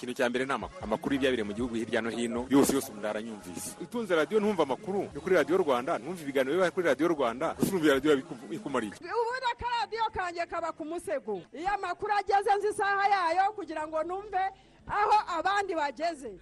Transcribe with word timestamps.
ikintu 0.00 0.14
cya 0.16 0.26
mbere 0.32 0.44
ni 0.48 0.52
amakuru 0.56 0.80
amakuru 0.84 1.10
y'ibyabereye 1.14 1.44
mu 1.44 1.52
gihugu 1.52 1.74
hirya 1.76 2.00
no 2.00 2.08
hino 2.10 2.46
yose 2.48 2.72
yose 2.72 2.88
umuntu 2.88 3.08
aranyumvise 3.12 3.76
utunze 3.84 4.16
radiyo 4.16 4.40
ntumva 4.40 4.62
amakuru 4.64 5.00
yo 5.14 5.20
kuri 5.20 5.34
radiyo 5.36 5.56
rwanda 5.60 5.98
ntumva 6.00 6.20
ibiganiro 6.24 6.56
biba 6.56 6.70
kuri 6.72 6.86
radiyo 6.88 7.08
rwanda 7.12 7.46
urumva 7.60 7.94
radiyo 8.00 8.12
bikumariye 8.48 8.96
ubundi 8.96 9.46
akaradiyo 9.52 10.06
kanjye 10.16 10.42
kaba 10.48 10.72
ku 10.72 10.84
musego. 10.88 11.42
Iyo 11.52 11.68
amakuru 11.76 12.12
ageze 12.16 12.50
nzi 12.56 12.68
isaha 12.72 13.04
yayo 13.14 13.52
kugira 13.52 13.84
ngo 13.86 14.00
numve 14.08 14.42
aho 14.88 15.16
abandi 15.38 15.72
bageze. 15.76 16.32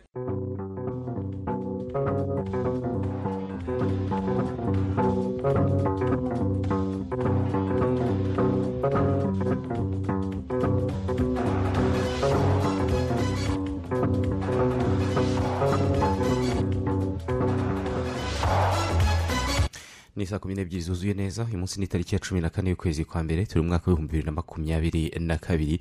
Ni 20.19 20.27
saa 20.27 20.39
kumi 20.39 20.55
n'ebyiri 20.55 20.83
zuzuye 20.83 21.15
neza 21.15 21.45
uyu 21.45 21.59
munsi 21.59 21.81
ni 21.81 21.87
tariki 21.87 22.15
ya 22.15 22.21
cumi 22.21 22.41
na 22.41 22.51
kane 22.51 22.71
y'ukwezi 22.71 23.05
kwa 23.05 23.23
mbere 23.23 23.47
turi 23.47 23.61
mu 23.63 23.69
mwaka 23.69 23.87
w'ibihumbi 23.91 24.13
bibiri 24.13 24.27
na 24.27 24.33
makumyabiri 24.33 25.03
na 25.21 25.37
kabiri 25.39 25.79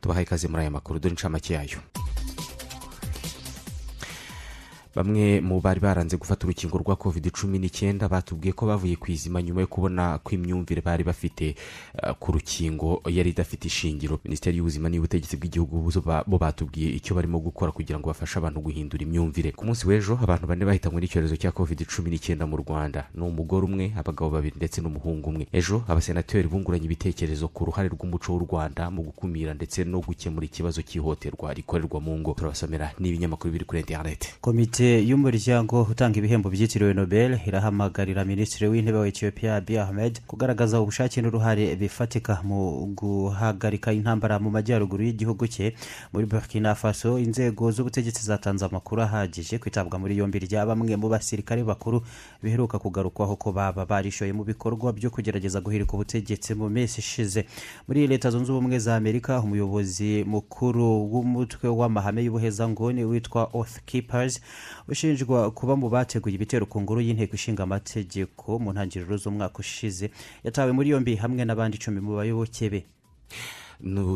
tubahaye 0.00 0.24
ikaze 0.26 0.48
muri 0.48 0.60
aya 0.62 0.70
makuru 0.70 0.98
dore 1.00 1.12
incamake 1.12 1.54
yayo. 1.54 1.78
Bamwe 4.96 5.40
mu 5.40 5.60
bari 5.60 5.80
baranze 5.80 6.16
gufata 6.16 6.46
urukingo 6.46 6.78
rwa 6.78 6.96
covid 6.96 7.30
cumi 7.30 7.58
n'icyenda 7.58 8.08
batubwiye 8.08 8.52
ko 8.52 8.66
bavuye 8.66 8.96
ku 8.96 9.10
izima 9.12 9.42
nyuma 9.42 9.60
yo 9.60 9.66
kubona 9.66 10.18
ko 10.18 10.34
imyumvire 10.34 10.80
bari 10.82 11.04
bafite 11.04 11.54
uh, 12.02 12.12
ku 12.18 12.32
rukingo 12.32 13.02
yari 13.06 13.30
idafite 13.30 13.64
ishingiro. 13.68 14.18
Minisiteri 14.24 14.56
y'ubuzima 14.58 14.88
n'ubutegetsi 14.88 15.36
bw'igihugu 15.36 15.78
bo 16.26 16.38
batubwiye 16.38 16.90
icyo 16.98 17.14
barimo 17.14 17.38
gukora 17.38 17.72
kugira 17.72 17.98
ngo 17.98 18.08
bafashe 18.10 18.38
abantu 18.38 18.60
guhindura 18.60 19.02
imyumvire. 19.02 19.52
Ku 19.52 19.66
munsi 19.66 19.86
w'ejo 19.86 20.18
abantu 20.22 20.46
bane 20.46 20.64
bahitanywe 20.64 21.00
n'icyorezo 21.00 21.36
cya 21.36 21.52
covid 21.52 21.86
cumi 21.86 22.10
n'icyenda 22.10 22.46
mu 22.46 22.56
rwanda. 22.58 23.06
Ni 23.14 23.22
umugore 23.22 23.64
umwe 23.66 23.92
abagabo 23.96 24.30
babiri 24.34 24.56
ndetse 24.56 24.80
n'umuhungu 24.80 25.28
umwe. 25.30 25.46
Ejo 25.52 25.84
abasenateri 25.88 26.48
bunguranye 26.48 26.84
ibitekerezo 26.90 27.48
ku 27.52 27.64
ruhare 27.68 27.88
rw'umuco 27.92 28.32
w'u 28.34 28.44
rwanda 28.50 28.90
mu 28.90 29.02
gukumira 29.06 29.54
ndetse 29.54 29.84
no 29.84 30.00
gukemura 30.00 30.46
ikibazo 30.46 30.82
cy'ihohoterwa 30.82 31.54
rikorerwa 31.54 32.00
mu 32.00 32.18
ngo. 32.18 32.34
Turabasomera 32.38 32.92
n'ibinyamakuru 32.98 33.52
biri 33.52 33.64
kuri 33.64 33.80
interineti 33.80 34.28
komite 34.40 34.77
y'umuryango 34.84 35.82
utanga 35.90 36.18
ibihembo 36.18 36.50
byitiriwe 36.50 36.94
nobel. 36.94 37.38
Irahamagarira 37.46 38.24
minisitiri 38.24 38.68
w'intebe 38.68 38.98
wa 38.98 39.08
etiyopiya 39.08 39.56
abiy 39.56 39.80
ahmed 39.80 40.20
kugaragaza 40.26 40.80
ubushake 40.80 41.22
n'uruhare 41.22 41.76
bifatika 41.76 42.42
mu 42.44 42.86
guhagarika 42.94 43.92
intambara 43.92 44.38
mu 44.38 44.50
majyaruguru 44.50 45.02
y'igihugu 45.04 45.46
cye 45.48 45.74
muri 46.12 46.26
burkina 46.26 46.74
faso. 46.74 47.18
Inzego 47.18 47.70
z'ubutegetsi 47.70 48.22
zatanze 48.26 48.64
amakuru 48.64 49.02
ahagije 49.02 49.58
kwitabwa 49.58 49.98
muri 49.98 50.16
yombi 50.18 50.38
rya 50.38 50.66
bamwe 50.66 50.96
mu 50.96 51.08
basirikare 51.08 51.64
bakuru 51.64 52.02
biheruka 52.42 52.78
kugarukwaho 52.78 53.36
ko 53.36 53.52
baba 53.52 53.86
barishoye 53.86 54.32
mu 54.32 54.44
bikorwa 54.44 54.92
byo 54.92 55.10
kugerageza 55.10 55.60
guhirika 55.60 55.92
ubutegetsi 55.94 56.54
mu 56.54 56.68
minsi 56.70 57.00
ishize. 57.00 57.44
Muri 57.88 58.06
leta 58.06 58.30
zunze 58.30 58.52
ubumwe 58.52 58.78
za 58.78 58.96
amerika 58.96 59.40
umuyobozi 59.40 60.24
mukuru 60.24 60.86
w'umutwe 61.12 61.68
w'amahame 61.68 62.22
y'ubuhezanguni 62.24 63.04
witwa 63.04 63.50
oath 63.52 63.82
keepers 63.86 64.40
ushinjwa 64.88 65.50
kuba 65.50 65.76
mu 65.76 65.88
bateguye 65.88 66.34
ibitero 66.34 66.66
ku 66.66 66.80
ngoro 66.80 67.00
y'inteko 67.00 67.34
ishinga 67.34 67.62
amategeko 67.62 68.58
mu 68.58 68.72
ntangiriro 68.72 69.16
z'umwaka 69.16 69.58
ushize 69.60 70.10
yatawe 70.44 70.72
muri 70.72 70.90
yombi 70.90 71.16
hamwe 71.16 71.44
n'abandi 71.44 71.76
icumi 71.76 72.00
mu 72.00 72.16
bayoboke 72.16 72.68
be. 72.70 72.80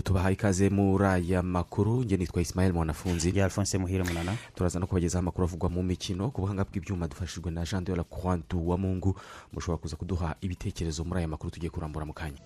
Tubahaye 0.03 0.35
ikaze 0.35 0.71
muri 0.71 1.05
aya 1.05 1.43
makuru. 1.43 2.03
Njye 2.05 2.17
nitwa 2.17 2.43
isimayeli 2.43 2.75
mwanafunzi. 2.75 3.33
Ya 3.39 3.45
alphonse 3.45 3.79
muhire 3.79 4.05
munana. 4.05 4.37
Turaza 4.55 4.79
no 4.79 4.87
kubagezaho 4.87 5.19
amakuru 5.21 5.45
avugwa 5.45 5.71
mu 5.71 5.83
mikino. 5.83 6.31
Ku 6.31 6.41
buhanga 6.43 6.65
bw'ibyuma 6.65 7.09
dufashijwe 7.09 7.51
na 7.51 7.65
jean 7.65 7.85
de 7.85 7.95
la 7.95 8.05
croix 8.05 8.41
wa 8.55 8.79
mungu 8.79 9.15
mushobora 9.53 9.79
kuza 9.79 9.97
kuduha 9.97 10.37
ibitekerezo 10.41 11.05
muri 11.05 11.19
aya 11.19 11.29
makuru 11.29 11.51
tugiye 11.51 11.71
kurambura 11.71 12.07
mu 12.07 12.13
kanya. 12.13 12.39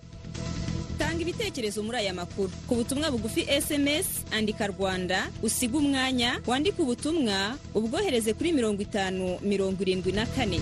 Tanga 0.97 1.21
ibitekerezo 1.21 1.83
muri 1.83 1.97
aya 1.97 2.13
makuru. 2.13 2.49
Ku 2.67 2.75
butumwa 2.75 3.11
bugufi 3.11 3.45
sms 3.61 4.25
andika 4.31 4.67
rwanda 4.67 5.27
usiga 5.43 5.77
umwanya 5.77 6.41
wandike 6.47 6.81
ubutumwa 6.81 7.57
ubwohereze 7.75 8.33
kuri 8.33 8.53
mirongo 8.53 8.81
itanu 8.81 9.39
mirongo 9.41 9.81
irindwi 9.81 10.11
na 10.11 10.25
kane. 10.25 10.61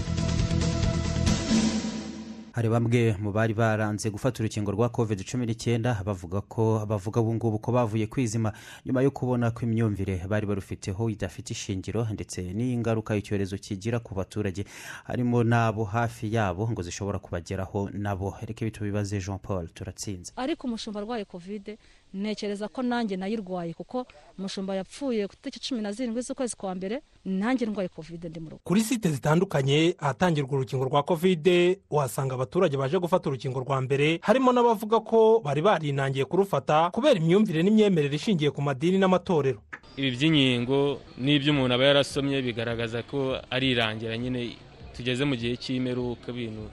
Hari 2.55 2.69
bamwe 2.69 3.15
mu 3.19 3.31
bari 3.35 3.53
baranze 3.53 4.07
gufata 4.09 4.39
urukingo 4.39 4.71
rwa 4.71 4.87
covid 4.89 5.19
cumi 5.27 5.45
n'icyenda 5.45 5.99
bavuga 6.05 6.39
ko 6.41 6.85
bavuga 6.87 7.19
ubu 7.21 7.33
ngubu 7.35 7.59
ko 7.59 7.71
bavuye 7.71 8.07
kwizima. 8.07 8.53
Nyuma 8.85 9.01
yo 9.03 9.11
kubona 9.11 9.51
ko 9.51 9.65
imyumvire 9.67 10.23
bari 10.27 10.47
barufiteho 10.47 11.09
idafite 11.09 11.51
ishingiro 11.51 12.07
ndetse 12.15 12.39
n'ingaruka 12.55 13.11
icyorezo 13.15 13.57
kigira 13.59 13.99
ku 13.99 14.15
baturage. 14.15 14.63
Harimo 15.03 15.43
n'abo 15.43 15.83
hafi 15.83 16.31
yabo 16.33 16.63
ngo 16.71 16.81
zishobora 16.81 17.19
kubageraho 17.19 17.89
nabo. 17.93 18.35
Reka 18.47 18.71
tubibaze 18.71 19.19
jean 19.19 19.37
paul 19.39 19.67
turatsinze. 19.75 20.31
Ariko 20.35 20.67
umushumba 20.67 20.99
arwaye 20.99 21.25
kovide 21.25 21.77
ntekereza 22.13 22.67
ko 22.67 22.81
nanjye 22.81 23.17
nayirwaye 23.17 23.73
kuko 23.73 24.05
umushumba 24.39 24.75
yapfuye 24.75 25.27
ku 25.27 25.33
itariki 25.33 25.59
cumi 25.59 25.81
na 25.81 25.91
zirindwi 25.91 26.21
z'ukwezi 26.21 26.55
kwa 26.55 26.75
mbere 26.75 27.01
nanjye 27.25 27.65
ndwaye 27.65 27.89
kovide 27.89 28.29
ndi 28.29 28.39
mu 28.39 28.49
rugo. 28.49 28.61
Kuri 28.63 28.81
site 28.81 29.09
zitandukanye 29.11 29.95
ahatangirwa 29.99 30.53
urukingo 30.57 30.85
rwa 30.85 31.03
kovide 31.03 31.79
uhasanga 31.89 32.35
abaturage 32.35 32.77
baje 32.77 32.99
gufata 32.99 33.29
urukingo 33.29 33.59
rwa 33.59 33.81
mbere 33.81 34.19
harimo 34.21 34.51
n'abavuga 34.53 34.99
ko 34.99 35.41
bari 35.43 35.61
barinangiye 35.61 36.25
kurufata 36.25 36.89
kubera 36.91 37.19
imyumvire 37.19 37.63
n'imyemerere 37.63 38.15
ishingiye 38.15 38.51
ku 38.51 38.61
madini 38.61 38.97
n'amatorero. 38.97 39.59
Ibi 39.97 40.11
by'inkingo 40.11 40.99
n'ibyo 41.17 41.51
umuntu 41.55 41.73
aba 41.75 41.85
yarasomye 41.87 42.41
bigaragaza 42.41 43.03
ko 43.03 43.39
ari 43.49 43.71
irangira 43.71 44.17
nyine. 44.17 44.55
Tugeze 44.95 45.23
mu 45.27 45.35
gihe 45.35 45.55
cy'imeruka 45.59 46.31
ibintu 46.31 46.71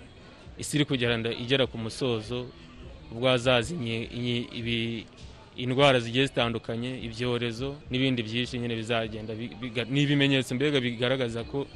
isi 0.58 0.76
iri 0.78 0.84
kugenda 0.86 1.30
igera 1.34 1.66
ku 1.66 1.78
musozo 1.78 2.46
ubwo 3.12 3.26
hazaza 3.28 3.74
indwara 5.56 6.00
zigiye 6.00 6.26
zitandukanye 6.26 6.90
ibyorezo 7.06 7.76
n'ibindi 7.90 8.22
byinshi 8.22 8.58
nyine 8.58 8.74
bizagenda 8.76 9.32
ni 9.90 10.00
ibimenyetso 10.02 10.54
mbega 10.54 10.80
bigaragaza 10.80 11.44
ko 11.44 11.66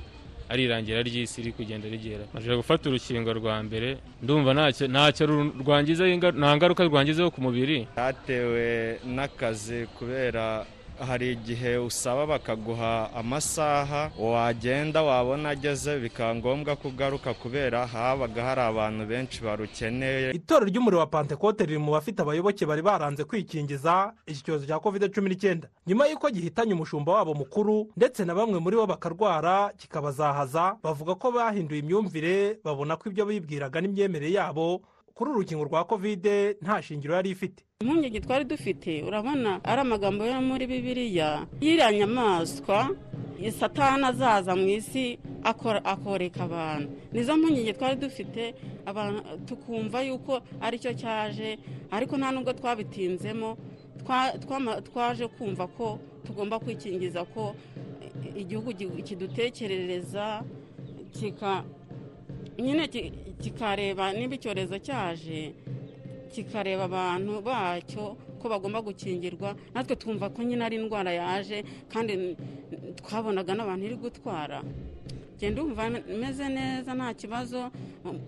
ari 0.48 0.62
irangira 0.64 1.02
ry'isi 1.02 1.42
riri 1.42 1.52
kugenda 1.52 1.88
rigera. 1.90 2.24
Maze 2.34 2.46
gufata 2.56 2.88
urukingo 2.88 3.32
rwa 3.34 3.62
mbere 3.66 3.98
ndumva 4.22 4.54
ntacyo 4.94 5.26
rwangiza 5.60 6.06
nta 6.06 6.50
ngaruka 6.56 6.84
rwangizeho 6.86 7.30
ku 7.34 7.40
mubiri. 7.42 7.88
Hatewe 7.98 8.98
n'akazi 9.16 9.86
kubera 9.98 10.62
hari 10.98 11.32
igihe 11.32 11.76
usaba 11.78 12.26
bakaguha 12.26 13.10
amasaha 13.14 14.10
wagenda 14.18 15.02
wabona 15.02 15.48
ageze 15.48 15.98
bikaba 15.98 16.34
ngombwa 16.34 16.76
ko 16.76 16.88
ugaruka 16.88 17.34
kubera 17.34 17.86
habaga 17.86 18.44
hari 18.44 18.60
abantu 18.60 19.06
benshi 19.06 19.42
barukeneye. 19.44 20.30
Itorero 20.32 20.66
ry'umuriro 20.66 20.98
wa 21.00 21.06
pantekote 21.06 21.66
riri 21.66 21.78
mu 21.78 21.92
bafite 21.92 22.20
abayoboke 22.22 22.66
bari 22.66 22.82
baranze 22.82 23.24
kwikingiza 23.24 24.12
iki 24.26 24.42
cyorezo 24.42 24.66
cya 24.66 24.78
kovide 24.78 25.08
cumi 25.08 25.28
n'icyenda. 25.30 25.68
Nyuma 25.86 26.06
y'uko 26.08 26.30
gihitanye 26.30 26.72
umushumba 26.74 27.12
wabo 27.12 27.34
mukuru 27.34 27.90
ndetse 27.96 28.24
na 28.24 28.34
bamwe 28.34 28.58
muri 28.60 28.76
bo 28.76 28.86
bakarwara 28.86 29.72
kikabazahaza 29.76 30.76
bavuga 30.82 31.14
ko 31.14 31.30
bahinduye 31.32 31.80
imyumvire 31.80 32.58
babona 32.64 32.96
ko 32.96 33.08
ibyo 33.10 33.26
bibwiraga 33.26 33.80
n'imyemerere 33.80 34.32
yabo 34.32 34.80
kuri 35.16 35.30
urukingo 35.30 35.64
rwa 35.64 35.84
kovide 35.84 36.56
nta 36.62 36.82
shingiro 36.82 37.14
yari 37.14 37.30
ifite. 37.30 37.64
Impungenge 37.80 38.20
twari 38.20 38.44
dufite 38.44 39.02
urabona 39.02 39.60
ari 39.64 39.80
amagambo 39.80 40.24
yo 40.28 40.40
muri 40.40 40.66
bibiliya 40.66 41.46
y'iriya 41.60 41.92
nyamaswa 41.92 42.78
satana 43.58 44.08
azaza 44.12 44.52
mu 44.56 44.68
isi 44.68 45.18
akoreka 45.84 46.44
abantu. 46.44 46.88
Nizo 47.12 47.36
mpungenge 47.36 47.72
twari 47.72 47.96
dufite 47.96 48.54
tukumva 49.48 50.02
yuko 50.04 50.40
ari 50.60 50.76
cyo 50.78 50.92
cyaje 50.92 51.58
ariko 51.90 52.16
nta 52.16 52.28
nubwo 52.32 52.52
twabitinzemo 52.52 53.56
twaje 54.84 55.24
kumva 55.28 55.66
ko 55.66 55.98
tugomba 56.24 56.58
kwikingiza 56.60 57.24
ko 57.24 57.54
igihugu 58.36 58.72
kidutekerereza 59.04 60.44
nyine 62.58 62.88
kikareba 63.42 64.12
niba 64.12 64.34
icyorezo 64.38 64.76
cyaje 64.86 65.52
kikareba 66.32 66.84
abantu 66.90 67.32
bacyo 67.48 68.16
ko 68.40 68.44
bagomba 68.48 68.80
gukingirwa. 68.84 69.56
Natwe 69.74 69.96
twumva 69.96 70.28
ko 70.34 70.42
nyine 70.42 70.62
ari 70.64 70.76
indwara 70.76 71.12
yaje 71.12 71.64
kandi 71.92 72.36
twabonaga 73.00 73.52
n'abantu 73.56 73.82
iri 73.86 73.96
gutwara. 73.96 74.58
Genda 75.38 75.62
umva 75.62 75.90
meze 76.20 76.48
neza 76.48 76.94
nta 76.94 77.14
kibazo 77.14 77.70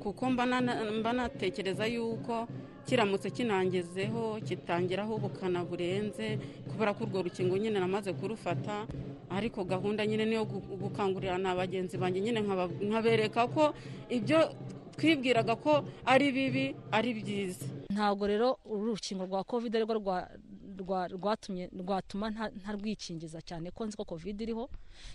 kuko 0.03 0.31
mba 0.31 1.13
natekereza 1.13 1.87
yuko 1.87 2.47
kiramutse 2.87 3.31
kinangezeho 3.31 4.41
kitangiraho 4.47 5.15
ubukana 5.17 5.65
burenze 5.65 6.39
kubera 6.71 6.95
ko 6.95 7.05
urwo 7.05 7.23
rukingo 7.23 7.57
nyine 7.57 7.81
namaze 7.81 8.13
kurufata 8.13 8.87
ariko 9.31 9.65
gahunda 9.65 10.07
nyine 10.07 10.25
niyo 10.25 10.45
gukangurira 10.83 11.39
na 11.39 11.55
bagenzi 11.55 11.97
banjye 12.01 12.21
nyine 12.21 12.41
nkabereka 12.89 13.47
ko 13.53 13.75
ibyo 14.09 14.53
twibwiraga 14.97 15.55
ko 15.57 15.85
ari 16.05 16.33
bibi 16.33 16.75
ari 16.91 17.15
byiza. 17.15 17.65
Ntabwo 17.95 18.27
rero 18.27 18.59
uru 18.67 18.97
rukingo 18.99 19.25
rwa 19.31 19.45
kovide 19.45 19.79
rwatumye 19.79 20.48
rwatuma 20.79 22.31
nta- 22.31 22.51
ntarwikingiza 22.61 23.43
cyane 23.43 23.71
ko 23.71 23.87
nzi 23.87 23.97
ko 23.97 24.05
covid 24.05 24.41
iriho 24.41 24.71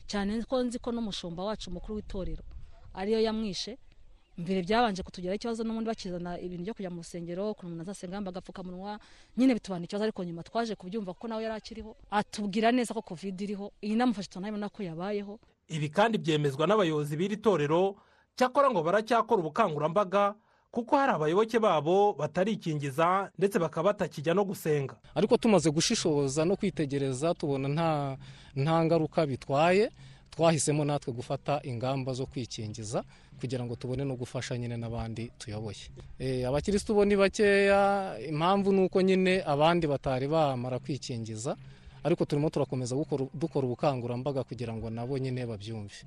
cyane 0.08 0.44
ko 0.44 0.64
nzi 0.64 0.80
ko 0.80 0.92
n'umushumba 0.92 1.44
wacu 1.44 1.72
mukuru 1.72 1.96
w'itorero 2.00 2.44
ariyo 2.94 3.20
yamwishe. 3.22 3.78
Mbere 4.38 4.62
byabanje 4.66 5.04
kutugeraho 5.06 5.36
ikibazo 5.38 5.62
n'ubundi 5.64 5.88
bakizana 5.94 6.40
ibintu 6.42 6.64
byo 6.66 6.74
kujya 6.74 6.90
mu 6.90 7.02
rusengero 7.06 7.52
ukuntu 7.54 7.68
umuntu 7.70 7.82
azasenga 7.86 8.16
yambaye 8.18 8.34
agapfukamunwa 8.34 8.98
nyine 9.38 9.54
bitubana 9.54 9.86
ikibazo 9.86 10.04
ariko 10.10 10.24
nyuma 10.26 10.42
twaje 10.44 10.74
kubyumva 10.76 11.14
ko 11.14 11.28
nawe 11.30 11.44
yari 11.46 11.54
akiriho 11.62 11.94
atubwira 12.10 12.72
neza 12.74 12.94
ko 12.98 13.02
covid 13.06 13.38
iriho 13.42 13.70
iyi 13.86 13.94
namufashe 13.96 14.30
tunabona 14.34 14.70
ko 14.74 14.82
yabayeho. 14.84 15.38
Ibi 15.70 15.90
kandi 15.94 16.18
byemezwa 16.18 16.66
n'abayobozi 16.68 17.14
b'iri 17.18 17.38
torero 17.38 17.94
cyakora 18.36 18.72
ngo 18.74 18.82
baracyakora 18.84 19.38
ubukangurambaga 19.46 20.34
kuko 20.74 20.98
hari 20.98 21.12
abayoboke 21.14 21.60
babo 21.62 22.14
batarikingiza 22.18 23.30
ndetse 23.38 23.60
bakaba 23.60 23.94
batakijya 23.94 24.34
no 24.34 24.42
gusenga. 24.44 24.96
Ariko 25.16 25.38
tumaze 25.38 25.70
gushishoza 25.70 26.46
no 26.46 26.56
kwitegereza 26.58 27.34
tubona 27.38 27.68
nta 27.70 28.18
nta 28.56 28.86
ngaruka 28.86 29.26
bitwaye. 29.26 29.92
Twahisemo 30.34 30.82
natwe 30.86 31.14
gufata 31.14 31.62
ingamba 31.64 32.14
zo 32.14 32.26
kwikingiza 32.26 33.04
kugira 33.40 33.62
ngo 33.64 33.76
tubone 33.76 34.02
no 34.06 34.16
gufasha 34.18 34.58
nyine 34.58 34.78
n'abandi 34.78 35.30
tuyoboye. 35.38 35.94
Eh, 36.20 36.48
abakirisitu 36.50 36.94
bo 36.98 37.06
ni 37.06 37.16
bakeya. 37.16 38.18
Impamvu 38.30 38.74
ni 38.74 38.82
uko 38.90 39.02
nyine 39.02 39.44
abandi 39.46 39.86
batari 39.88 40.26
bamara 40.28 40.80
kwikingiza 40.82 41.54
ariko 42.04 42.26
turimo 42.26 42.50
turakomeza 42.50 42.96
dukora 43.34 43.64
ubukangurambaga 43.68 44.44
kugira 44.44 44.74
ngo 44.76 44.90
nabo 44.90 45.18
nyine 45.18 45.46
babyumve. 45.46 46.04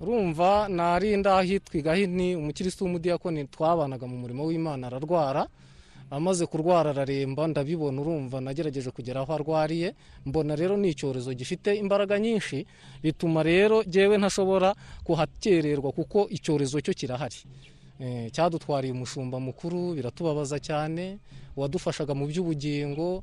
Urumva 0.00 0.68
narinda 0.68 1.38
ahitwa 1.38 1.74
igahini 1.78 2.36
umukirisitu 2.36 2.84
w'umudiyakoni 2.84 3.44
twabanaga 3.50 4.06
mu 4.06 4.16
murimo 4.22 4.46
w'imana 4.46 4.86
ararwara 4.86 5.46
amaze 6.12 6.46
kurwara 6.46 6.90
araremba 6.92 7.48
ndabibona 7.48 7.96
urumva 8.00 8.36
nagerageje 8.40 8.90
kugera 8.92 9.20
aho 9.24 9.32
arwariye 9.32 9.94
mbona 10.28 10.52
rero 10.56 10.76
ni 10.76 10.88
icyorezo 10.92 11.32
gifite 11.32 11.72
imbaraga 11.74 12.18
nyinshi 12.20 12.66
bituma 13.02 13.42
rero 13.42 13.80
jyewe 13.82 14.18
ntashobora 14.20 14.74
kuhakererwa 15.04 15.88
kuko 15.92 16.28
icyorezo 16.28 16.80
cyo 16.84 16.92
kirahari. 16.94 17.40
Eh, 18.02 18.28
cyadutwariye 18.34 18.92
umushumba 18.92 19.40
mukuru 19.40 19.94
biratubabaza 19.96 20.58
cyane 20.60 21.16
uwadufashaga 21.56 22.12
mu 22.18 22.26
by'ubugingo 22.28 23.22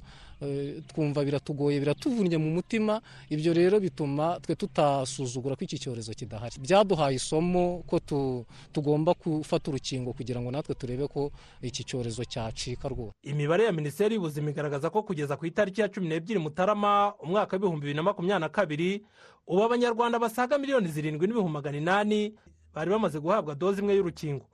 twumva 0.88 1.24
biratugoye 1.26 1.80
biratuvunnye 1.80 2.38
mu 2.38 2.50
mutima 2.56 3.02
ibyo 3.30 3.54
rero 3.54 3.80
bituma 3.80 4.40
twe 4.42 4.56
tutasuzugura 4.56 5.56
ko 5.56 5.64
iki 5.68 5.80
cyorezo 5.80 6.14
kidahari. 6.16 6.56
Byaduhaye 6.60 7.16
isomo 7.20 7.84
ko 7.88 8.00
tu- 8.00 8.46
tugomba 8.72 9.14
gufata 9.14 9.72
urukingo 9.72 10.14
kugira 10.14 10.40
ngo 10.42 10.52
natwe 10.52 10.76
turebe 10.76 11.08
ko 11.08 11.32
iki 11.62 11.84
cyorezo 11.84 12.24
cyacika 12.26 12.88
rwose. 12.88 13.14
Imibare 13.24 13.64
ya 13.66 13.72
minisiteri 13.72 14.16
y'ubuzima 14.16 14.50
igaragaza 14.50 14.90
ko 14.90 15.04
kugeza 15.04 15.38
ku 15.38 15.46
itariki 15.46 15.82
ya 15.82 15.90
cumi 15.92 16.08
n'ebyiri 16.08 16.40
mutarama 16.40 17.14
umwaka 17.20 17.56
w'ibihumbi 17.56 17.82
bibiri 17.92 17.96
na 18.00 18.04
makumyabiri 18.04 18.40
na 18.42 18.50
kabiri 18.50 19.04
ubu 19.48 19.64
abanyarwanda 19.64 20.20
basaga 20.20 20.58
miliyoni 20.58 20.88
zirindwi 20.88 21.28
n'ibihumbi 21.28 21.52
magana 21.54 21.78
inani 21.78 22.34
bari 22.74 22.90
bamaze 22.92 23.20
guhabwa 23.20 23.56
doze 23.56 23.82
imwe 23.82 23.96
y'urukingo. 23.98 24.46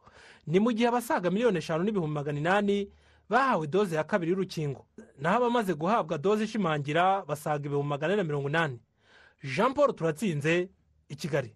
Ni 0.47 0.59
mu 0.59 0.71
gihe 0.71 0.87
abasaga 0.89 1.29
miliyoni 1.29 1.57
eshanu 1.61 1.83
n'ibihumbi 1.83 2.13
magana 2.13 2.39
inani 2.39 2.87
bahawe 3.29 3.67
doze 3.67 3.95
ya 3.95 4.03
kabiri 4.03 4.31
y'urukingo. 4.31 4.85
Naho 5.19 5.37
abamaze 5.37 5.73
guhabwa 5.73 6.17
doze 6.17 6.43
ishimangira 6.43 7.25
basaga 7.25 7.65
ibihumbi 7.65 7.89
magana 7.89 8.13
ane 8.13 8.21
na 8.21 8.27
mirongo 8.27 8.49
inani. 8.49 8.79
Jean 9.43 9.73
paul 9.73 9.93
turatsinze 9.93 10.69
i 11.09 11.15
kigali. 11.15 11.53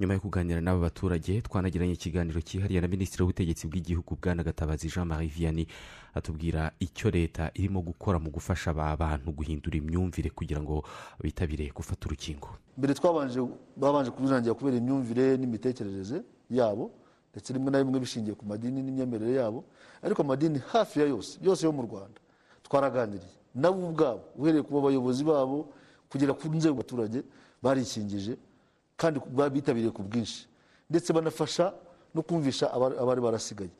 Nyuma 0.00 0.14
yo 0.14 0.20
kuganira 0.20 0.60
n'aba 0.60 0.80
baturage 0.80 1.40
twanagiranye 1.42 1.92
ikiganiro 1.92 2.40
cyihariye 2.40 2.80
na 2.80 2.88
minisitiri 2.88 3.22
w'ubutegetsi 3.22 3.66
bw'igihugu 3.66 4.16
bwana 4.20 4.44
gatabazi 4.44 4.88
jean 4.88 5.08
marie 5.08 5.28
vianney 5.28 5.66
atubwira 6.14 6.72
icyo 6.80 7.10
leta 7.10 7.50
irimo 7.54 7.80
gukora 7.80 8.18
mu 8.18 8.28
gufasha 8.30 8.70
aba 8.76 8.92
bantu 8.96 9.32
guhindura 9.32 9.76
imyumvire 9.80 10.30
kugira 10.30 10.60
ngo 10.60 10.84
bitabire 11.24 11.72
gufata 11.72 12.06
urukingo. 12.06 12.48
Mbere 12.76 12.94
twabanje 12.94 13.40
babanje 13.76 14.10
kubirangira 14.10 14.54
kubera 14.54 14.76
imyumvire 14.76 15.36
n'imitekerereze 15.40 16.20
yabo 16.50 16.92
ndetse 17.36 17.52
rimwe 17.52 17.68
na 17.70 17.78
rimwe 17.84 18.00
bishingiye 18.00 18.32
ku 18.32 18.48
madini 18.48 18.80
n'imyemerere 18.82 19.34
yabo. 19.36 19.60
Ariko 20.02 20.22
amadini 20.24 20.56
hafi 20.72 21.00
ya 21.00 21.06
yose 21.06 21.36
yose 21.44 21.66
yo 21.68 21.72
mu 21.72 21.82
rwanda 21.84 22.16
twaraganiriye. 22.64 23.36
Nabo 23.54 23.88
ubwabo 23.92 24.24
uhereye 24.40 24.62
ku 24.64 24.80
bayobozi 24.80 25.20
babo 25.24 25.68
kugera 26.08 26.32
ku 26.32 26.48
nzego 26.48 26.80
abaturage 26.80 27.20
barikingije 27.62 28.40
kandi 28.96 29.20
bitabiriye 29.52 29.92
ku 29.92 30.00
bwinshi. 30.02 30.48
Ndetse 30.88 31.12
banafasha 31.12 31.76
no 32.16 32.22
kumvisha 32.24 32.72
abari 32.72 33.20
barasigaye. 33.20 33.70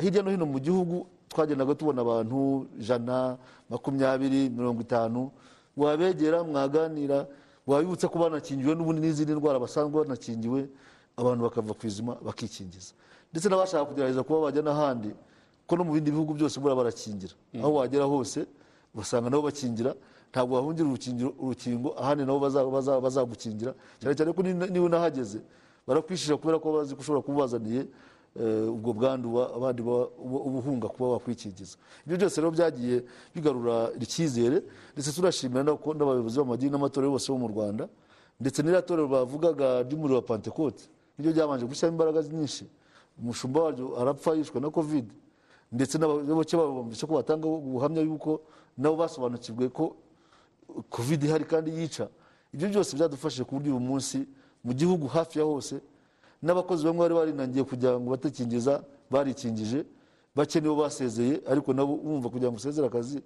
Hirya 0.00 0.22
no 0.24 0.30
hino 0.32 0.46
mu 0.48 0.56
gihugu 0.58 1.04
twagendaga 1.28 1.74
tubona 1.76 2.00
abantu 2.00 2.64
ijana 2.80 3.36
makumyabiri 3.68 4.48
mirongo 4.48 4.80
itanu. 4.80 5.28
Wabegera 5.76 6.40
mwaganira 6.44 7.26
wabibutsa 7.68 8.08
ko 8.08 8.18
banakingiwe 8.18 8.72
n'ubundi 8.74 9.00
n'izindi 9.04 9.32
ndwara 9.36 9.60
basanzwe 9.60 10.00
banakingiwe. 10.00 10.68
Abantu 11.16 11.42
bakava 11.44 11.74
ku 11.74 11.86
izima 11.86 12.16
bakikingiza. 12.24 12.92
Ndetse 13.32 13.48
n'abashaka 13.48 13.84
kugerageza 13.88 14.22
kuba 14.22 14.40
bajya 14.50 14.62
n'ahandi 14.62 15.10
ko 15.66 15.76
no 15.76 15.84
mu 15.84 15.92
bindi 15.96 16.10
bihugu 16.10 16.34
byose 16.34 16.60
buriya 16.60 16.76
barakingira. 16.76 17.34
Aho 17.60 17.74
wagera 17.80 18.04
hose 18.04 18.46
basanga 18.94 19.30
nabo 19.30 19.42
bakingira 19.48 19.94
ntabwo 20.32 20.60
urukingiro- 20.60 21.34
urukingo 21.40 21.94
ahandi 21.96 22.24
nabo 22.24 22.38
baza- 22.40 22.64
baza- 22.64 23.00
bazagukingira. 23.00 23.74
Cyane 24.00 24.14
cyane 24.16 24.32
ko 24.32 24.42
ni- 24.42 24.54
niba 24.72 24.84
unahageze 24.88 25.40
barakwishisha 25.86 26.36
kubera 26.36 26.58
ko 26.58 26.72
bazi 26.72 26.94
ko 26.94 27.00
ushobora 27.00 27.22
kuba 27.24 27.36
ubazaniye 27.44 27.86
eh, 28.32 28.64
ubwo 28.72 28.92
bwandu 28.96 29.28
wa- 29.34 29.52
abandi 29.56 29.82
ba- 29.84 30.08
uba 30.16 30.38
uba 30.40 30.58
uhunga 30.64 30.88
kuba 30.88 31.08
wakwikingiza 31.20 31.76
ibyo 32.08 32.16
byose 32.16 32.40
rero 32.40 32.48
byagiye 32.50 33.04
bigarura 33.36 33.92
icyizere 34.00 34.64
ndetse 34.96 35.12
turashimira 35.12 35.60
n'abayobozi 35.68 36.40
b'amadini 36.40 36.72
n'amatorero 36.72 37.12
bose 37.12 37.28
bo 37.28 37.36
mu 37.36 37.48
rwanda 37.52 37.84
ndetse 38.40 38.62
n'iriya 38.64 38.80
torero 38.88 39.04
bavugaga 39.08 39.84
ry'umuriro 39.84 40.16
wa 40.16 40.24
pantekote 40.24 40.88
niryo 41.18 41.32
ryabanje 41.32 41.64
gushyiramo 41.66 41.94
imbaraga 41.94 42.22
nyinshi. 42.28 42.64
Umushumba 43.18 43.62
waryo 43.62 43.96
arapfa 44.00 44.34
yishwe 44.34 44.60
na 44.60 44.70
kovide 44.70 45.12
ndetse 45.72 45.98
n'abayoboke 45.98 46.56
babo 46.56 46.72
bumvise 46.82 47.06
ko 47.06 47.14
batanga 47.14 47.46
ubuhamya 47.48 48.00
yuko 48.04 48.40
nabo 48.76 48.96
basobanukiwe 48.96 49.68
ko 49.68 49.96
kovide 50.90 51.26
ihari 51.26 51.44
kandi 51.44 51.70
yica. 51.70 52.08
Ibyo 52.52 52.68
byose 52.68 52.96
byadufashije 52.96 53.44
ku 53.44 53.56
buryo 53.56 53.72
uyu 53.76 53.80
munsi 53.80 54.28
mu 54.64 54.72
gihugu 54.72 55.06
hafi 55.08 55.38
ya 55.38 55.44
hose 55.44 55.80
n'abakozi 56.42 56.84
bamwe 56.84 57.00
bari 57.08 57.14
barinangiye 57.14 57.64
kugira 57.64 57.96
ngo 58.00 58.10
batakingiza 58.10 58.84
barikingije 59.10 59.84
bake 60.36 60.60
nibo 60.60 60.76
basezeye 60.76 61.40
ariko 61.48 61.72
nabo 61.72 61.96
bumva 61.96 62.28
kugira 62.28 62.48
ngo 62.52 62.56
usezere 62.56 62.86
akazi 62.88 63.20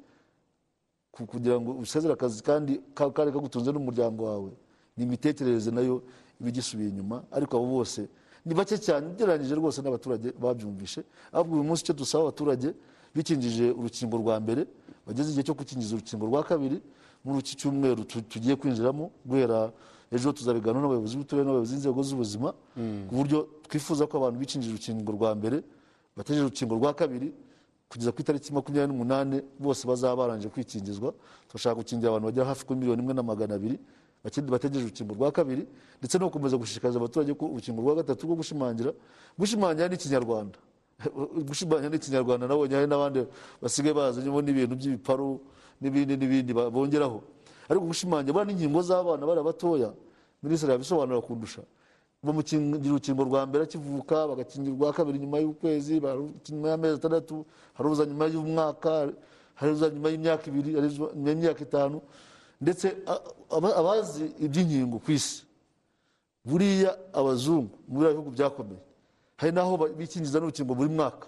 ku- 1.10 1.26
kugira 1.26 1.58
ngo 1.60 1.70
usezere 1.82 2.12
akazi 2.14 2.42
kandi 2.42 2.80
ka- 2.94 3.10
kari 3.10 3.32
kagutunze 3.32 3.70
n'umuryango 3.72 4.24
wawe. 4.24 4.50
Ni 4.96 5.04
imitekerereze 5.04 5.70
na 5.70 5.80
yo 5.80 6.02
iba 6.40 6.48
igisubiye 6.48 6.88
inyuma 6.90 7.22
ariko 7.32 7.56
abo 7.56 7.66
bose 7.66 8.08
ni 8.46 8.54
bake 8.54 8.78
cyane 8.78 9.06
ugereranyije 9.12 9.54
rwose 9.54 9.82
n'abaturage 9.82 10.28
babyumvishe 10.42 11.00
ahubwo 11.32 11.54
uyu 11.58 11.64
munsi 11.64 11.82
icyo 11.82 11.94
dusaba 11.94 12.22
abaturage 12.30 12.68
bikingije 13.14 13.70
urukingo 13.72 14.16
rwa 14.22 14.36
mbere 14.40 14.66
bageze 15.06 15.28
igihe 15.32 15.44
cyo 15.46 15.54
gukingiza 15.54 15.94
urukingo 15.94 16.26
rwa 16.26 16.42
kabiri. 16.44 16.78
Muri 17.24 17.38
iki 17.42 17.56
cyumweru 17.58 18.04
tu- 18.06 18.22
tugiye 18.22 18.54
kwinjiramo 18.56 19.10
guhera 19.26 19.72
ejo 20.14 20.30
tuzabiganira 20.32 20.78
n'abayobozi 20.82 21.16
b'uturere 21.18 21.42
n'abayobozi 21.46 21.72
b'inzego 21.74 22.00
z'ubuzima 22.06 22.48
ku 23.08 23.12
buryo 23.18 23.38
twifuza 23.66 24.06
ko 24.06 24.14
abantu 24.22 24.38
bikingije 24.38 24.70
urukingo 24.70 25.10
rwa 25.12 25.30
mbere 25.34 25.56
bategereje 26.16 26.46
urukingo 26.46 26.74
rwa 26.78 26.94
kabiri 26.94 27.28
kugeza 27.90 28.12
ku 28.14 28.18
itariki 28.22 28.52
makumyabiri 28.54 28.90
n'umunani 28.94 29.36
bose 29.58 29.82
bazaba 29.90 30.14
barangije 30.22 30.48
kwikingizwa. 30.54 31.10
Turashaka 31.50 31.74
gukingira 31.82 32.08
abantu 32.14 32.26
bagera 32.30 32.46
hafi 32.46 32.62
kuri 32.66 32.78
miliyoni 32.78 33.02
imwe 33.02 33.14
na 33.14 33.22
magana 33.26 33.54
abiri 33.58 33.76
bategereje 34.26 34.86
urukingo 34.86 35.14
rwa 35.14 35.32
kabiri 35.32 35.66
ndetse 35.98 36.18
no 36.18 36.26
gukomeza 36.26 36.56
gushishikariza 36.56 36.98
abaturage 36.98 37.32
ko 37.34 37.46
urukingo 37.46 37.82
rwa 37.82 37.94
gatatu 37.94 38.26
rwo 38.26 38.36
gushimangira 38.36 38.90
gushimangira 39.38 39.88
ni 39.88 39.94
ikinyarwanda 39.94 40.58
gushimangira 41.48 41.90
ni 41.90 41.96
ikinyarwanda 41.96 42.46
nabonye 42.48 42.74
hari 42.74 42.86
n'abandi 42.86 43.26
basigaye 43.62 43.94
bazanyemo 43.94 44.40
n'ibintu 44.42 44.74
by'ibiparu 44.76 45.40
n'ibindi 45.80 46.16
n'ibindi 46.16 46.52
bongeraho. 46.54 47.20
Ariko 47.68 47.84
gushimangira 47.86 48.32
buriya 48.32 48.46
n'inkingo 48.48 48.80
z'abana 48.82 49.22
bari 49.26 49.42
batoya 49.42 49.90
minisitiri 50.42 50.72
yabisobanura 50.72 51.20
kundusha. 51.20 51.62
Bamukingira 52.22 52.92
urukingo 52.92 53.22
rwa 53.28 53.42
mbere 53.46 53.64
akivuka 53.64 54.26
bagakingira 54.28 54.72
urwa 54.74 54.92
kabiri 54.92 55.18
nyuma 55.18 55.38
y'ukwezi 55.38 56.00
nyuma 56.00 56.68
y'amezi 56.68 56.96
atandatu 56.96 57.44
hari 57.74 57.88
uza 57.88 58.04
nyuma 58.06 58.24
y'umwaka 58.26 59.12
hari 59.54 59.70
uza 59.72 59.90
nyuma 59.90 60.08
y'imyaka 60.08 60.44
ibiri 60.50 60.70
hari 60.74 60.88
nyuma 60.96 61.28
y'imyaka 61.30 61.60
itanu. 61.60 62.00
Ndetse 62.60 62.96
abazi 63.78 64.24
iby'inkingo 64.40 64.98
ku 64.98 65.12
isi. 65.12 65.42
Buriya 66.44 66.96
abazungu 67.12 67.74
muri 67.88 68.08
bihugu 68.14 68.30
byakomeye 68.30 68.80
hari 69.36 69.52
n'aho 69.52 69.76
bikingiza 69.98 70.40
n'urukingo 70.40 70.74
buri 70.74 70.88
mwaka. 70.90 71.26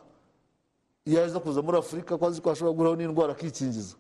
Iyo 1.08 1.25
aza 1.25 1.40
kuza 1.40 1.62
muri 1.62 1.78
afurika 1.78 2.18
ko 2.18 2.26
azi 2.26 2.40
ko 2.40 2.50
ashobora 2.50 2.73
guhuraho 2.76 2.97
n'indwara 2.97 3.32
akikingiza. 3.32 3.97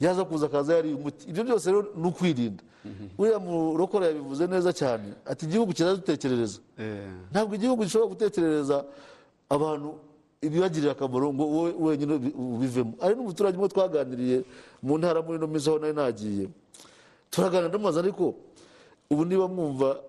Yaza 0.00 0.24
kuza 0.24 0.46
akaza 0.46 0.74
yariye 0.74 0.94
umuti. 0.94 1.22
Ibyo 1.30 1.42
byose 1.44 1.66
rero 1.70 1.82
ni 1.96 2.06
ukwirinda. 2.08 2.62
Uriya 3.18 3.38
murokora 3.38 4.06
yabivuze 4.10 4.46
neza 4.46 4.72
cyane 4.72 5.14
ati 5.26 5.46
igihugu 5.46 5.72
kiradutekerereza 5.72 6.58
ntabwo 7.30 7.54
igihugu 7.54 7.84
gishobora 7.86 8.10
gutekerereza 8.10 8.84
abantu 9.48 9.94
ibibagirira 10.42 10.92
akamaro 10.92 11.32
ngo 11.32 11.44
wowe 11.46 11.70
wenyine 11.78 12.12
ubi- 12.18 12.34
ubivemo. 12.34 12.92
Ari 13.00 13.14
n'umuturage 13.14 13.56
umwe 13.56 13.68
twaganiriye 13.70 14.42
mu 14.82 14.98
ntara 14.98 15.22
muri 15.22 15.38
ino 15.38 15.46
minsi 15.46 15.68
aho 15.70 15.78
nari 15.78 15.94
nagiye. 15.94 16.46
Turaganira 17.30 17.68
ndamubaza 17.70 18.00
ariko 18.02 18.34
ubu 19.10 19.22
niba 19.24 19.46
mwumva 19.48 20.02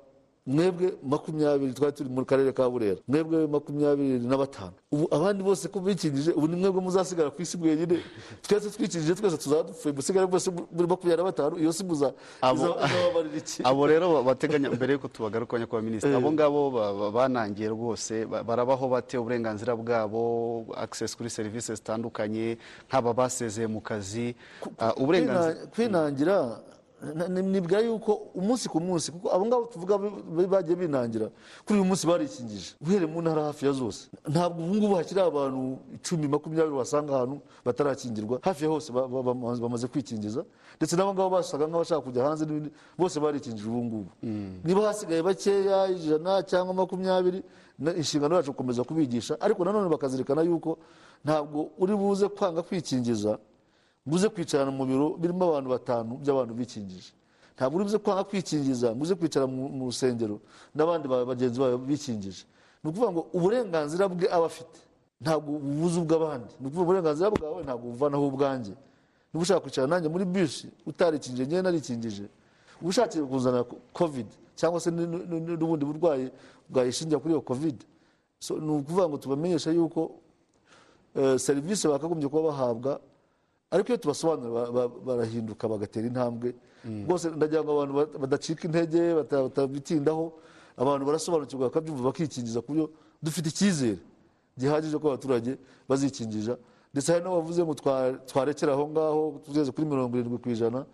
mwebwe 0.47 0.93
makumyabiri 1.03 1.73
twari 1.73 1.93
turi 1.95 2.09
mu 2.09 2.25
karere 2.25 2.51
ka 2.51 2.69
burera 2.69 2.99
mwebwe 3.07 3.47
makumyabiri 3.47 4.19
na 4.19 4.37
batanu. 4.37 4.75
Ubu 4.91 5.07
abandi 5.15 5.43
bose 5.43 5.67
ko 5.71 5.79
bikingije 5.79 6.31
ubu 6.35 6.47
ni 6.47 6.55
mwebwe 6.59 6.81
muzasigara 6.81 7.31
ku 7.31 7.41
isi 7.41 7.57
mwenyine. 7.57 8.03
Twese 8.41 8.69
twikingije 8.69 9.15
twese 9.15 9.37
tuzaba 9.37 9.63
dupfuye. 9.63 9.95
Musigare 9.95 10.27
bose 10.27 10.51
muri 10.51 10.87
makumyabiri 10.87 11.17
na 11.17 11.23
batanu 11.31 11.55
iyo 11.59 11.71
si 11.73 11.83
muza 11.83 12.11
izababarira 12.43 13.37
iki? 13.39 13.63
Abo 13.69 13.87
rero 13.87 14.23
bateganya 14.23 14.67
mbere 14.69 14.93
yuko 14.99 15.07
tubagaruka 15.07 15.55
nyakubahwa 15.59 15.83
minisitiri 15.87 16.11
Eh. 16.13 16.19
abo 16.19 16.31
ngabo 16.31 16.71
ba- 16.71 16.93
ba- 16.93 17.11
banangiye 17.11 17.69
rwose 17.71 18.25
ba- 18.27 18.43
barabaho 18.43 18.87
bate 18.91 19.15
uburenganzira 19.17 19.75
bwabo 19.75 20.65
access 20.75 21.15
kuri 21.15 21.29
serivisi 21.29 21.71
zitandukanye 21.75 22.57
nk'aba 22.91 23.13
basezeye 23.15 23.67
mu 23.71 23.79
kazi 23.79 24.35
Ah, 24.77 24.91
uburenganzira 24.99 25.55
Kwina- 25.71 25.71
kwinangira 25.71 26.35
nibwira 27.29 27.81
yuko 27.81 28.11
umunsi 28.35 28.69
ku 28.69 28.79
munsi 28.79 29.11
kuko 29.11 29.27
abo 29.35 29.45
ngabo 29.45 29.63
tuvuga 29.67 29.97
bagiye 30.47 30.75
binangira 30.75 31.27
kuri 31.65 31.79
uyu 31.79 31.85
munsi 31.87 32.07
barikingije. 32.07 32.75
Uhereye 32.81 33.11
mu 33.11 33.21
ntara 33.21 33.43
hafi 33.51 33.65
ya 33.65 33.71
zose. 33.71 34.07
Ntabwo 34.27 34.63
ubu 34.63 34.75
ngubu 34.75 34.95
hakiri 34.95 35.19
abantu 35.21 35.77
icumi 35.95 36.27
makumyabiri 36.27 36.75
wasanga 36.75 37.15
ahantu 37.15 37.41
batarakingirwa. 37.65 38.39
Hafi 38.41 38.63
ya 38.63 38.69
hose 38.69 38.91
ba- 38.93 39.07
ba- 39.07 39.23
bamaze 39.59 39.87
kwikingiza. 39.87 40.45
Ndetse 40.79 40.95
n'abo 40.95 41.13
ngabo 41.13 41.29
basaga 41.29 41.67
nk'abashaka 41.67 42.01
kujya 42.01 42.23
hanze 42.23 42.45
n'ibindi 42.45 42.69
bose 42.97 43.19
barikingije 43.19 43.67
ubu 43.67 43.83
ngubu. 43.85 44.09
Niba 44.63 44.87
hasigaye 44.87 45.21
bakeya 45.21 45.87
ijana 45.91 46.43
cyangwa 46.47 46.73
makumyabiri 46.73 47.43
inshingano 47.99 48.35
yacu 48.39 48.51
gukomeza 48.55 48.83
kubigisha. 48.83 49.35
Ariko 49.43 49.65
nanone 49.65 49.89
bakazirikana 49.89 50.41
yuko 50.41 50.77
ntabwo 51.25 51.69
uri 51.77 51.95
buze 51.95 52.27
kwanga 52.31 52.61
kwikingiza 52.63 53.37
ngo 54.07 54.15
uze 54.15 54.29
kwicarana 54.29 54.71
mu 54.71 54.85
biro 54.85 55.15
birimo 55.21 55.43
abantu 55.49 55.69
batanu 55.69 56.11
by'abantu 56.21 56.53
bikingije 56.53 57.11
ntabwo 57.55 57.75
uri 57.77 57.83
buze 57.85 57.97
kwanga 58.03 58.23
kwikingiza 58.23 58.91
ngo 58.95 59.03
uze 59.03 59.15
kwicara 59.15 59.45
mu 59.47 59.85
rusengero 59.89 60.39
n'abandi 60.75 61.05
ba- 61.07 61.25
bagenzi 61.25 61.59
bawe 61.59 61.77
bikingije 61.77 62.43
ni 62.83 62.89
ukuvuga 62.89 63.09
ngo 63.11 63.21
uburenganzira 63.33 64.07
bwe 64.11 64.27
aba 64.31 64.45
afite. 64.51 64.79
Ntabwo 65.23 65.55
bubuza 65.55 66.01
ubw'abandi. 66.03 66.51
Ni 66.59 66.67
ukuvuga 66.67 66.83
uburenganzira 66.83 67.29
bwawe 67.31 67.63
ntabwo 67.63 67.85
buvanaho 67.95 68.27
ubwanjye. 68.27 68.73
Niba 69.31 69.39
ushaka 69.43 69.59
kwicara 69.63 69.87
nanjye 69.87 70.09
muri 70.11 70.25
bisi 70.27 70.67
utarikingije 70.85 71.45
njyewe 71.47 71.61
narikingije 71.63 72.25
uba 72.83 72.89
ushakiye 72.91 73.23
kuzana 73.23 73.63
covid 73.95 74.27
cyangwa 74.59 74.79
se 74.83 74.91
n'ubundi 74.91 75.85
burwayi 75.87 76.27
bwayishingira 76.69 77.19
kuri 77.23 77.33
iyo 77.33 77.41
covid. 77.41 77.77
So, 78.43 78.59
ni 78.59 78.67
ukuvuga 78.83 79.07
ngo 79.09 79.17
tubamenyeshe 79.17 79.71
yuko 79.71 80.11
eh, 81.15 81.39
serivisi 81.39 81.87
bakagombye 81.87 82.27
kuba 82.27 82.51
bahabwa 82.51 82.99
ariko 83.73 83.87
iyo 83.89 83.97
ba- 84.71 84.87
barahinduka 85.05 85.65
bagatera 85.67 86.05
intambwe 86.07 86.53
rwose 87.09 87.25
ndagira 87.33 87.63
ngo 87.65 87.71
abantu 87.73 87.93
ba- 87.97 88.11
badacika 88.21 88.61
intege 88.69 89.01
bata- 89.17 89.43
batabitindaho 89.49 90.25
abantu 90.77 91.03
barasobanukirwa 91.09 91.67
bakabyumva 91.73 92.03
bakikingiza 92.13 92.61
ku 92.61 92.67
buryo 92.71 92.85
dufite 93.23 93.47
icyizere 93.49 93.97
gihagije 94.59 94.97
ko 95.01 95.07
abaturage 95.09 95.57
bazikingiza. 95.89 96.57
Ndetse 96.93 97.09
hari 97.11 97.23
n'abavuze 97.25 97.61
ngo 97.65 97.73
twa- 97.73 98.13
twarekera 98.29 98.73
aho 98.77 98.85
ngaho 98.93 99.23
tugeze 99.45 99.71
kuri 99.73 99.85
mirongo 99.89 100.13
irindwi 100.17 100.37
ku 100.37 100.49
ijana. 100.53 100.85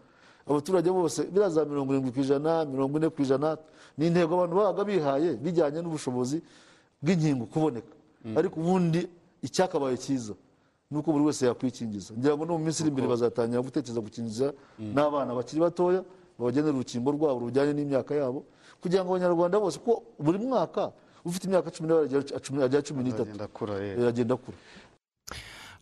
Abaturage 0.47 0.87
bose 0.91 1.27
biriya 1.27 1.49
za 1.51 1.65
mirongo 1.67 1.91
irindwi 1.91 2.11
ku 2.15 2.19
ijana 2.23 2.63
mirongo 2.65 2.97
ine 2.97 3.09
ku 3.11 3.19
ijana 3.21 3.57
ni 3.99 4.07
intego 4.07 4.31
abantu 4.39 4.55
babaga 4.55 4.83
bihaye 4.87 5.35
bijyanye 5.43 5.81
n'ubushobozi 5.83 6.39
bw'inkingo 7.03 7.45
kuboneka. 7.51 7.91
Ariko 8.39 8.55
ubundi 8.63 9.09
icyakabaye 9.43 9.97
cyiza. 9.99 10.33
Ni 10.91 10.97
uko 10.97 11.11
buri 11.11 11.23
wese 11.25 11.45
yakwikingiza. 11.45 12.13
Ngira 12.17 12.35
ngo 12.37 12.45
no 12.45 12.57
mu 12.57 12.63
minsi 12.65 12.81
iri 12.81 12.89
imbere 12.89 13.07
bazatangira 13.07 13.61
gutekereza 13.61 14.01
gukingiza 14.01 14.53
n'abana 14.79 15.35
bakiri 15.37 15.61
batoya 15.61 16.01
babagenera 16.37 16.73
urukingo 16.73 17.11
rwabo 17.13 17.39
rujyanye 17.45 17.73
n'imyaka 17.77 18.15
yabo 18.17 18.41
kugira 18.81 19.05
ngo 19.05 19.13
abanyarwanda 19.13 19.59
bose 19.61 19.77
kuko 19.79 20.01
buri 20.19 20.37
mwaka 20.41 20.89
ufite 21.25 21.45
imyaka 21.45 21.69
cumi 21.71 21.87
n'abiri 21.89 22.05
agera 22.17 22.39
cumi- 22.41 22.63
agera 22.65 22.81
cumi 22.81 23.03
n'itatu. 23.05 23.21
Agenda 23.29 23.45
akura, 23.45 23.73
eh. 23.77 24.01
Eh, 24.01 24.07
agenda 24.09 24.33
akura 24.33 24.57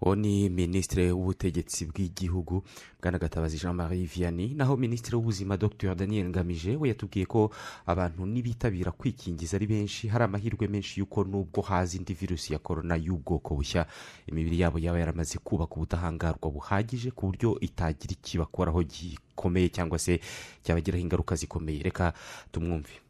uwo 0.01 0.15
ni 0.15 0.49
minisitiri 0.49 1.11
w'ubutegetsi 1.11 1.85
bw'igihugu 1.89 2.63
bwana 3.01 3.17
gatabazi 3.17 3.57
jean 3.57 3.73
marie 3.75 4.05
vianney. 4.05 4.53
Naho 4.53 4.77
minisitiri 4.77 5.15
w'ubuzima 5.15 5.57
dr. 5.57 5.95
Daniel 5.95 6.29
ngamije 6.29 6.75
we 6.77 6.89
yatubwiye 6.89 7.25
ko 7.25 7.49
abantu 7.85 8.25
nibitabira 8.25 8.91
kwikingiza 8.91 9.57
ari 9.57 9.67
benshi 9.67 10.07
hari 10.07 10.23
amahirwe 10.23 10.67
menshi 10.67 10.99
y'uko 10.99 11.23
nubwo 11.23 11.61
haza 11.61 11.97
indi 11.97 12.13
virusi 12.13 12.53
ya 12.53 12.59
korona 12.59 12.95
y'ubwoko 12.95 13.55
bushya 13.55 13.85
imibiri 14.27 14.59
yabo 14.59 14.77
yaba 14.79 14.99
yaramaze 14.99 15.37
kubaka 15.43 15.75
ubudahangarwa 15.75 16.51
buhagije 16.51 17.11
ku 17.11 17.25
buryo 17.33 17.57
itagira 17.59 18.13
ikibakoraho 18.13 18.83
gikomeye 18.85 19.69
cyangwa 19.73 19.97
se 19.99 20.19
cyabagiraho 20.63 21.01
ingaruka 21.01 21.35
zikomeye. 21.35 21.81
Reka 21.83 22.13
tumwumve. 22.51 23.01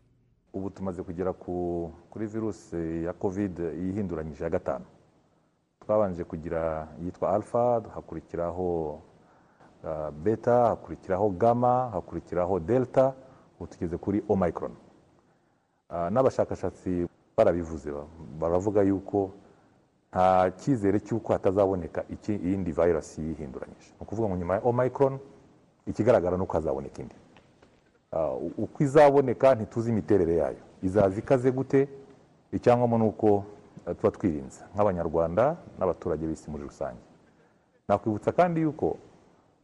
Ubu 0.54 0.70
tumaze 0.70 1.04
kugera 1.04 1.34
ku- 1.34 1.92
kuri 2.10 2.26
virusi 2.28 3.04
ya 3.04 3.14
kovide 3.14 3.64
yihinduranyije 3.76 4.44
ya 4.44 4.50
gatanu. 4.50 4.86
Twabanje 5.88 6.24
kugira 6.24 6.88
iyitwa 7.02 7.32
alpha 7.34 7.82
hakurikiraho 7.96 8.90
uh, 9.84 10.10
beta 10.24 10.68
hakurikiraho 10.68 11.30
gama 11.30 11.90
hakurikiraho 11.90 12.60
delta 12.60 13.14
ubu 13.60 13.68
tugeze 13.68 13.98
kuri 13.98 14.24
omicron. 14.30 14.72
Uh, 15.90 16.10
n'abashakashatsi 16.12 17.08
barabivuze 17.38 17.92
ba- 17.92 18.06
baravuga 18.40 18.82
yuko 18.82 19.32
nta 20.12 20.52
cyizere 20.52 21.00
cy'uko 21.00 21.34
hatazaboneka 21.34 22.04
iyindi 22.30 22.72
virus 22.72 23.18
yihinduranyije. 23.18 23.90
Ni 23.96 24.02
ukuvuga 24.02 24.28
ngo 24.28 24.38
nyuma 24.38 24.54
ya 24.56 24.62
omicron 24.64 25.20
ikigaragara 25.86 26.38
ni 26.38 26.44
uko 26.44 26.54
hazaboneka 26.54 27.02
indi. 27.02 27.16
Uh, 28.12 28.52
uko 28.60 28.84
izaboneka 28.84 29.56
ntituzi 29.56 29.90
imiterere 29.90 30.36
yayo. 30.36 30.58
Izaza 30.84 31.20
ikaze 31.20 31.52
gute? 31.52 31.88
Icyangombwa 32.52 33.00
ni 33.00 33.06
uko 33.08 33.44
tuba 33.96 34.12
twirinze 34.12 34.62
nk'abanyarwanda 34.76 35.56
n'abaturage 35.80 36.26
b'isi 36.28 36.50
muri 36.52 36.64
rusange. 36.64 37.00
Nakwibutsa 37.88 38.32
kandi 38.32 38.62
yuko 38.62 38.98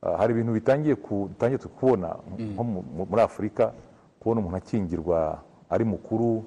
uh, 0.03 0.15
hari 0.17 0.33
ibintu 0.33 0.51
bitangiye 0.53 0.95
kubona 0.95 2.15
nko 2.29 2.63
mu- 2.63 2.85
mu- 2.95 3.05
muri 3.09 3.21
afurika 3.21 3.73
kubona 4.19 4.39
umuntu 4.41 4.57
akingirwa 4.57 5.39
ari 5.69 5.83
mukuru 5.85 6.43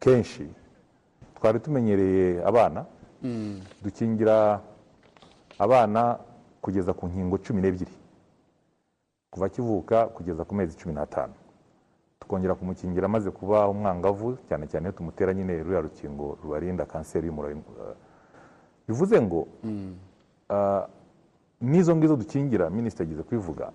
kenshi 0.00 0.46
twari 1.38 1.60
tumenyereye 1.60 2.42
abana. 2.44 2.84
Dukingira 3.82 4.60
abana 5.58 6.18
kugeza 6.62 6.92
ku 6.94 7.06
nkingo 7.06 7.38
cumi 7.38 7.62
n'ebyiri. 7.62 7.94
Kuva 9.30 9.46
akivuka 9.46 10.06
kugeza 10.06 10.44
ku 10.44 10.54
mezi 10.54 10.76
cumi 10.78 10.94
n'atanu. 10.94 11.34
Tukongera 12.28 12.54
kumukingira 12.54 13.06
amaze 13.08 13.30
kuba 13.32 13.68
umwangavu 13.72 14.36
cyane 14.48 14.66
cyane 14.68 14.84
iyo 14.84 14.92
tumutera 14.92 15.32
nyine 15.34 15.62
ruriya 15.64 15.80
rukingo 15.80 16.36
rubarinda 16.44 16.84
kanseri 16.84 17.26
y'umura 17.26 17.48
uh, 17.56 17.96
bivuze 18.88 19.16
ngo 19.20 19.48
uh, 20.50 20.84
n'izo 21.60 21.96
ngizo 21.96 22.16
dukingira 22.16 22.70
minisitiri 22.70 23.08
ageze 23.08 23.22
kubivuga 23.22 23.72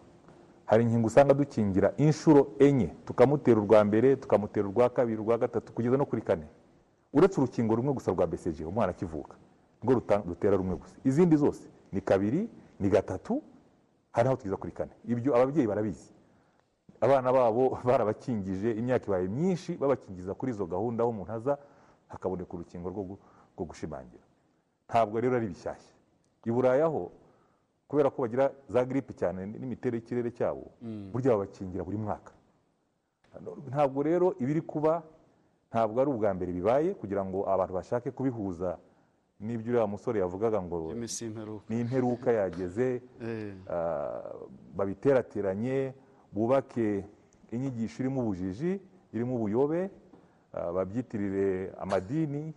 hari 0.65 0.83
inkingo 0.83 1.07
usanga 1.07 1.33
dukingira 1.33 1.93
inshuro 1.97 2.47
enye 2.59 2.87
tukamutera 3.05 3.57
urwa 3.61 3.83
mbere 3.83 4.15
tukamutera 4.15 4.67
urwa 4.67 4.89
kabiri 4.89 5.17
urwa 5.21 5.37
gatatu 5.37 5.73
kugeza 5.73 5.97
no 5.97 6.05
kuri 6.05 6.21
kane. 6.21 6.45
Uretse 7.13 7.41
urukingo 7.41 7.75
rumwe 7.75 7.93
gusa 7.93 8.11
rwa 8.11 8.27
BCG 8.27 8.67
umwana 8.69 8.89
akivuka 8.93 9.33
rwo 9.83 9.93
ruta- 9.97 10.21
rutera 10.27 10.57
rumwe 10.57 10.75
gusa. 10.77 10.93
Izindi 11.03 11.35
zose 11.35 11.65
ni 11.91 12.01
kabiri 12.01 12.49
ni 12.79 12.89
gatatu 12.89 13.41
hari 14.11 14.27
aho 14.29 14.37
tugeza 14.37 14.57
kuri 14.57 14.71
kane. 14.71 14.91
Ibyo 15.09 15.35
ababyeyi 15.35 15.67
barabizi. 15.67 16.12
Abana 17.03 17.29
babo 17.35 17.63
barabakingije 17.87 18.71
imyaka 18.79 19.05
ibaye 19.11 19.27
myinshi 19.27 19.75
babakingiza 19.81 20.31
kuri 20.33 20.51
izo 20.55 20.65
gahunda 20.65 21.03
aho 21.03 21.11
umuntu 21.11 21.31
aza 21.35 21.53
hakaboneka 22.07 22.51
urukingo 22.55 22.87
rwo 22.93 23.03
gu- 23.03 23.19
rwo 23.55 23.63
gushimangira. 23.69 24.23
Ntabwo 24.89 25.19
rero 25.21 25.35
ari 25.35 25.47
bishyashya. 25.51 25.93
I 26.47 26.51
burayi 26.51 26.81
aho 26.81 27.11
kubera 27.87 28.09
ko 28.09 28.21
bagira 28.23 28.51
za 28.69 28.85
giripe 28.85 29.13
cyane 29.13 29.45
n'imiterere 29.45 29.97
y'ikirere 29.99 30.29
cyabo 30.31 30.65
burya 31.11 31.31
babakingira 31.35 31.83
buri 31.83 31.97
mwaka. 31.97 32.31
Ntabwo 33.69 33.99
rero 34.03 34.35
ibiri 34.39 34.61
kuba 34.61 35.01
ntabwo 35.71 35.97
ari 36.01 36.09
ubwa 36.13 36.29
mbere 36.37 36.51
bibaye 36.53 36.93
kugira 36.93 37.25
ngo 37.25 37.49
abantu 37.49 37.73
bashake 37.73 38.11
kubihuza 38.13 38.77
n'ibyo 39.41 39.69
uriya 39.73 39.87
musore 39.89 40.19
yavugaga 40.21 40.61
ngo 40.61 40.93
ni 41.69 41.79
imperuka 41.81 42.29
yageze 42.31 43.01
Eh. 43.25 43.53
ah, 43.69 44.21
babiterateranye 44.77 45.93
bubake 46.33 47.05
inyigisho 47.51 48.03
irimo 48.03 48.21
ubujiji 48.21 48.81
irimo 49.13 49.35
ubuyobe 49.35 49.89
ah, 50.53 50.71
babyitirire 50.71 51.71
amadini 51.79 52.53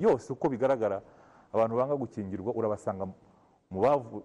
yose 0.00 0.32
uko 0.32 0.48
bigaragara 0.48 1.02
abantu 1.52 1.76
banga 1.76 1.96
gukingirwa 1.96 2.50
urabasanga 2.54 3.06
mu 3.70 3.80
bavu- 3.80 4.22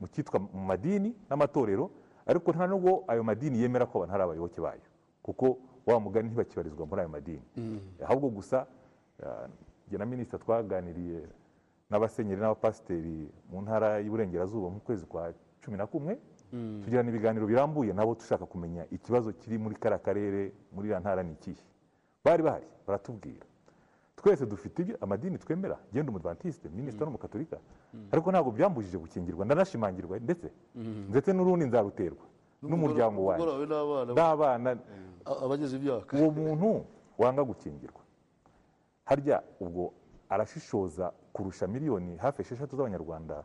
mu 0.00 0.06
cyitwa 0.08 0.40
mu 0.40 0.64
madini 0.64 1.12
n'amatorero 1.28 1.90
ariko 2.26 2.52
nta 2.52 2.66
nubwo 2.66 3.04
ayo 3.08 3.22
madini 3.24 3.60
yemera 3.62 3.86
ko 3.86 3.98
abantu 3.98 4.14
ari 4.14 4.22
abayoboke 4.24 4.60
bayo 4.60 4.84
kuko 5.22 5.58
wa 5.86 6.00
mugani 6.00 6.28
ntibakibarizwa 6.28 6.86
muri 6.86 7.00
ayo 7.00 7.08
madini. 7.08 7.42
Ahubwo 8.02 8.28
gusa 8.30 8.66
ah, 9.22 9.46
na 9.90 10.06
minisita 10.06 10.38
twaganiriye 10.38 11.22
n'abasenyeri 11.90 12.40
n'abapasiteri 12.40 13.30
mu 13.50 13.62
ntara 13.62 14.00
y'uburengerazuba 14.02 14.68
mu 14.70 14.80
kwezi 14.80 15.06
kwa 15.06 15.30
cumi 15.62 15.76
na 15.78 15.86
kumwe 15.86 16.18
tugirana 16.50 17.08
ibiganiro 17.10 17.46
birambuye 17.46 17.92
nabo 17.92 18.14
dushaka 18.14 18.46
kumenya 18.46 18.86
ikibazo 18.90 19.32
kiri 19.32 19.58
muri 19.58 19.74
kariya 19.76 19.98
karere 19.98 20.52
muri 20.72 20.88
iriya 20.88 21.00
ntara 21.00 21.22
ni 21.22 21.32
ikihe. 21.32 21.62
Bari 22.24 22.42
bahari 22.42 22.66
baratubwira. 22.86 23.46
Twese 24.16 24.46
dufite 24.46 24.82
ibyo 24.82 24.96
amadini 25.00 25.38
twemera 25.38 25.78
genda 25.92 26.10
umudvantiste 26.10 26.68
minisita 26.68 27.04
n'umukatolika 27.04 27.56
ariko 28.12 28.30
ntabwo 28.30 28.50
byambujije 28.50 28.98
gukingirwa 28.98 29.44
ndanashimangirwa 29.44 30.18
ndetse 30.18 30.48
ndetse 31.10 31.30
n'urundi 31.32 31.64
nzaruterwa 31.68 32.24
n'umuryango 32.62 33.24
wanjye 33.24 33.46
wawe 33.46 33.66
n'abana. 34.14 34.70
Abageze 35.44 35.76
imyaka. 35.76 36.16
Uwo 36.16 36.30
muntu 36.30 36.86
wanga 37.18 37.42
gukingirwa. 37.44 38.00
Harya 39.04 39.42
ubwo 39.60 39.92
arashishoza 40.28 41.12
kurusha 41.32 41.66
miliyoni 41.66 42.16
hafi 42.16 42.42
esheshatu 42.42 42.76
z'abanyarwanda 42.76 43.44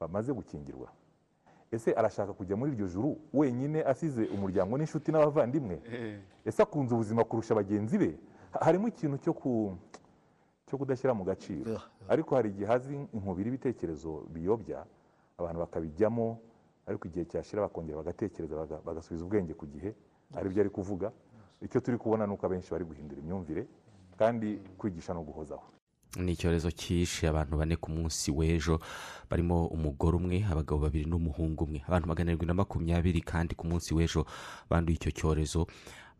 bamaze 0.00 0.32
gukingirwa. 0.32 0.88
Ese 1.72 1.92
arashaka 1.96 2.32
kujya 2.32 2.56
muri 2.56 2.72
iryo 2.72 2.86
juru 2.88 3.16
wenyine 3.32 3.82
asize 3.84 4.26
umuryango 4.28 4.76
n'inshuti 4.78 5.12
n'abavandimwe? 5.12 5.80
Ese 6.44 6.62
akunze 6.62 6.94
ubuzima 6.94 7.24
kurusha 7.24 7.54
bagenzi 7.54 7.98
be? 7.98 8.10
Ha- 8.52 8.60
harimo 8.64 8.88
ikintu 8.88 9.16
cyo 9.18 9.32
ku 9.32 9.76
cyo 10.68 10.78
kudashyira 10.78 11.14
mu 11.14 11.24
gaciro. 11.24 11.80
Ariko 12.08 12.34
hari 12.36 12.48
igihe 12.52 12.66
hazi 12.66 12.94
inkubiri 13.12 13.48
ibitekerezo 13.48 14.26
biyobya 14.32 14.84
abantu 15.38 15.58
bakabijyamo 15.64 16.38
ariko 16.86 17.08
igihe 17.08 17.24
cyashira 17.24 17.62
bakongera 17.62 17.96
bagatekereza 18.04 18.54
baga- 18.56 18.80
bagasubiza 18.84 19.24
ubwenge 19.24 19.54
ku 19.54 19.66
gihe. 19.66 19.94
Aribyo 20.34 20.60
ari 20.60 20.70
kuvuga. 20.70 21.12
Icyo 21.62 21.80
turi 21.80 21.96
kubona 21.98 22.26
ni 22.26 22.32
uko 22.34 22.46
abenshi 22.46 22.70
bari 22.70 22.84
guhindura 22.84 23.20
imyumvire 23.20 23.66
kandi 24.18 24.60
kwigisha 24.78 25.14
no 25.14 25.22
guhozaho. 25.22 25.64
Ni 26.16 26.32
icyorezo 26.32 26.70
cyishe 26.70 27.28
abantu 27.28 27.56
bane 27.56 27.76
ku 27.76 27.88
munsi 27.90 28.30
w'ejo. 28.30 28.80
Barimo 29.30 29.66
umugore 29.66 30.16
umwe 30.16 30.44
abagabo 30.44 30.80
babiri 30.84 31.04
n'umuhungu 31.08 31.64
umwe. 31.64 31.80
Abantu 31.88 32.06
magana 32.08 32.28
arindwi 32.30 32.46
na 32.46 32.54
makumyabiri 32.54 33.20
kandi 33.24 33.54
ku 33.56 33.64
munsi 33.66 33.94
w'ejo 33.96 34.26
banduye 34.68 34.96
icyo 35.00 35.10
cyorezo. 35.10 35.66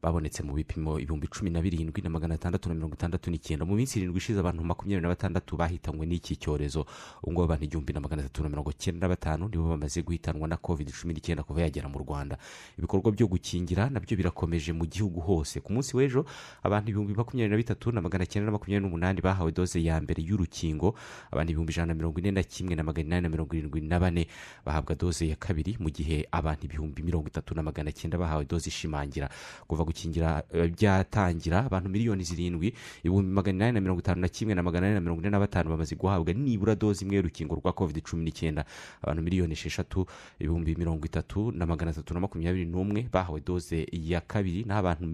Babonetse 0.02 0.42
mu 0.42 0.52
bipimo 0.58 0.98
ibihumbi 0.98 1.28
cumi 1.30 1.50
na 1.50 1.62
birindwi 1.62 2.02
na 2.02 2.10
magana 2.10 2.34
atandatu 2.34 2.68
na 2.68 2.74
mirongo 2.74 2.94
itandatu 2.98 3.30
n'icyenda. 3.30 3.64
Mu 3.64 3.74
minsi 3.78 3.98
irindwi 4.02 4.18
ishize 4.18 4.40
abantu 4.40 4.64
makumyabiri 4.66 5.02
na 5.02 5.08
batandatu 5.14 5.54
bahitanywe 5.56 6.06
n'iki 6.06 6.34
cyorezo. 6.36 6.82
Ubu 7.22 7.30
ngubu 7.32 7.42
abantu 7.46 7.64
igihumbi 7.64 7.92
na 7.94 8.00
magana 8.02 8.22
atatu 8.26 8.42
na 8.42 8.48
mirongo 8.50 8.70
icyenda 8.74 9.06
na 9.06 9.08
batanu 9.14 9.46
nibo 9.48 9.68
bamaze 9.70 10.02
guhitanwa 10.02 10.48
na 10.50 10.56
covid 10.58 10.90
cumi 10.90 11.14
n'icyenda 11.14 11.42
kuva 11.46 11.62
yagera 11.62 11.86
mu 11.88 11.98
rwanda. 12.02 12.34
Ibikorwa 12.78 13.12
byo 13.14 13.26
gukingira 13.30 13.90
na 13.94 14.00
byo 14.02 14.16
birakomeje 14.18 14.72
mu 14.74 14.86
gihugu 14.90 15.20
hose. 15.22 15.60
Ku 15.62 15.70
munsi 15.72 15.94
w'ejo 15.96 16.26
abantu 16.66 16.90
ibihumbi 16.90 17.14
makumyabiri 17.14 17.50
na 17.54 17.56
bitatu 17.62 17.92
na 17.94 18.02
magana 18.02 18.26
cyenda 18.26 18.46
na 18.50 18.58
makumyabiri 18.58 18.82
n'umunani 18.90 19.20
bahawe 19.22 19.52
doze 19.54 19.78
ya 19.78 20.00
mbere 20.02 20.18
y'urukingo. 20.22 20.98
Abantu 21.30 21.50
ibihumbi 21.54 21.70
ijana 21.72 21.86
na 21.86 21.94
mirongo 21.94 22.18
ine 22.18 22.30
na 22.34 22.42
kimwe 22.42 22.74
na 22.74 22.82
magana 22.82 23.06
inani 23.06 23.22
na 23.22 23.28
mirongo 23.30 23.54
irindwi 23.54 23.80
na 23.86 24.00
bane 24.02 24.26
bahabwa 24.66 24.94
doze 24.98 25.28
ya 25.30 25.36
kabiri 25.38 25.78
mu 25.78 25.90
gihe 25.94 26.26
abantu 26.34 26.66
ibihumbi 26.66 27.02
mirongo 27.06 27.28
itatu 27.30 27.54
na 27.54 27.62
magana 27.62 27.92
cyenda 27.94 28.18
bahawe 28.18 28.42
doze 28.44 28.66
ishimangira. 28.66 29.30
Kuva 29.70 29.84
gukingira 29.92 30.42
eh, 30.52 30.72
byatangira 30.72 31.64
abantu 31.68 31.88
miliyoni 31.92 32.24
zirindwi 32.24 32.72
ibihumbi 33.04 33.30
magana 33.32 33.56
inani 33.56 33.72
na 33.74 33.80
mirongo 33.80 34.00
itanu 34.00 34.20
na 34.20 34.28
kimwe 34.28 34.54
na 34.54 34.62
magana 34.62 34.86
ane 34.86 34.94
na 34.94 35.00
mirongo 35.00 35.20
ine 35.20 35.30
na 35.30 35.38
batanu 35.38 35.70
bamaze 35.70 35.94
guhabwa 35.96 36.32
nibura 36.32 36.74
doze 36.74 37.04
imwe 37.04 37.16
y'urukingo 37.16 37.54
rwa 37.60 37.72
covid 37.72 38.02
cumi 38.02 38.24
n'icyenda. 38.24 38.64
Abantu 39.02 39.22
miliyoni 39.22 39.52
esheshatu 39.52 40.06
ibihumbi 40.40 40.74
mirongo 40.76 41.04
itatu 41.06 41.52
na 41.52 41.66
magana 41.66 41.90
atatu 41.90 42.14
na 42.14 42.20
makumyabiri 42.20 42.64
n'umwe 42.66 43.08
bahawe 43.12 43.40
doze 43.40 43.86
ya 43.92 44.20
kabiri 44.20 44.64
naho 44.64 44.80
abantu 44.80 45.04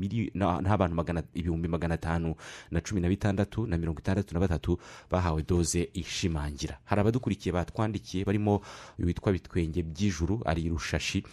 ibihumbi 1.35 1.68
magana 1.68 1.94
atanu 1.94 2.35
na 2.70 2.80
cumi 2.80 3.00
na 3.00 3.08
bitandatu 3.08 3.66
na 3.66 3.76
mirongo 3.78 3.99
itandatu 4.00 4.35
na 4.35 4.40
batatu 4.40 4.78
bahawe 5.11 5.42
doze 5.42 5.90
ishimangira. 5.94 6.78
Hari 6.85 7.00
abadukurikiye 7.00 7.52
batwandikiye 7.52 8.25
barimo 8.25 8.61
witwa 8.99 9.32
bitwenge 9.32 9.82
by'ijuru 9.82 10.42
ari 10.44 10.68
rushashi. 10.68 11.25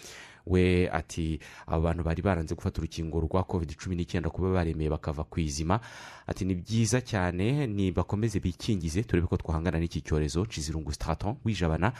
We 0.47 0.89
ati 0.91 1.39
abo 1.67 1.81
bantu 1.81 2.03
bari 2.03 2.21
baranze 2.21 2.55
gufata 2.55 2.79
urukingo 2.81 3.19
rwa 3.19 3.43
covid 3.43 3.75
cumi 3.75 3.95
n'icyenda 3.95 4.29
kuba 4.29 4.53
baremeye 4.53 4.89
bakava 4.89 5.23
ku 5.23 5.39
izima. 5.39 5.79
Ati 6.27 6.45
ni 6.45 6.55
byiza 6.55 7.01
cyane 7.01 7.67
ni 7.67 7.91
bakomeze 7.91 8.39
bikingize 8.39 9.03
turebe 9.03 9.27
ko 9.27 9.37
twahangana 9.37 9.79
n'iki 9.79 10.01
cyorezo 10.01 10.43
nshizirungu 10.45 10.91
straton 10.91 11.35
wijabana. 11.45 11.93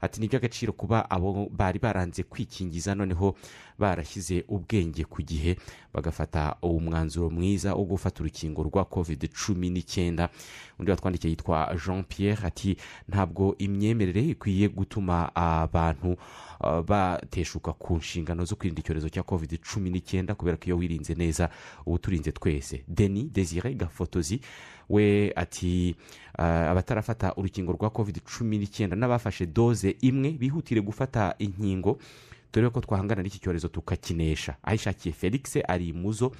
Ati 0.00 0.20
ni 0.20 0.26
iby'agaciro 0.26 0.72
kuba 0.72 1.10
abo 1.10 1.48
bari 1.50 1.78
baranze 1.78 2.22
kwikingiza 2.22 2.94
noneho 2.94 3.34
barashyize 3.78 4.44
ubwenge 4.48 5.04
ku 5.04 5.22
gihe 5.22 5.56
bagafata 5.94 6.56
uwo 6.62 6.80
mwanzuro 6.80 7.30
mwiza 7.30 7.74
wo 7.74 7.84
gufata 7.84 8.20
urukingo 8.22 8.62
rwa 8.62 8.84
covid 8.84 9.30
cumi 9.34 9.70
n'icyenda. 9.70 10.28
Undi 10.78 10.90
watwandikiye 10.90 11.30
yitwa 11.30 11.74
jean 11.86 12.04
pierre 12.04 12.46
ati 12.46 12.76
ntabwo 13.08 13.54
imyemerere 13.58 14.22
ikwiye 14.22 14.68
gutuma 14.68 15.34
abantu 15.36 16.12
uh, 16.12 16.18
bateshuka 16.86 17.72
ku 17.72 17.96
nshingano 17.96 18.44
zo 18.44 18.56
kwirinda 18.56 18.80
icyorezo 18.80 19.08
cya 19.08 19.22
covid 19.22 19.58
cumi 19.60 19.90
n'icyenda 19.90 20.34
kubera 20.34 20.56
ko 20.56 20.64
iyo 20.66 20.76
wirinze 20.76 21.14
neza 21.14 21.50
uba 21.86 21.94
uturinze 21.96 22.32
twese. 22.32 22.84
Deni 22.88 23.24
desire 23.32 23.74
gafotozi 23.74 24.40
we 24.88 25.32
ati 25.36 25.96
uh, 26.38 26.44
abatarafata 26.44 27.34
urukingo 27.36 27.72
rwa 27.72 27.90
covid 27.90 28.20
cumi 28.24 28.58
n'icyenda 28.58 28.96
n'abafashe 28.96 29.46
doze 29.46 29.96
imwe 30.00 30.30
bihutire 30.30 30.80
gufata 30.80 31.34
inkingo 31.38 31.98
dore 32.52 32.70
ko 32.70 32.80
twahangana 32.80 33.22
n'iki 33.22 33.38
cyorezo 33.40 33.68
tukakinesha. 33.68 34.56
Ahishakiye 34.62 35.12
felix 35.14 35.56
ari 35.68 35.88
imuzo 35.88 36.32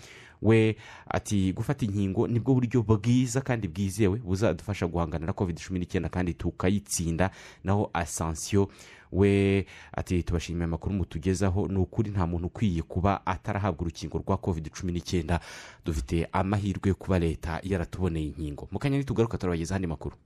we 0.43 0.77
ati 1.09 1.53
gufata 1.53 1.85
inkingo 1.87 2.29
ni 2.29 2.41
bwo 2.41 2.55
buryo 2.55 2.83
bwiza 2.83 3.41
kandi 3.41 3.69
bwizewe 3.69 4.19
buzadufasha 4.19 4.87
guhangana 4.87 5.27
na 5.27 5.33
covid 5.33 5.57
cumi 5.61 5.79
n'icyenda 5.79 6.09
kandi 6.09 6.35
tukayitsinda. 6.35 7.31
Naho 7.65 7.91
asansiyo 7.95 8.69
we 9.13 9.67
ati 9.93 10.23
tubashimiye 10.23 10.65
amakuru 10.65 10.95
mutugezaho 10.95 11.69
ni 11.69 11.79
ukuri 11.79 12.11
nta 12.11 12.27
muntu 12.27 12.47
ukwiye 12.47 12.83
kuba 12.83 13.27
atarahabwa 13.27 13.81
urukingo 13.83 14.19
rwa 14.19 14.37
covid 14.37 14.71
cumi 14.71 14.93
n'icyenda. 14.93 15.41
Dufite 15.85 16.29
amahirwe 16.33 16.89
yo 16.89 16.95
kuba 16.95 17.19
leta 17.19 17.61
yaratuboneye 17.63 18.27
inkingo. 18.27 18.69
Mu 18.73 18.79
kanya 18.79 18.99
nitugaruka 18.99 19.39
turabagezaho 19.39 19.77
andi 19.77 19.87
makuru. 19.87 20.17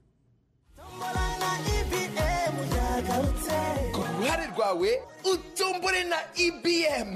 Ku 3.93 4.01
ruhare 4.19 4.47
rwawe 4.55 4.89
utombore 5.33 6.03
na 6.03 6.17
ibm 6.35 7.15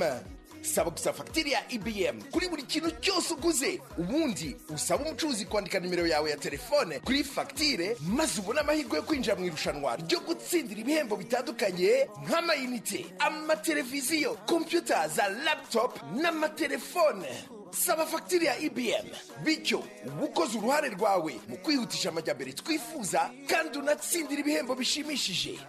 saba 0.62 0.90
gusa 0.92 1.14
fagitire 1.14 1.52
ya 1.52 1.62
ibm 1.72 2.22
kuri 2.32 2.48
buri 2.50 2.64
kintu 2.64 2.92
cyose 3.02 3.34
uguze 3.34 3.82
ubundi 3.98 4.56
usaba 4.76 5.06
umucuruzi 5.06 5.46
kwandika 5.46 5.80
nimero 5.80 6.08
yawe 6.08 6.30
ya 6.30 6.38
telefone 6.38 7.00
kuri 7.00 7.24
fagitire 7.24 7.98
maze 8.02 8.40
ubone 8.42 8.60
amahirwe 8.60 8.98
yo 8.98 9.04
kwinjira 9.04 9.36
mu 9.36 9.46
irushanwa 9.46 9.96
ryo 9.96 10.20
gutsindira 10.20 10.82
ibihembo 10.82 11.16
bitandukanye 11.16 12.08
nk'amayinite 12.28 13.06
amateleviziyo 13.20 14.34
kompiyuta 14.46 15.08
za 15.08 15.28
laputopu 15.30 16.06
n'amatelefone. 16.22 17.28
Saba 17.72 18.06
fagitire 18.06 18.46
ya 18.46 18.58
ibm 18.60 19.08
bityo 19.44 19.84
uba 20.06 20.24
ukoze 20.26 20.58
uruhare 20.58 20.90
rwawe 20.90 21.36
mu 21.48 21.58
kwihutisha 21.58 22.10
amajyambere 22.10 22.54
twifuza 22.54 23.32
kandi 23.48 23.78
unatsindira 23.80 24.42
ibihembo 24.42 24.76
bishimishije. 24.76 25.60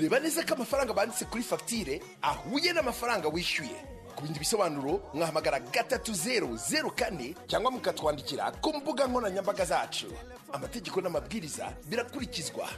Reba 0.00 0.20
neza 0.20 0.44
ko 0.44 0.54
amafaranga 0.54 0.92
banditse 0.92 1.24
kuri 1.24 1.42
fagitire 1.42 2.00
ahuye 2.22 2.72
n'amafaranga 2.72 3.28
wishyuye. 3.28 3.95
Ku 4.16 4.22
bindi 4.22 4.38
bisobanuro 4.38 5.00
mwahamagara 5.14 5.60
gatatu 5.60 6.14
zeru 6.14 6.56
zeru 6.56 6.90
kane 6.90 7.34
cyangwa 7.46 7.70
mukatwandikira 7.70 8.50
ku 8.60 8.72
mbuga 8.76 9.06
nkoranyambaga 9.06 9.64
zacu. 9.64 10.06
Amategeko 10.52 11.00
n'amabwiriza 11.00 11.72
birakurikizwa. 11.88 12.68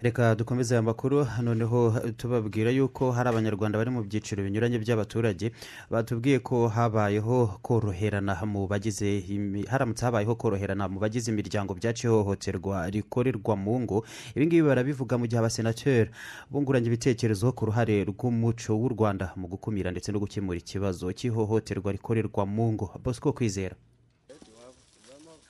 Reka 0.00 0.34
dukomeze 0.34 0.74
aya 0.74 0.82
makuru. 0.82 1.26
Noneho 1.42 2.00
tubabwira 2.16 2.70
yuko 2.70 3.12
hari 3.12 3.28
abanyarwanda 3.28 3.78
bari 3.78 3.90
mu 3.90 4.02
byiciro 4.02 4.42
binyuranye 4.44 4.78
by'abaturage 4.78 5.52
batubwiye 5.90 6.38
ko 6.38 6.68
habayeho 6.68 7.58
koroherana 7.62 8.36
mu 8.46 8.66
bagize 8.68 9.24
haramutse 9.68 10.04
habayeho 10.04 10.34
koroherana 10.36 10.88
mu 10.88 11.00
bagize 11.00 11.30
imiryango 11.30 11.74
byaciye 11.74 12.12
ihohoterwa 12.12 12.90
rikorerwa 12.90 13.56
mu 13.56 13.80
ngo. 13.80 14.04
Ibi 14.36 14.46
ngibi 14.46 14.62
barabivuga 14.68 15.18
mu 15.18 15.26
gihe 15.26 15.38
abasenateri 15.40 16.10
bunguranye 16.50 16.86
ibitekerezo 16.92 17.52
ku 17.52 17.66
ruhare 17.66 18.04
rw'umuco 18.04 18.72
w'u 18.76 18.88
rwanda 18.92 19.32
mu 19.36 19.48
gukumira 19.48 19.90
ndetse 19.90 20.12
no 20.12 20.20
gukemura 20.20 20.58
ikibazo 20.58 21.08
cy'ihohoterwa 21.12 21.92
rikorerwa 21.92 22.46
mu 22.46 22.72
ngo. 22.72 22.86
Bosco 23.02 23.32
kwizera. 23.32 23.76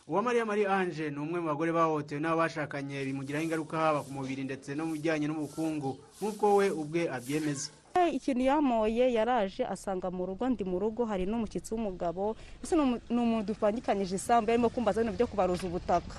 Uwamariya 0.09 0.45
marie 0.47 0.67
ange 0.69 1.11
ni 1.11 1.19
umwe 1.19 1.41
mu 1.41 1.47
bagore 1.51 1.73
bahohotewe 1.73 2.21
n'abo 2.21 2.37
bashakanye 2.39 3.05
bimugiraho 3.05 3.45
ingaruka 3.45 3.77
haba 3.77 4.01
ku 4.07 4.11
mubiri 4.15 4.45
ndetse 4.45 4.75
no 4.75 4.87
mu 4.87 4.93
bijyanye 4.95 5.27
n'ubukungu 5.27 5.99
nk'uko 6.21 6.57
we 6.63 6.71
ubwe 6.71 7.11
abyemeza. 7.11 7.71
Ikintu 8.13 8.45
yamoye 8.47 9.11
yaraje 9.13 9.65
asanga 9.67 10.11
mu 10.15 10.27
rugo 10.27 10.47
ndi 10.49 10.63
mu 10.65 10.79
rugo 10.79 11.03
hari 11.11 11.27
n'umushyitsi 11.27 11.75
w'umugabo 11.75 12.37
ese 12.63 12.77
ni 12.77 12.83
umu- 12.87 13.01
ni 13.11 13.19
umuntu 13.19 13.47
dupangikanyije 13.51 14.15
isambu 14.15 14.51
yarimo 14.51 14.69
kumbaza 14.71 15.01
ibintu 15.03 15.17
byo 15.19 15.27
kubaruza 15.27 15.67
ubutaka. 15.67 16.15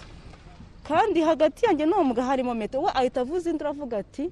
Kandi 0.83 1.21
hagati 1.23 1.63
yanjye 1.65 1.85
n'uwo 1.87 2.03
mugabo 2.03 2.27
harimo 2.27 2.51
meto 2.53 2.81
we 2.83 2.91
ahita 2.91 3.21
avuza 3.23 3.47
indi 3.49 3.63
aravuga 3.63 3.97
ati 4.03 4.27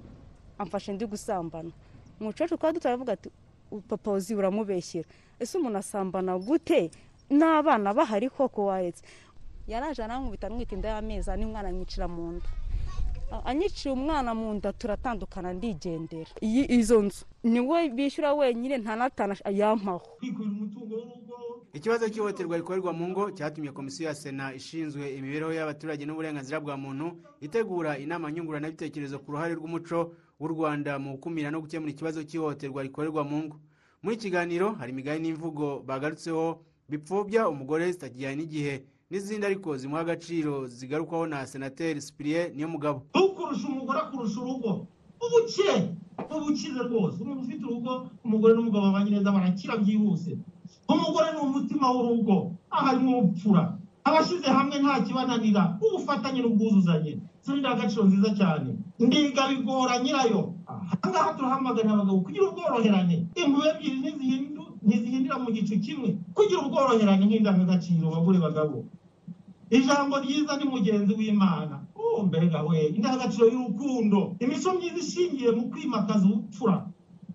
amfashe 0.60 0.91
ndi 0.91 1.06
gusambana. 1.08 1.72
Umukecuru 2.20 2.58
twari 2.60 2.76
dutoya 2.76 2.91
aravuga 2.91 3.13
ati 3.15 3.30
papa 3.88 4.12
uzi 4.12 4.36
uramubeshyera. 4.36 5.08
Ese 5.39 5.56
umuntu 5.58 5.78
asambana 5.80 6.36
gute? 6.38 6.91
N'abana 7.30 7.89
bahari 7.94 8.30
koko 8.30 8.65
waretse 8.70 9.02
yaraje 9.67 10.04
arankubita 10.04 10.47
amwita 10.47 10.75
inda 10.75 10.89
y'amezi 10.89 11.32
ane 11.32 11.45
umwana 11.45 11.69
anyicira 11.69 12.08
mu 12.08 12.32
nda. 12.32 12.49
Anyiciye 13.45 13.93
umwana 13.93 14.34
mu 14.36 14.54
nda 14.54 14.73
turatandukana 14.73 15.54
ndigendera. 15.54 16.32
Iyi 16.41 16.63
izo 16.80 17.01
nzu? 17.01 17.25
Niwe 17.43 17.89
bishyura 17.89 18.34
wenyine 18.34 18.78
nta 18.78 18.95
n'atanu 18.95 19.34
yampaho. 19.51 20.01
Ikibazo 21.73 22.10
cy'ihohoterwa 22.10 22.58
rikorerwa 22.58 22.93
mu 22.93 23.08
ngo 23.10 23.32
cyatumye 23.32 23.71
komisiyo 23.71 24.08
ya 24.10 24.15
sena 24.15 24.54
ishinzwe 24.54 25.15
imibereho 25.17 25.51
y'abaturage 25.54 26.06
n'uburenganzira 26.06 26.60
bwa 26.60 26.78
muntu 26.78 27.17
itegura 27.41 27.97
inama 27.97 28.32
nyunguranabitekerezo 28.32 29.19
ku 29.19 29.32
ruhare 29.36 29.54
rw'umuco 29.60 30.15
w'u 30.39 30.47
rwanda 30.47 30.99
mu 30.99 31.12
gukumira 31.19 31.51
no 31.51 31.60
gukemura 31.62 31.91
ikibazo 31.91 32.23
cy'ihohoterwa 32.23 32.84
rikorerwa 32.84 33.23
mu 33.28 33.38
ngo. 33.43 33.58
Muri 34.04 34.15
iki 34.15 34.23
kiganiro 34.32 34.71
hari 34.80 34.91
imigani 34.93 35.19
n'imvugo 35.19 35.82
bagarutseho 35.84 36.62
bipfobya 36.89 37.49
umugore 37.49 37.91
zitakijyanye 37.91 38.36
n'igihe. 38.39 38.75
N'izindi 39.10 39.46
ariko 39.46 39.78
zimuha 39.78 40.02
agaciro 40.02 40.68
zigarukwaho 40.68 41.26
na 41.28 41.46
senateri 41.48 42.02
sipiriye 42.02 42.52
niyo 42.56 42.68
mugabo 42.68 42.98
ukurusha 43.13 43.68
umugore 43.68 44.00
akurusha 44.00 44.39
urugo. 44.41 44.88
Ubuke 45.26 45.70
ubukize 46.36 46.80
rwose. 46.89 47.18
Umuntu 47.24 47.41
ufite 47.46 47.63
urugo 47.65 47.91
umugore 48.26 48.54
n'umugabo 48.54 48.86
babanye 48.86 49.10
neza 49.12 49.32
barakira 49.32 49.78
byihuse. 49.78 50.38
Umugore 50.89 51.28
ni 51.34 51.39
umutima 51.39 51.86
w'urugo. 51.94 52.52
Aha 52.72 52.86
harimo 52.88 53.20
ubupfura 53.20 53.78
abashyize 54.04 54.48
hamwe 54.58 54.76
nta 54.82 55.02
kibananira. 55.06 55.63
Ubufatanye 55.86 56.39
n'ubwuzuzanye. 56.41 57.13
Izo 57.41 57.52
ni 57.54 57.58
indangagaciro 57.62 58.04
nziza 58.10 58.30
cyane. 58.39 58.70
Ndiga 59.00 59.48
bigora 59.50 60.00
nyirayo. 60.02 60.41
Ahangaha 60.68 61.34
turahamagarira 61.38 61.94
abagabo 61.94 62.20
kugira 62.26 62.46
ubworoherane. 62.50 63.18
Impuhwe 63.38 63.68
ebyiri 63.70 63.98
ntizihindira 64.86 65.36
mu 65.41 65.50
gicu 65.56 65.76
kimwe. 65.80 66.10
Kugira 66.34 66.60
ubworoherane 66.65 67.24
nk'indangagaciro 67.26 68.06
bagore 68.13 68.38
bagabo. 68.46 68.78
Ijambo 69.69 70.19
ryiza 70.19 70.58
ni 70.58 70.65
mugenzi 70.65 71.13
w'imana. 71.13 71.82
Mbega 72.25 72.63
we 72.63 72.88
indangagaciro 72.95 73.47
y'urukundo. 73.47 74.36
Imico 74.39 74.73
myiza 74.73 74.97
ishingiye 75.04 75.51
mu 75.51 75.69
kwimakaza 75.69 76.25
ubupfura. 76.25 76.88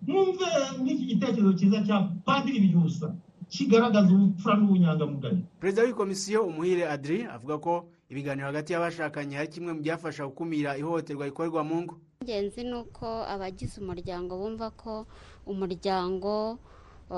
Mwumve 0.07 0.47
nk'iki 0.81 1.05
gitekerezo 1.05 1.53
cyiza 1.53 1.85
cya 1.87 1.97
padiri 2.25 2.61
byusa 2.73 3.13
kigaragaza 3.53 4.09
ubupfura 4.13 4.57
n'ubunyangamugayo. 4.57 5.39
Perezida 5.61 5.83
w'ikomisiyo 5.85 6.43
umuhire 6.49 6.89
adri 6.89 7.25
avuga 7.29 7.59
ko 7.61 7.73
ibiganiro 8.09 8.47
hagati 8.49 8.73
y'abashakanye 8.73 9.37
ari 9.39 9.49
kimwe 9.53 9.73
mu 9.77 9.81
byafasha 9.85 10.25
gukumira 10.27 10.79
ihohoterwa 10.81 11.27
rikorerwa 11.29 11.61
mu 11.65 11.77
ngo. 11.85 11.95
Ingenzi 12.25 12.65
ni 12.65 12.75
uko 12.81 13.07
abagize 13.29 13.81
umuryango 13.85 14.33
bumva 14.41 14.71
ko 14.73 15.05
umuryango 15.47 16.57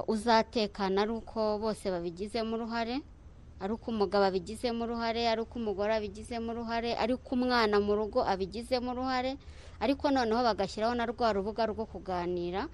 uzatekana 0.08 1.02
ari 1.02 1.12
uko 1.12 1.58
bose 1.62 1.90
babigizemo 1.90 2.56
uruhare. 2.56 3.00
Ari 3.62 3.72
uko 3.78 3.86
umugabo 3.94 4.24
abigizemo 4.26 4.82
uruhare 4.84 5.22
ari 5.30 5.40
uko 5.46 5.54
umugore 5.62 5.94
abigizemo 5.94 6.50
uruhare 6.52 6.90
ari 6.98 7.12
uko 7.14 7.30
umwana 7.38 7.78
mu 7.78 7.94
rugo 7.94 8.20
abigizemo 8.26 8.90
uruhare. 8.90 9.38
Ariko 9.82 10.10
noneho 10.10 10.42
bagashyiraho 10.42 10.94
na 10.94 11.06
rwa 11.10 11.32
rubuga 11.34 11.66
rwo 11.70 11.84
kuganira 11.86 12.66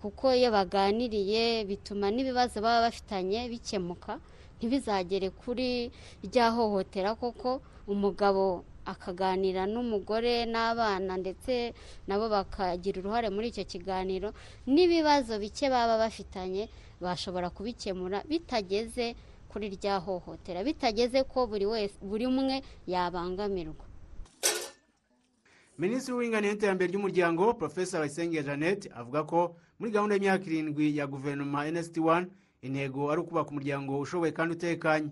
kuko 0.00 0.32
iyo 0.32 0.48
baganiriye 0.54 1.64
bituma 1.68 2.08
n'ibibazo 2.14 2.60
baba 2.64 2.86
bafitanye 2.88 3.48
bikemuka 3.52 4.16
ntibizagere 4.56 5.28
kuri 5.36 5.90
rya 6.24 6.48
hohotera 6.54 7.12
koko 7.20 7.60
umugabo 7.84 8.64
akaganira 8.86 9.66
n'umugore 9.66 10.46
n'abana 10.46 11.18
ndetse 11.18 11.74
nabo 12.06 12.30
bakagira 12.30 12.96
uruhare 13.02 13.28
muri 13.34 13.50
icyo 13.52 13.64
kiganiro. 13.68 14.30
N'ibibazo 14.64 15.36
bike 15.42 15.66
baba 15.68 15.98
bafitanye 15.98 16.70
bashobora 17.02 17.50
kubikemura 17.52 18.22
bitageze 18.30 19.12
kuri 19.50 19.66
rya 19.76 19.98
hohotera 20.04 20.64
bitageze 20.64 21.22
ko 21.24 21.46
buri 21.46 21.66
wese 21.66 21.96
buri 22.02 22.26
umwe 22.26 22.62
yabangamirwa. 22.86 23.84
Minisitiri 25.78 26.12
w'uburinganire 26.12 26.52
n'iterambere 26.52 26.88
ry'umuryango 26.90 27.54
profesa 27.54 28.00
bayisenge 28.00 28.42
jeannette 28.42 28.88
avuga 28.96 29.20
ko 29.28 29.38
muri 29.78 29.92
gahunda 29.92 30.14
y'imyaka 30.16 30.44
irindwi 30.48 30.96
ya 30.96 31.04
guverinoma 31.06 31.68
nsd 31.70 31.96
wani 32.00 32.26
intego 32.64 33.10
ari 33.12 33.20
ukubaka 33.20 33.50
umuryango 33.52 34.00
ushoboye 34.00 34.32
kandi 34.32 34.54
utekanye. 34.56 35.10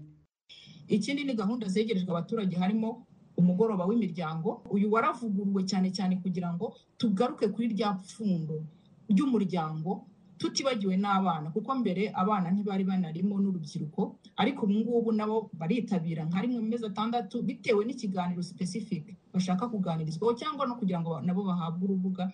Ikindi 0.88 1.24
ni 1.24 1.34
gahunda 1.36 1.68
zegerejwe 1.68 2.10
abaturage 2.10 2.56
harimo 2.56 3.04
umugoroba 3.36 3.84
w'imiryango. 3.84 4.64
Uyu 4.72 4.88
waravuguruwe 4.92 5.62
cyane 5.68 5.88
cyane 5.92 6.16
kugira 6.22 6.48
ngo 6.56 6.72
tugaruke 6.96 7.48
kuri 7.52 7.68
rya 7.76 7.92
pfundo 8.00 8.64
ry'umuryango 9.12 10.06
tutibagiwe 10.38 10.96
n'abana 10.96 11.50
kuko 11.54 11.70
mbere 11.80 12.10
abana 12.14 12.50
ntibari 12.50 12.84
banarimo 12.84 13.34
n'urubyiruko 13.42 14.18
ariko 14.36 14.66
ubu 14.66 14.74
ngubu 14.80 15.10
nabo 15.12 15.36
baritabira 15.60 16.22
nka 16.28 16.40
rimwe 16.42 16.58
mu 16.62 16.68
mezi 16.72 16.84
atandatu 16.90 17.42
bitewe 17.46 17.82
n'ikiganiro 17.86 18.42
sipesifike 18.42 19.12
bashaka 19.32 19.68
kuganirizwaho 19.72 20.32
cyangwa 20.40 20.66
no 20.66 20.74
kugira 20.80 21.00
ngo 21.00 21.20
nabo 21.22 21.42
bahabwe 21.48 21.82
urubuga 21.86 22.24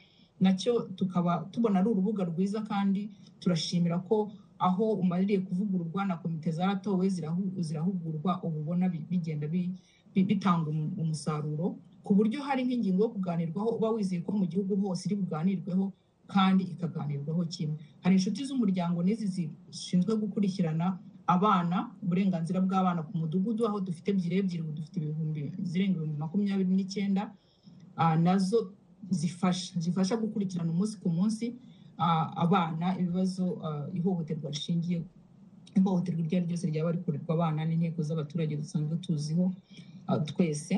na 0.41 0.51
cyo 0.57 0.73
tukaba 0.97 1.33
tubona 1.53 1.79
ari 1.85 1.89
urubuga 1.93 2.25
rwiza 2.25 2.61
kandi 2.65 3.11
turashimira 3.41 3.99
ko 4.09 4.33
aho 4.59 4.85
umaririye 5.03 5.41
kuvugururwa 5.45 6.05
na 6.09 6.17
komite 6.17 6.51
zaratowe 6.53 7.05
zirahugurwa 7.61 8.41
ubu 8.45 8.59
ubona 8.65 8.89
bigenda 8.89 9.47
bitanga 10.15 10.69
umusaruro 11.03 11.77
ku 12.05 12.15
buryo 12.17 12.41
hari 12.43 12.65
nk'ingingo 12.65 13.03
yo 13.05 13.11
kuganirwaho 13.15 13.69
uba 13.77 13.89
wizeye 13.93 14.21
ko 14.25 14.33
mu 14.33 14.45
gihugu 14.49 14.73
hose 14.81 15.05
iri 15.09 15.17
buganirweho 15.21 15.93
kandi 16.35 16.63
ikaganirwaho 16.73 17.43
kimwe. 17.55 17.77
Hari 18.03 18.15
inshuti 18.19 18.41
z'umuryango 18.49 18.99
n'izi 19.03 19.27
zishinzwe 19.71 20.13
gukurikirana 20.23 20.99
abana 21.27 21.77
uburenganzira 22.03 22.59
bw'abana 22.61 23.03
ku 23.07 23.13
mudugudu 23.21 23.63
aho 23.69 23.79
dufite 23.81 24.09
ebyiri 24.11 24.37
ebyiri 24.43 24.63
ubu 24.63 24.73
dufite 24.79 24.97
ibihumbi 24.99 25.41
zirenga 25.63 25.95
ibihumbi 25.97 26.19
makumyabiri 26.19 26.71
n'icyenda 26.75 27.23
na 28.25 28.35
zo 28.39 28.73
zifasha 29.11 29.79
zifasha 29.81 30.15
gukurikirana 30.17 30.71
umunsi 30.75 30.95
ku 31.03 31.09
munsi 31.17 31.47
abana 32.45 32.87
ibibazo 33.01 33.45
ihohoterwa 33.95 34.51
rishingiye 34.51 34.99
ihohoterwa 35.79 36.21
iryo 36.21 36.37
ari 36.39 36.47
ryo 36.47 36.57
ryose 36.57 36.67
ryaba 36.71 36.91
rikorerwa 36.97 37.33
abana 37.35 37.61
n'inteko 37.65 38.03
z'abaturage 38.03 38.57
dusanzwe 38.57 38.97
tuziho 39.05 39.55
twese. 40.27 40.75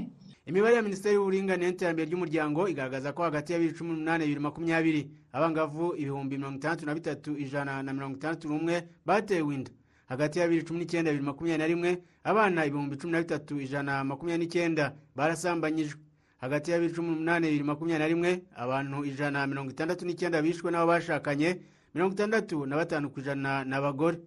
Imibare 0.47 0.75
ya 0.77 0.83
minisiteri 0.83 1.15
y'uburinganire 1.15 1.71
n'iterambere 1.71 2.07
ry'umuryango 2.11 2.61
igaragaza 2.69 3.13
ko 3.15 3.23
hagati 3.23 3.53
ya 3.53 3.59
bibiri 3.59 3.79
cumi 3.79 3.91
n'umunani 3.95 4.25
bibiri 4.27 4.41
makumyabiri 4.43 5.03
abangavu 5.33 5.95
ibihumbi 5.97 6.39
mirongo 6.39 6.57
itandatu 6.59 6.87
na 6.87 6.95
bitatu 6.95 7.37
ijana 7.39 7.83
na 7.83 7.93
mirongo 7.93 8.17
itandatu 8.17 8.49
n'umwe 8.49 8.89
batewe 9.07 9.55
inda. 9.55 9.71
Hagati 10.07 10.39
ya 10.39 10.49
bibiri 10.49 10.67
cumi 10.67 10.79
n'icyenda 10.81 11.11
bibiri 11.11 11.27
makumyabiri 11.27 11.59
na 11.59 11.67
rimwe 11.67 11.91
abana 12.25 12.67
ibihumbi 12.67 12.97
cumi 12.97 13.13
na 13.13 13.19
bitatu 13.21 13.61
ijana 13.61 13.93
na 13.97 14.05
makumyabiri 14.05 14.45
n'icyenda 14.47 14.93
barasambanyijwe. 15.17 16.01
Hagati 16.39 16.71
ya 16.71 16.79
bibiri 16.79 16.95
cumi 16.97 17.09
n'umunani 17.11 17.47
bibiri 17.47 17.65
makumyabiri 17.65 17.99
na 18.03 18.09
rimwe 18.09 18.43
abantu 18.57 19.05
ijana 19.05 19.39
na 19.41 19.47
mirongo 19.47 19.71
itandatu 19.71 20.05
n'icyenda 20.07 20.43
bishwe 20.43 20.71
n'abo 20.71 20.87
bashakanye 20.93 21.61
mirongo 21.95 22.13
itandatu 22.15 22.67
na 22.67 22.77
batanu 22.77 23.11
ku 23.11 23.21
ijana 23.21 23.65
ni 23.65 23.75
abagore 23.75 24.19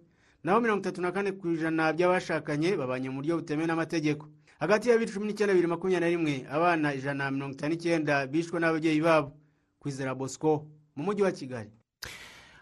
naho 0.44 0.60
mirongo 0.60 0.80
itatu 0.82 1.00
na 1.02 1.12
kane 1.12 1.32
ku 1.32 1.48
ijana 1.54 1.92
by'abashakanye 1.92 2.76
babanye 2.76 3.10
mu 3.10 3.16
buryo 3.22 3.36
butemewe 3.38 3.66
n'amategeko. 3.66 4.26
Hagati 4.58 4.88
ya 4.88 4.94
bibiri 4.98 5.12
cumi 5.12 5.26
n'icyenda 5.26 5.54
bibiri 5.54 5.68
makumyabiri 5.70 6.00
na 6.00 6.08
rimwe 6.10 6.34
abana 6.50 6.94
ijana 6.94 7.24
na 7.24 7.30
mirongo 7.30 7.52
itanu 7.54 7.70
n'icyenda 7.74 8.26
bishwe 8.26 8.58
n'ababyeyi 8.60 9.00
babo. 9.00 9.30
Kwizera 9.78 10.14
bosco. 10.14 10.66
Mu 10.96 11.04
mujyi 11.04 11.22
wa 11.22 11.32
kigali. 11.32 11.70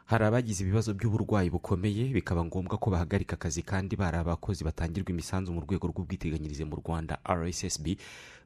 Hari 0.04 0.24
abagize 0.24 0.64
ibibazo 0.64 0.94
by'uburwayi 0.94 1.50
bukomeye 1.50 2.12
bikaba 2.12 2.44
ngombwa 2.44 2.76
ko 2.78 2.90
bahagarika 2.90 3.34
akazi 3.40 3.62
kandi 3.64 3.96
bari 3.96 4.16
abakozi 4.20 4.64
batangirwa 4.64 5.10
imisanzu 5.10 5.48
mu 5.52 5.60
rwego 5.64 5.88
rw'ubwiteganyirize 5.88 6.64
mu 6.68 6.76
rwanda 6.76 7.18
rssb 7.24 7.86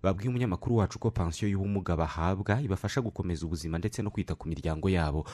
babwiye 0.02 0.28
umunyamakuru 0.30 0.76
wacu 0.78 0.98
ko 1.02 1.10
pansiyo 1.10 1.50
y'ubumuga 1.50 1.96
bahabwa 1.98 2.62
ibafasha 2.62 3.00
gukomeza 3.02 3.42
ubuzima 3.46 3.74
ndetse 3.78 4.02
no 4.02 4.10
kwita 4.10 4.34
ku 4.38 4.46
miryango 4.48 4.86
yabo. 4.90 5.26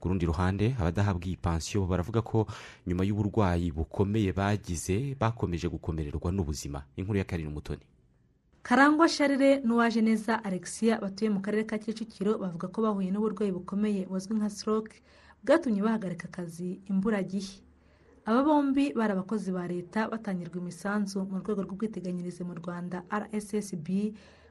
Ku 0.00 0.08
rundi 0.08 0.26
ruhande 0.28 0.76
abadahabwa 0.80 1.24
iyi 1.26 1.36
pansiyo 1.40 1.86
baravuga 1.88 2.20
ko 2.22 2.44
nyuma 2.86 3.04
y'uburwayi 3.04 3.72
bukomeye 3.72 4.32
bagize 4.36 5.16
bakomeje 5.16 5.64
gukomererwa 5.68 6.28
n'ubuzima. 6.32 6.84
Inkuru 6.96 7.18
ya 7.18 7.24
karindwi 7.24 7.52
umutoni 7.56 7.84
karangwa 8.62 9.08
sharire 9.08 9.60
n'uwaje 9.64 10.00
neza 10.02 10.44
alexia 10.44 11.00
batuye 11.00 11.30
mu 11.30 11.40
karere 11.40 11.64
ka 11.64 11.78
kicukiro 11.78 12.38
bavuga 12.38 12.68
ko 12.68 12.82
bahuye 12.82 13.10
n'uburwayi 13.10 13.52
bukomeye 13.52 14.06
buzwi 14.06 14.34
nka 14.36 14.50
stroke 14.50 14.94
bwatumye 15.44 15.80
bahagarika 15.82 16.28
akazi 16.28 16.80
imburagihe. 16.90 17.60
Aba 18.28 18.44
bombi 18.44 18.92
bari 18.92 19.12
abakozi 19.16 19.48
ba 19.52 19.64
leta 19.66 20.08
batangirwa 20.08 20.60
imisanzu 20.60 21.24
mu 21.24 21.40
rwego 21.40 21.64
rw'ubwiteganyirize 21.64 22.44
mu 22.44 22.54
rwanda 22.60 23.02
rssb 23.08 23.88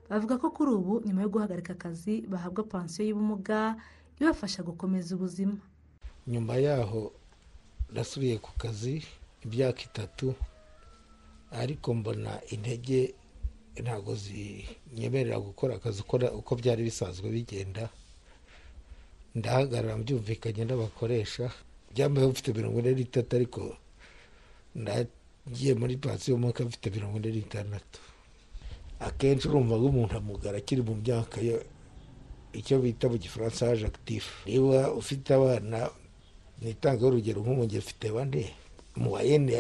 bavuga 0.10 0.38
ko 0.42 0.50
kuri 0.50 0.72
ubu 0.74 0.94
nyuma 1.06 1.22
yo 1.22 1.30
guhagarika 1.30 1.74
akazi 1.78 2.26
bahabwa 2.26 2.64
pansiyo 2.66 3.06
y'ubumuga 3.14 3.78
ibafasha 4.20 4.64
gukomeza 4.66 5.14
ubuzima. 5.16 5.58
Nyuma 6.28 6.58
yaho 6.58 7.14
nasubiye 7.94 8.42
ku 8.42 8.50
kazi 8.58 9.06
imyaka 9.46 9.82
itatu 9.86 10.34
ariko 11.54 11.94
mbona 11.94 12.42
intege 12.50 13.14
ntabwo 13.84 14.16
zinyemerera 14.16 15.40
gukora 15.40 15.76
akazi 15.76 16.02
uko 16.40 16.52
byari 16.56 16.84
bisanzwe 16.84 17.30
bigenda. 17.30 17.90
Ndahagarara 19.36 19.98
mbyumvikanye 19.98 20.66
n'abakoresha. 20.66 21.52
Byambaye 21.94 22.28
mfite 22.28 22.50
mirongo 22.54 22.80
ine 22.80 22.92
n'itatu 22.94 23.32
ariko 23.36 23.62
ngiye 25.50 25.74
muri 25.74 25.98
pansiyo 25.98 26.34
y'umwaka 26.36 26.64
mfite 26.66 26.88
mirongo 26.96 27.18
ine 27.18 27.30
n'itandatu. 27.32 28.00
Akenshi 29.00 29.48
urumva 29.48 29.76
ko 29.80 29.86
umuntu 29.90 30.14
amugara 30.18 30.58
akiri 30.60 30.82
mu 30.84 30.96
myaka 31.00 31.40
yo 31.42 31.58
icyo 32.54 32.80
bita 32.84 33.08
mu 33.10 33.18
gifaransa 33.18 33.68
haje 33.70 33.86
akitifu 33.88 34.50
niba 34.50 34.92
ufite 34.94 35.30
abana 35.34 35.90
nitangeho 36.62 37.08
urugero 37.08 37.40
nk'ubu 37.42 37.64
njye 37.66 37.80
mfite 37.80 38.08
bane. 38.12 38.44
Mu 39.00 39.08
wayene 39.16 39.56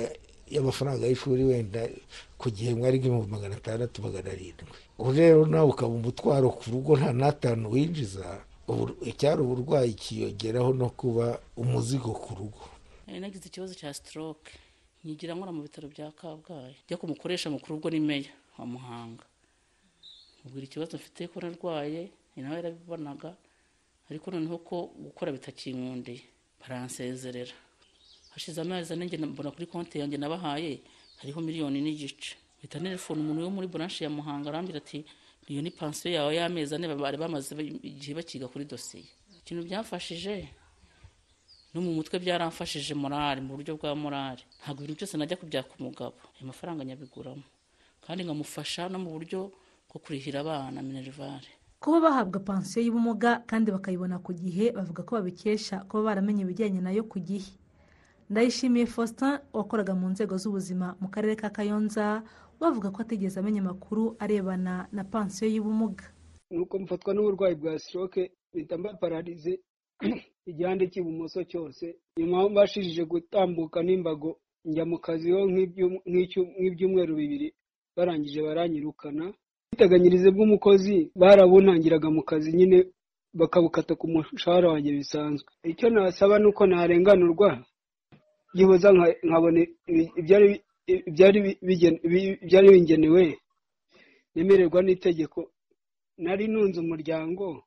y'amafaranga 0.53 1.05
y'ishuri 1.07 1.43
wenda 1.43 1.81
ku 2.37 2.47
gihe 2.51 2.71
mwari 2.75 2.97
nk'ibihumbi 2.99 3.31
magana 3.31 3.55
atandatu 3.57 4.01
magana 4.01 4.29
arindwi. 4.31 4.65
Ubu 4.99 5.11
rero 5.11 5.45
nawe 5.45 5.67
ukaba 5.69 5.93
umutwaro 5.95 6.49
ku 6.57 6.63
rugo 6.71 6.91
nta 6.99 7.11
n'atanu 7.13 7.71
winjiza 7.73 8.27
icyari 9.11 9.39
uburwayi 9.41 9.93
kiyongeraho 9.93 10.73
no 10.73 10.89
kuba 10.99 11.39
umuzigo 11.57 12.11
ku 12.23 12.31
rugo. 12.39 12.61
Nagize 13.07 13.45
ikibazo 13.49 13.73
cya 13.73 13.93
stroke. 13.93 14.51
Nyigira 15.03 15.33
nkora 15.35 15.51
mu 15.55 15.61
bitaro 15.65 15.87
bya 15.89 16.11
kabgayi. 16.11 16.75
Njya 16.85 16.97
kumukoresha 17.01 17.49
mukuru 17.49 17.75
ubwo 17.79 17.89
ni 17.89 17.99
meya 17.99 18.29
wa 18.57 18.65
muhanga. 18.65 19.23
Mubwira 20.43 20.65
ikibazo 20.67 20.97
mfite 20.97 21.27
ko 21.31 21.39
narwaye 21.41 22.11
ni 22.35 22.43
nawe 22.43 22.55
yarabibonaga 22.59 23.31
ariko 24.09 24.25
noneho 24.31 24.57
ko 24.61 24.77
gukora 25.05 25.31
bitakinkundiye. 25.31 26.21
Baransezerera. 26.61 27.55
Hashize 28.33 28.61
amezi 28.61 28.93
ane 28.93 29.05
mbona 29.17 29.51
kuri 29.51 29.65
konti 29.71 29.99
yanjye 29.99 30.17
nabahaye 30.17 30.81
hariho 31.19 31.39
miliyoni 31.41 31.81
n'igice. 31.81 32.35
Mpita 32.59 32.79
telefone 32.79 33.19
umuntu 33.21 33.43
wo 33.45 33.49
muri 33.55 33.67
branche 33.67 34.03
ya 34.03 34.09
muhanga 34.09 34.49
arambwira 34.49 34.77
ati 34.83 35.05
iyo 35.49 35.61
ni 35.61 35.71
pansiyo 35.71 36.13
yawe 36.17 36.31
y'amezi 36.35 36.75
ane 36.75 36.85
bari 36.95 37.17
bamaze 37.17 37.55
igihe 37.89 38.13
bakiga 38.17 38.47
kuri 38.51 38.65
dosiye 38.65 39.07
ikintu 39.39 39.63
byamfashije 39.67 40.35
no 41.73 41.79
mu 41.85 41.91
mutwe 41.97 42.19
byaramfashije 42.19 42.93
morale 42.93 43.41
mu 43.41 43.53
buryo 43.55 43.77
bwa 43.77 43.95
morale. 43.95 44.41
Ntabwo 44.61 44.83
ibintu 44.83 44.99
byose 45.05 45.15
najya 45.17 45.37
kubyaka 45.41 45.71
umugabo. 45.79 46.15
Ayo 46.35 46.45
mafaranga 46.51 46.81
nyabiguramo. 46.85 47.45
Kandi 48.03 48.23
nkamufasha 48.25 48.89
no 48.89 48.97
mu 49.03 49.09
buryo 49.15 49.39
bwo 49.89 49.97
kurihira 50.03 50.39
abana 50.41 50.81
minerivare 50.81 51.49
kuba 51.79 51.99
bahabwa 52.11 52.39
pansiyo 52.43 52.83
y'ubumuga 52.85 53.39
kandi 53.49 53.71
bakayibona 53.71 54.19
ku 54.19 54.33
gihe 54.35 54.65
bavuga 54.75 55.01
ko 55.07 55.11
babikesha 55.15 55.75
kuba 55.87 56.03
baramenye 56.11 56.41
ibijyanye 56.43 56.81
na 56.83 56.91
yo 56.91 57.03
ku 57.07 57.17
gihe. 57.23 57.49
Ndayishimiye 58.29 58.85
faustin 58.85 59.39
wakoraga 59.53 59.93
mu 59.99 60.07
nzego 60.13 60.33
z'ubuzima 60.41 60.87
mu 61.01 61.07
karere 61.13 61.35
ka 61.41 61.49
kayonza 61.55 62.05
bavuga 62.61 62.87
ko 62.93 62.97
atigeze 63.01 63.35
amenya 63.39 63.61
amakuru 63.61 64.03
arebana 64.23 64.73
na 64.95 65.03
pansiyo 65.11 65.47
y'ubumuga. 65.55 66.05
Nuko 66.51 66.73
mfatwa 66.79 67.11
n'uburwayi 67.13 67.55
bwa 67.61 67.73
stroke 67.79 68.21
mpita 68.53 68.77
mba 68.77 68.93
pararize 69.01 69.53
igihande 70.49 70.85
cy'ibumoso 70.91 71.39
cyose. 71.51 71.85
Nyuma 72.17 72.49
mbashishije 72.49 73.03
gutambuka 73.11 73.77
n'imbago 73.83 74.29
njya 74.65 74.85
mu 74.85 74.97
kazi 75.05 75.31
ho 75.33 75.39
nk'ibyumweru 76.59 77.13
bibiri 77.19 77.47
barangije 77.95 78.39
baranyirukana. 78.47 79.25
Ubwiteganyirize 79.65 80.29
bw'umukozi 80.35 80.95
barabunangiraga 81.21 82.09
mu 82.15 82.21
kazi 82.29 82.49
nyine 82.57 82.77
bakabukata 83.39 83.93
ku 83.99 84.05
mushahara 84.13 84.67
wanjye 84.71 84.91
bisanzwe. 84.97 85.49
Icyo 85.71 85.87
nasaba 85.89 86.35
ni 86.39 86.47
uko 86.49 86.61
narenganurwa 86.69 87.49
byibuza 88.53 88.87
nka- 88.95 89.17
nkabona 89.27 89.59
ibyari 90.19 90.45
bi- 90.51 90.63
ibyari 91.09 91.37
bi- 91.45 91.59
bigen- 91.67 92.01
bi- 92.11 92.37
ibyari 92.43 92.67
bingenewe 92.73 93.23
nemererwa 94.35 94.79
n'itegeko 94.83 95.39
nari 96.23 96.45
nunze 96.47 96.77
umuryango 96.81 97.63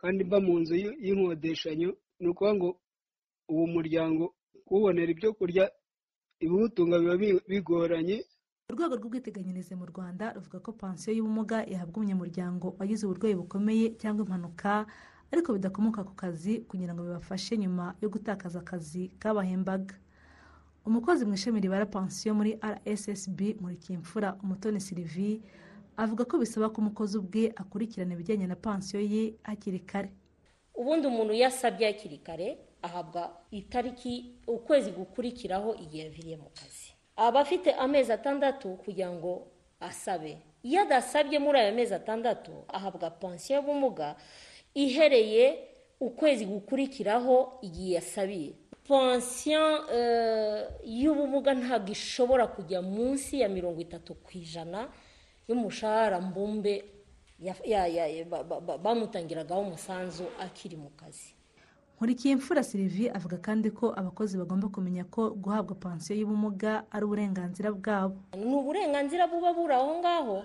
kandi 0.00 0.24
mba 0.24 0.38
mu 0.40 0.54
nzu 0.60 0.74
y'inkodeshanyo 1.04 1.90
ni 2.20 2.26
ukuvuga 2.30 2.54
ngo 2.54 2.68
uwo 3.52 3.64
muryango 3.74 4.24
kuwubonera 4.66 5.10
ibyo 5.14 5.30
kurya 5.38 5.64
ibiwutunga 6.40 6.98
biba 7.02 7.16
bi- 7.16 7.42
bigoranye. 7.50 8.18
Urwego 8.70 8.94
rw'ubwiteganyirize 9.00 9.74
mu 9.80 9.86
rwanda 9.90 10.32
ruvuga 10.36 10.58
ko 10.60 10.70
pansiyo 10.76 11.16
y'ubumuga 11.16 11.64
ihabwa 11.66 11.96
umunyamuryango 11.98 12.76
wagize 12.78 13.02
uburwayi 13.06 13.34
bukomeye 13.40 13.86
cyangwa 14.00 14.22
impanuka 14.28 14.86
ariko 15.32 15.52
bidakomoka 15.52 16.04
ku 16.04 16.14
kazi 16.14 16.60
kugira 16.68 16.94
ngo 16.94 17.02
bibafashe 17.02 17.56
nyuma 17.58 17.94
yo 18.02 18.08
gutakaza 18.08 18.58
akazi 18.60 19.08
kabahembaga 19.18 19.94
umukozi 20.86 21.24
mu 21.24 21.34
ishami 21.34 21.60
ribara 21.60 21.86
pansiyo 21.86 22.34
muri 22.34 22.56
rssb 22.62 23.40
muri 23.60 23.76
kimfura 23.76 24.36
umutoni 24.42 24.80
silivi 24.80 25.42
avuga 25.96 26.24
ko 26.24 26.38
bisaba 26.38 26.68
ko 26.72 26.80
umukozi 26.80 27.18
ubwe 27.18 27.52
akurikirana 27.56 28.14
ibijyanye 28.14 28.46
na 28.46 28.56
pansiyo 28.56 29.02
ye 29.02 29.34
hakiri 29.42 29.80
kare. 29.80 30.10
Ubundi 30.74 31.06
umuntu 31.06 31.32
iyo 31.34 31.46
asabye 31.46 31.86
hakiri 31.86 32.18
kare 32.18 32.58
ahabwa 32.82 33.34
itariki 33.50 34.32
ukwezi 34.46 34.90
gukurikiraho 34.94 35.74
igihe 35.74 36.04
yaviriye 36.04 36.36
mu 36.36 36.48
kazi. 36.54 36.94
Aba 37.16 37.40
afite 37.40 37.72
amezi 37.74 38.12
atandatu 38.12 38.76
kugira 38.78 39.10
ngo 39.12 39.50
asabe. 39.80 40.38
Iyo 40.62 40.82
adasabye 40.82 41.38
muri 41.38 41.58
ayo 41.58 41.74
mezi 41.74 41.94
atandatu 41.94 42.52
ahabwa 42.70 43.10
pansiyo 43.10 43.58
y'ubumuga 43.58 44.14
ihereye 44.74 45.58
ukwezi 46.00 46.46
gukurikiraho 46.46 47.58
igihe 47.62 47.94
yasabiye. 47.98 48.52
Pansiyo 48.88 49.84
eh, 49.92 50.64
y'ubumuga 50.84 51.54
ntabwo 51.54 51.90
ishobora 51.92 52.46
kujya 52.46 52.82
munsi 52.82 53.40
ya 53.40 53.48
mirongo 53.48 53.80
itatu 53.80 54.14
ku 54.14 54.30
ijana 54.32 54.88
y'umushahara 55.48 56.20
mbumbe 56.20 56.84
bamutangiragaho 58.82 59.60
umusanzu 59.60 60.24
akiri 60.40 60.76
mu 60.76 60.90
kazi. 60.96 61.34
Nkurikiye 61.96 62.32
imfura 62.32 62.62
silivi 62.62 63.10
avuga 63.10 63.36
kandi 63.42 63.70
ko 63.70 63.90
abakozi 63.96 64.38
bagomba 64.38 64.68
kumenya 64.68 65.04
ko 65.04 65.30
guhabwa 65.34 65.74
pansiyo 65.74 66.14
y'ubumuga 66.20 66.84
ari 66.90 67.04
uburenganzira 67.04 67.72
bwabo. 67.74 68.16
Ni 68.38 68.54
uburenganzira 68.54 69.26
buba 69.26 69.50
buri 69.52 69.74
aho 69.74 69.98
ngaho 69.98 70.36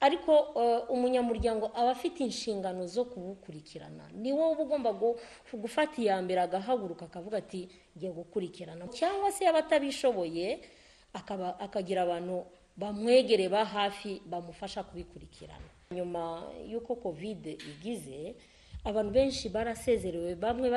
ariko 0.00 0.32
eh, 0.60 0.80
umunyamuryango 0.90 1.66
aba 1.74 1.90
afite 1.90 2.20
inshingano 2.24 2.86
zo 2.86 3.04
kubukurikirana 3.04 4.04
ni 4.14 4.32
wowe 4.32 4.52
uba 4.52 4.62
ugomba 4.62 4.90
gu- 4.92 5.16
gufata 5.52 6.00
iya 6.02 6.16
mbere 6.22 6.40
agahaguruka 6.40 7.04
akavuga 7.04 7.36
ati 7.38 7.68
ngiye 7.96 8.12
gukurikirana. 8.12 8.88
Cyangwa 8.88 9.28
se 9.32 9.44
yaba 9.44 9.58
atabishoboye 9.60 10.60
akagira 11.58 12.02
abantu 12.02 12.44
bamwegere 12.76 13.48
ba 13.48 13.64
hafi 13.64 14.22
bamufasha 14.26 14.82
kubikurikirana. 14.82 15.68
Nyuma 15.92 16.48
y'uko 16.70 16.94
kovide 16.96 17.52
igize 17.70 18.34
abantu 18.84 19.10
benshi 19.12 19.48
barasezerewe 19.48 20.34
bamwe 20.34 20.70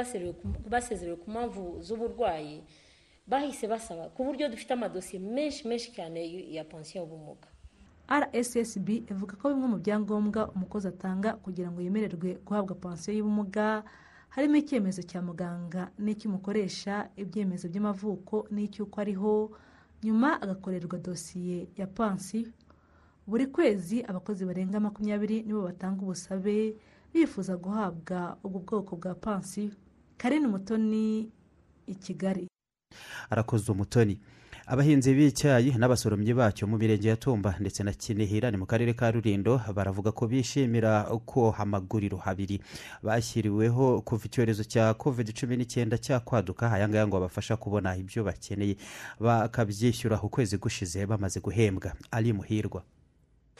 basezerewe 0.69 1.15
ku 1.21 1.31
mpamvu 1.31 1.81
z'uburwayi 1.81 2.63
bahise 3.27 3.67
basaba 3.67 4.09
ku 4.09 4.23
buryo 4.25 4.49
dufite 4.49 4.73
amadosiye 4.73 5.19
menshi 5.21 5.67
menshi 5.67 5.91
cyane 5.95 6.19
ya 6.51 6.63
pansiyo 6.65 7.01
y'ubumuga. 7.05 7.47
Rssb 8.09 8.89
ivuga 9.11 9.33
ko 9.39 9.49
bimwe 9.49 9.67
mu 9.67 9.77
byangombwa 9.79 10.51
umukozi 10.51 10.87
atanga 10.87 11.33
kugira 11.39 11.71
ngo 11.71 11.81
yemererwe 11.81 12.37
guhabwa 12.45 12.75
pansiyo 12.75 13.17
y'ubumuga 13.17 13.83
harimo 14.29 14.55
icyemezo 14.59 15.01
cya 15.03 15.21
muganga 15.21 15.91
n'icy'umukoresha 15.99 17.09
ibyemezo 17.15 17.69
by'amavuko 17.69 18.47
n'icy'uko 18.51 18.95
ariho 19.01 19.33
nyuma 20.03 20.41
agakorerwa 20.41 20.99
dosiye 20.99 21.67
ya 21.77 21.87
pansiyo 21.87 22.51
buri 23.27 23.47
kwezi 23.47 24.03
abakozi 24.03 24.45
barenga 24.45 24.79
makumyabiri 24.79 25.43
nibo 25.47 25.61
batanga 25.63 26.01
ubusabe 26.03 26.75
bifuza 27.13 27.55
guhabwa 27.57 28.37
ubu 28.43 28.59
bwoko 28.59 28.95
bwa 28.99 29.15
pansiyo 29.15 29.71
karine 30.17 30.47
umutoni 30.47 31.31
i 31.87 31.95
kigali. 31.95 32.47
Arakoze 33.29 33.71
umutoni 33.71 34.19
abahinzi 34.67 35.13
b'icyayi 35.13 35.75
n'abasoromyi 35.77 36.33
bacyo 36.33 36.67
mu 36.67 36.77
mirenge 36.77 37.09
ya 37.09 37.15
tumba 37.19 37.55
ndetse 37.59 37.83
na 37.83 37.91
kinihira 37.93 38.51
ni 38.51 38.57
mu 38.57 38.65
karere 38.65 38.93
ka 38.95 39.11
rurindo 39.11 39.59
baravuga 39.75 40.11
ko 40.11 40.27
bishimira 40.27 41.03
ko 41.25 41.51
amaguriro 41.57 42.17
abiri 42.25 42.61
bashyiriweho 43.03 44.01
kuva 44.07 44.23
icyorezo 44.25 44.63
cya 44.63 44.93
covid 44.95 45.27
cumi 45.35 45.57
n'icyenda 45.57 45.97
cyakwaduka 45.99 46.71
aya 46.71 46.87
ngaya 46.89 47.07
ngo 47.07 47.19
babafasha 47.19 47.57
kubona 47.59 47.95
ibyo 47.99 48.23
bakeneye. 48.23 48.75
Bakabyishyura 49.19 50.21
ukwezi 50.23 50.57
gushize 50.57 51.05
bamaze 51.05 51.39
guhembwa. 51.43 51.91
Ari 52.11 52.33
muhirwa. 52.33 52.83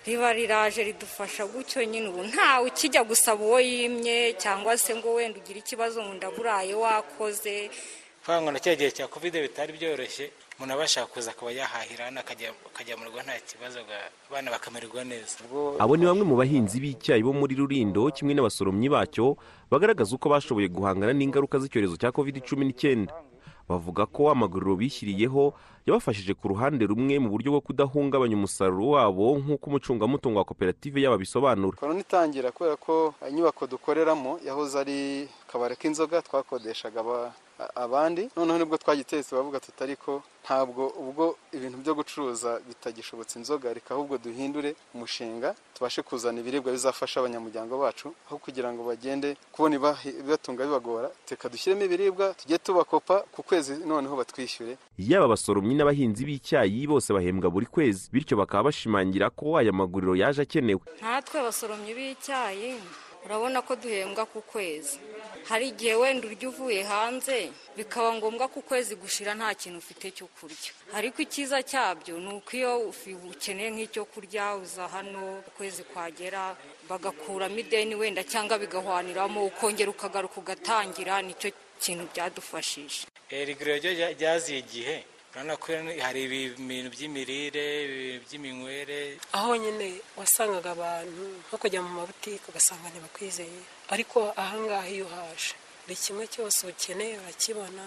Riba 0.08 0.34
riraje 0.34 0.84
ridufasha 0.84 1.46
gutyo 1.48 1.84
nyine 1.86 2.08
ubu. 2.10 2.24
Ntawe 2.24 2.68
ukijya 2.72 3.04
gusaba 3.04 3.44
uwo 3.44 3.60
yimye 3.60 4.36
cyangwa 4.40 4.78
se 4.78 4.96
ngo 4.96 5.14
wenda 5.20 5.40
ugire 5.40 5.60
ikibazo 5.60 6.04
ngo 6.04 6.14
ndaburaye 6.14 6.74
wakoze. 6.74 7.70
Ngo 8.30 8.52
na 8.52 8.60
cya 8.60 8.76
gihe 8.76 8.92
cya 8.92 9.08
kovide 9.08 9.42
bitari 9.42 9.74
byoroshye 9.76 10.32
umuntu 10.58 10.74
aba 10.74 10.82
yashaka 10.86 11.08
kuza 11.14 11.32
akaba 11.32 11.52
yahahira 11.52 12.08
akajya 12.08 12.96
mu 12.98 13.06
rugo 13.06 13.20
nta 13.26 13.36
kibazo 13.48 13.80
abana 14.30 14.52
bakamererwa 14.52 15.04
neza. 15.04 15.38
Abo 15.80 15.98
ni 15.98 16.06
bamwe 16.06 16.24
mu 16.24 16.36
bahinzi 16.38 16.80
b'icyayi 16.80 17.24
bo 17.24 17.34
muri 17.34 17.56
rurindo 17.56 18.12
kimwe 18.16 18.34
n'abasoromyi 18.38 18.90
bacyo 18.90 19.36
bagaragaza 19.72 20.16
uko 20.16 20.30
bashoboye 20.30 20.68
guhangana 20.70 21.14
n'ingaruka 21.14 21.60
z'icyorezo 21.60 21.98
cya 21.98 22.12
covid 22.14 22.40
cumi 22.46 22.66
n'icyenda. 22.70 23.14
Bavuga 23.64 24.04
ko 24.06 24.28
amaguriro 24.28 24.76
bishyiriyeho 24.76 25.56
yabafashije 25.88 26.36
ku 26.36 26.52
ruhande 26.52 26.84
rumwe 26.84 27.16
mu 27.20 27.32
buryo 27.32 27.56
bwo 27.56 27.62
kudahungabanya 27.64 28.36
umusaruro 28.36 29.00
wabo 29.00 29.40
nk'uko 29.40 29.66
umucungamutungo 29.72 30.38
wa 30.40 30.46
koperative 30.46 31.00
yabo 31.00 31.16
abisobanura 31.16 31.80
korona 31.80 32.04
itangira 32.04 32.52
kubera 32.52 32.76
ko 32.76 33.16
inyubako 33.24 33.68
dukoreramo 33.68 34.40
yahoze 34.44 34.76
ari 34.80 35.00
akabari 35.48 35.80
k'inzoga 35.80 36.20
twakodeshaga 36.28 37.04
abandi. 37.76 38.30
Noneho 38.36 38.58
ni 38.58 38.66
bwo 38.66 38.78
twagitetse 38.78 39.36
bavuga 39.36 39.60
tutari 39.60 39.96
ko 39.96 40.24
ntabwo 40.44 40.88
ubwo 41.00 41.36
ibintu 41.56 41.78
byo 41.80 41.94
gucuruza 41.96 42.60
bitagishobotse 42.68 43.40
inzoga 43.40 43.74
reka 43.74 43.94
ahubwo 43.96 44.18
duhindure 44.18 44.76
umushinga 44.94 45.56
tubashe 45.74 46.02
kuzana 46.02 46.40
ibiribwa 46.44 46.72
bizafasha 46.72 47.20
abanyamuryango 47.20 47.78
bacu 47.80 48.08
aho 48.28 48.38
kugira 48.38 48.74
ngo 48.74 48.84
bagende 48.84 49.38
kubona 49.52 49.76
ibibatunga 50.06 50.66
bibagora 50.68 51.10
reka 51.30 51.50
dushyiremo 51.50 51.84
ibiribwa 51.88 52.34
tujye 52.34 52.58
tubakopa 52.58 53.24
ku 53.32 53.44
kwezi 53.44 53.74
noneho 53.88 54.16
batwishyure. 54.20 54.78
Yaba 55.00 55.26
abasoromyi 55.32 55.76
n'abahinzi 55.80 56.26
b'icyayi 56.28 56.88
bose 56.88 57.14
bahembwa 57.16 57.48
buri 57.50 57.66
kwezi 57.66 58.10
bityo 58.12 58.36
bakaba 58.38 58.64
bashimangira 58.68 59.30
ko 59.32 59.56
aya 59.58 59.72
maguriro 59.72 60.16
yaje 60.16 60.42
akenewe. 60.44 60.82
Nkatwe 61.00 61.40
abasoromyi 61.40 61.94
b'icyayi 61.98 62.76
urabona 63.26 63.62
ko 63.68 63.76
duhembwa 63.76 64.24
ku 64.26 64.42
kwezi 64.42 64.98
hari 65.50 65.68
igihe 65.74 65.96
wenda 66.02 66.28
urya 66.28 66.48
uvuye 66.50 66.82
hanze 66.84 67.38
bikaba 67.78 68.14
ngombwa 68.16 68.48
ko 68.48 68.60
ukwezi 68.64 68.96
gushira 68.96 69.32
nta 69.36 69.50
kintu 69.60 69.78
ufite 69.84 70.08
cyo 70.18 70.28
kurya 70.40 70.72
ariko 70.98 71.18
icyiza 71.26 71.60
cyabyo 71.72 72.16
ni 72.20 72.30
uko 72.38 72.52
iyo 72.60 72.72
ukeneye 73.32 73.70
nk'icyo 73.76 74.04
kurya 74.14 74.56
uza 74.64 74.88
hano 74.88 75.44
ukwezi 75.50 75.84
kwagera 75.92 76.56
bagakuramo 76.90 77.58
ideni 77.64 77.96
wenda 77.96 78.24
cyangwa 78.32 78.56
bigahwaniramo 78.64 79.40
ukongera 79.52 79.90
ukagaruka 79.92 80.38
ugatangira 80.44 81.22
ni 81.22 81.34
cyo 81.40 81.50
kintu 81.84 82.04
byadufashije 82.12 83.08
riguriro 83.48 83.78
ryaziye 84.20 84.60
igihe 84.64 84.96
urabona 85.34 85.58
ko 85.58 85.68
hari 86.06 86.20
ibintu 86.30 86.90
by'imirire 86.94 87.66
by'iminywere. 88.24 89.18
Aho 89.34 89.56
nyine 89.58 89.88
wasangaga 90.18 90.72
abantu 90.78 91.24
nko 91.50 91.56
kujya 91.58 91.82
mu 91.82 91.90
mabutike 92.00 92.46
ugasanga 92.50 92.88
ntibakwizeye. 92.94 93.62
Ariko 93.94 94.30
ahangaha 94.38 94.88
iyo 94.94 95.06
uhaje 95.10 95.58
buri 95.84 95.96
kimwe 96.04 96.24
cyose 96.34 96.60
ukeneye 96.70 97.18
urakibona 97.18 97.84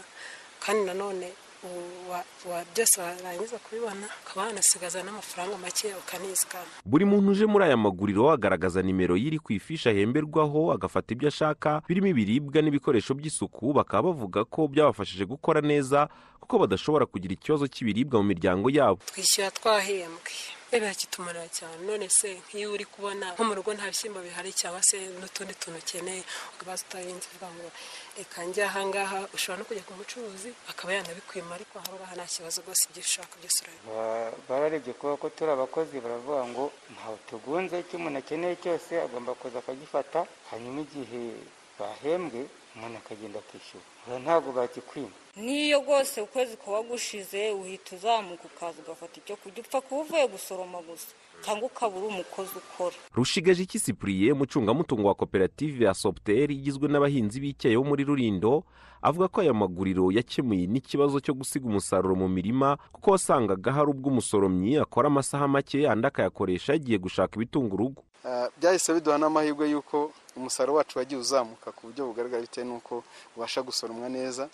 kandi 0.63 0.81
nanone 0.91 1.29
byose 2.75 3.01
warangiza 3.01 3.59
kubibona 3.59 4.07
ukaba 4.27 4.47
wanasigaza 4.47 5.03
n'amafaranga 5.03 5.59
make 5.59 5.95
ukanizigama. 5.95 6.67
Buri 6.85 7.05
muntu 7.05 7.31
uje 7.33 7.47
muri 7.47 7.65
aya 7.65 7.77
maguriro 7.77 8.31
agaragaza 8.31 8.83
nimero 8.83 9.17
y'iri 9.17 9.39
ku 9.39 9.53
ifishi 9.53 9.89
ahemberwaho 9.89 10.73
agafata 10.73 11.13
ibyo 11.15 11.29
ashaka 11.29 11.83
birimo 11.89 12.07
ibiribwa 12.13 12.63
n'ibikoresho 12.63 13.15
by'isuku 13.15 13.73
bakaba 13.73 14.13
bavuga 14.13 14.45
ko 14.45 14.69
byabafashije 14.69 15.25
gukora 15.25 15.61
neza 15.61 16.09
kuko 16.41 16.59
badashobora 16.63 17.07
kugira 17.07 17.35
ikibazo 17.35 17.67
cy'ibiribwa 17.67 18.21
mu 18.23 18.27
miryango 18.31 18.71
yabo. 18.71 19.01
Twishyura 19.11 19.51
twahembwe. 19.51 20.33
Birakitumara 20.67 21.47
cyane 21.49 21.79
none 21.87 22.05
se 22.11 22.37
nk'iyo 22.43 22.75
uri 22.75 22.85
kubona 22.85 23.33
nko 23.33 23.43
mu 23.49 23.55
rugo 23.55 23.71
nta 23.73 23.87
bishyimbo 23.89 24.19
bihari 24.21 24.53
cyangwa 24.53 24.83
se 24.83 24.99
n'utundi 25.19 25.55
tuntu 25.57 25.79
ukeneye 25.79 26.21
ukabaza 26.59 26.85
utarinze 26.85 27.27
uvuga 27.33 27.49
ngo 27.55 27.69
reka 28.17 28.45
njye 28.45 28.65
ahangaha 28.65 29.29
ushobora 29.37 29.59
no 29.61 29.65
kujya 29.69 29.83
ku 29.89 29.93
mucuruzi 29.99 30.51
akaba 30.71 30.93
yanabikwima 30.97 31.55
ariko 31.55 31.75
ahangaha 31.79 32.15
nta 32.17 32.27
kibazo 32.35 32.59
rwose 32.65 32.83
ibyo 32.89 33.03
ushaka 33.05 33.35
byose 33.41 33.59
urabibona. 33.63 34.33
Bararebye 34.49 34.93
kuba 34.99 35.17
ko 35.21 35.27
turi 35.37 35.51
abakozi 35.53 36.01
baravuga 36.05 36.43
ngo 36.51 36.65
ntawe 36.95 37.19
tugunze 37.29 37.75
icyo 37.81 37.97
umuntu 37.99 38.19
akeneye 38.25 38.57
cyose 38.65 38.93
agomba 39.07 39.35
kuza 39.41 39.59
akagifata. 39.61 40.21
Hanyuma 40.51 40.81
igihe 40.87 41.21
bahembwe 41.79 42.41
umuntu 42.75 42.97
akagenda 43.05 43.39
akishyura. 43.45 43.85
Ntabwo 44.25 44.49
bakikwima 44.57 45.13
n'iyo 45.37 45.79
rwose 45.85 46.17
ukwezi 46.25 46.57
kuba 46.57 46.81
gushize 46.89 47.41
uhita 47.53 47.97
uzamuka 47.97 48.45
ukaza 48.49 48.79
ugafata 48.81 49.15
icyo 49.21 49.37
kurya. 49.37 49.61
Upfa 49.61 49.81
kuba 49.85 50.01
uvuye 50.03 50.27
gusoroma 50.35 50.79
gusa. 50.89 51.13
Cyangwa 51.45 51.67
ukaba 51.67 51.97
uri 51.99 52.07
umukozi 52.07 52.51
ukora. 52.59 52.97
Rushigaje 53.15 53.63
iki 53.63 53.79
sipuriye 53.79 54.33
umucungamutungo 54.33 55.09
wa 55.09 55.15
koperative 55.15 55.85
ya 55.85 55.95
soputeri 55.95 56.55
igizwe 56.55 56.89
n'abahinzi 56.89 57.41
b'icyayi 57.41 57.77
bo 57.77 57.85
muri 57.85 58.05
rurindo 58.05 58.65
avuga 59.03 59.29
ko 59.29 59.41
aya 59.41 59.55
maguriro 59.55 60.11
yakemuye 60.11 60.67
n'ikibazo 60.67 61.21
cyo 61.21 61.35
gusiga 61.35 61.67
umusaruro 61.69 62.15
mu 62.17 62.29
mirima 62.29 62.77
kuko 62.93 63.11
wasangaga 63.15 63.73
hari 63.73 63.91
ubwo 63.95 64.11
umusoromyi 64.11 64.77
akora 64.83 65.07
amasaha 65.13 65.47
make 65.49 65.87
andi 65.89 66.07
akayakoresha 66.07 66.73
yagiye 66.75 66.99
gushaka 66.99 67.37
ibitunga 67.37 67.75
urugo 67.75 68.03
byahise 68.59 68.91
biduha 68.95 69.19
n'amahirwe 69.19 69.71
y'uko 69.71 70.11
umusaruro 70.37 70.75
wacu 70.83 70.99
wagiye 70.99 71.21
uzamuka 71.21 71.71
ku 71.73 71.87
buryo 71.87 72.07
bugaragara 72.11 72.43
bitewe 72.43 72.67
n'uko 72.67 73.05
ubasha 73.37 73.63
gusoromwa 73.63 74.09
neza 74.09 74.49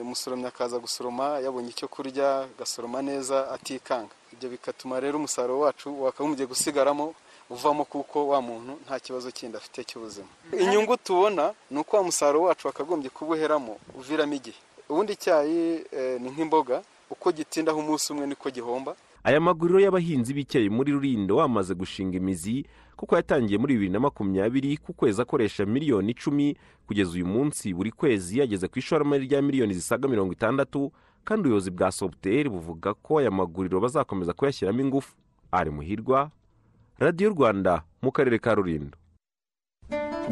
umusoromyi 0.00 0.46
akaza 0.48 0.78
gusoroma 0.80 1.24
yabonye 1.44 1.68
icyo 1.76 1.88
kurya 1.88 2.48
agasoroma 2.56 3.02
neza 3.02 3.50
atikanga. 3.52 4.14
Ibyo 4.40 4.48
bigatuma 4.56 5.00
rero 5.00 5.18
umusaruro 5.18 5.60
wacu 5.60 6.02
wakagombye 6.02 6.46
gusigaramo 6.46 7.14
uvamo 7.50 7.84
kuko 7.84 8.28
wa 8.28 8.40
muntu 8.42 8.72
nta 8.86 8.96
kibazo 9.00 9.30
kindi 9.30 9.56
afite 9.56 9.84
cy'ubuzima. 9.84 10.26
Inyungu 10.60 10.96
tubona 10.96 11.52
ni 11.70 11.78
uko 11.78 11.96
wa 11.96 12.02
musaruro 12.02 12.42
wacu 12.48 12.66
wakagombye 12.66 13.10
kuba 13.10 13.34
uheramo 13.36 13.76
uviramo 13.98 14.34
igihe. 14.34 14.56
Ubundi 14.88 15.12
icyayi 15.12 15.84
ni 16.20 16.30
nk'imboga 16.30 16.82
uko 17.10 17.32
gitindaho 17.32 17.78
umunsi 17.78 18.12
umwe 18.12 18.26
niko 18.26 18.50
gihomba. 18.50 18.96
Aya 19.24 19.40
maguriro 19.40 19.80
y'abahinzi 19.80 20.32
b'icyayi 20.34 20.70
muri 20.72 20.92
rurindo 20.92 21.36
wamaze 21.36 21.74
gushinga 21.74 22.16
imizi 22.16 22.64
kuko 22.96 23.16
yatangiye 23.16 23.58
muri 23.60 23.74
bibiri 23.76 23.92
na 23.92 24.00
makumyabiri 24.00 24.76
ku 24.80 24.92
kwezi 24.96 25.20
akoresha 25.22 25.66
miliyoni 25.68 26.10
icumi 26.16 26.56
kugeza 26.88 27.10
uyu 27.12 27.26
munsi 27.28 27.74
buri 27.76 27.92
kwezi 27.92 28.38
yageze 28.40 28.68
ku 28.68 28.78
ishoramari 28.78 29.26
rya 29.28 29.42
miliyoni 29.42 29.74
zisaga 29.74 30.08
mirongo 30.08 30.32
itandatu 30.32 30.92
kandi 31.24 31.40
ubuyobozi 31.48 31.70
bwa 31.70 31.92
soputeri 31.92 32.48
buvuga 32.48 32.94
ko 32.94 33.18
aya 33.18 33.30
maguriro 33.30 33.80
bazakomeza 33.80 34.32
kuyashyiramo 34.32 34.80
ingufu. 34.80 35.14
Ari 35.52 35.70
muhirwa 35.70 36.30
radiyo 36.98 37.30
rwanda 37.30 37.82
mu 38.02 38.12
karere 38.12 38.38
ka 38.38 38.54
rurindo 38.54 38.98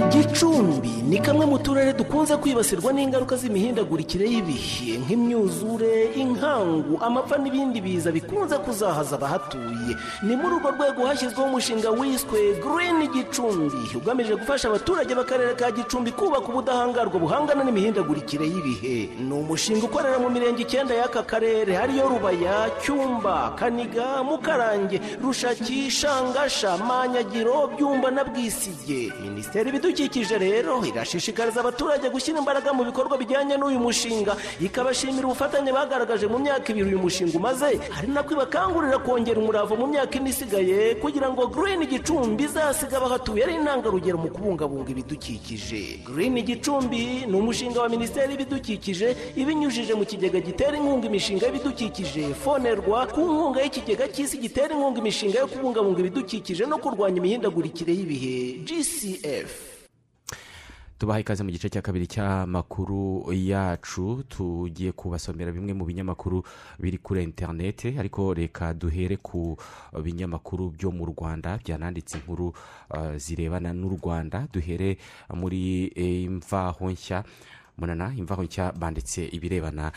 gicumbi 0.06 0.88
ni 1.08 1.18
kamwe 1.18 1.46
mu 1.46 1.58
turere 1.58 1.92
dukunze 1.92 2.36
kwibasirwa 2.36 2.92
n'ingaruka 2.92 3.34
z'imihindagurikire 3.36 4.26
y'ibihe 4.30 4.98
nk'imyuzure 5.02 6.14
inkangu 6.14 6.94
amapfa 7.02 7.36
n'ibindi 7.38 7.80
biza 7.82 8.12
bikunze 8.14 8.56
kuzahaza 8.62 9.16
abahatuye. 9.18 9.96
Ni 10.22 10.36
muri 10.36 10.54
urwo 10.54 10.70
rwego 10.70 11.06
hashyizweho 11.06 11.48
umushinga 11.50 11.90
wiswe 11.90 12.38
girini 12.62 13.08
gicumbi 13.10 13.82
ugamije 13.98 14.34
gufasha 14.38 14.68
abaturage 14.68 15.14
b'akarere 15.18 15.54
ka 15.58 15.70
gicumbi 15.74 16.12
kubaka 16.12 16.46
ubudahangarwa 16.48 17.18
buhangana 17.18 17.64
n'imihindagurikire 17.64 18.46
y'ibihe. 18.46 18.96
Ni 19.18 19.32
umushinga 19.34 19.82
ukorera 19.90 20.18
mu 20.22 20.30
mirenge 20.30 20.62
icyenda 20.62 20.94
y'aka 20.94 21.22
karere 21.26 21.74
hariyo 21.74 22.06
rubaya 22.08 22.70
cyumba 22.82 23.50
kaniga 23.58 24.22
mukarange 24.22 25.00
rushaki 25.22 25.90
shangasha 25.90 26.76
manyagiro 26.86 27.66
byumba 27.74 28.10
na 28.14 28.22
bwisige. 28.24 29.10
Minisiteri 29.22 29.70
ibidukikije 29.92 30.38
rero 30.38 30.84
irashishikariza 30.84 31.60
abaturage 31.60 32.08
gushyira 32.12 32.38
imbaraga 32.38 32.72
mu 32.72 32.84
bikorwa 32.84 33.16
bijyanye 33.18 33.56
n'uyu 33.56 33.80
mushinga. 33.80 34.36
Ikabashimira 34.60 35.24
ubufatanye 35.26 35.72
bagaragaje 35.72 36.26
mu 36.28 36.38
myaka 36.38 36.72
ibiri 36.72 36.92
uyu 36.92 36.98
mushinga 37.00 37.32
umaze. 37.38 37.80
Hari 37.90 38.08
nako 38.12 38.34
ibakangurira 38.36 38.98
kongera 39.00 39.40
umurava 39.40 39.74
mu 39.76 39.86
myaka 39.88 40.18
ine 40.20 40.30
isigaye 40.30 40.94
kugira 41.00 41.30
ngo 41.32 41.46
girini 41.48 41.86
gicumbi 41.88 42.44
izasiga 42.44 42.96
abahatuye 43.00 43.44
ari 43.44 43.54
intangarugero 43.56 44.18
mu 44.20 44.28
kubungabunga 44.28 44.90
ibidukikije. 44.92 46.04
Girini 46.06 46.42
gicumbi 46.44 47.24
ni 47.26 47.36
umushinga 47.40 47.80
wa 47.80 47.88
minisiteri 47.88 48.32
y'ibidukikije 48.36 49.16
ibinyujije 49.40 49.94
mu 49.96 50.04
kigega 50.04 50.40
gitera 50.40 50.76
inkunga 50.76 51.06
imishinga 51.08 51.46
y'ibidukikije 51.48 52.34
fonerwa 52.36 53.06
ku 53.08 53.20
nkunga 53.24 53.64
y'ikigega 53.64 54.04
cy'isi 54.12 54.36
gitera 54.36 54.74
inkunga 54.76 54.98
imishinga 55.00 55.38
yo 55.40 55.46
kubungabunga 55.48 56.00
ibidukikije 56.04 56.62
no 56.68 56.76
kurwanya 56.76 57.16
imihindagurikire 57.24 57.92
y'ibihe. 57.96 58.36
Gcf 58.68 59.77
tubaha 60.98 61.20
ikaze 61.20 61.42
mu 61.46 61.50
gice 61.50 61.70
cya 61.70 61.82
kabiri 61.82 62.06
cy'amakuru 62.10 63.30
yacu 63.32 64.24
tugiye 64.28 64.92
kubasomera 64.92 65.52
bimwe 65.54 65.72
mu 65.72 65.84
binyamakuru 65.86 66.42
biri 66.78 66.98
kuri 66.98 67.22
interineti 67.22 67.94
ariko 67.98 68.34
reka 68.34 68.74
duhere 68.74 69.16
ku 69.22 69.54
binyamakuru 69.94 70.74
byo 70.74 70.90
mu 70.90 71.06
rwanda 71.06 71.58
byananditse 71.62 72.18
inkuru 72.18 72.50
zirebana 73.16 73.70
n'u 73.72 73.94
rwanda 73.94 74.48
duhere 74.52 74.98
muri 75.38 75.86
imvaho 75.94 76.90
nshya 76.90 77.22
munana 77.78 78.10
imvaho 78.18 78.42
nshya 78.42 78.72
banditse 78.74 79.22
ibirebana 79.30 79.92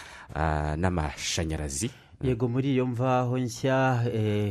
n'amashanyarazi. 0.78 1.90
Yego 2.24 2.48
muri 2.48 2.72
iyo 2.72 2.86
mvaho 2.86 3.38
nshya 3.38 4.04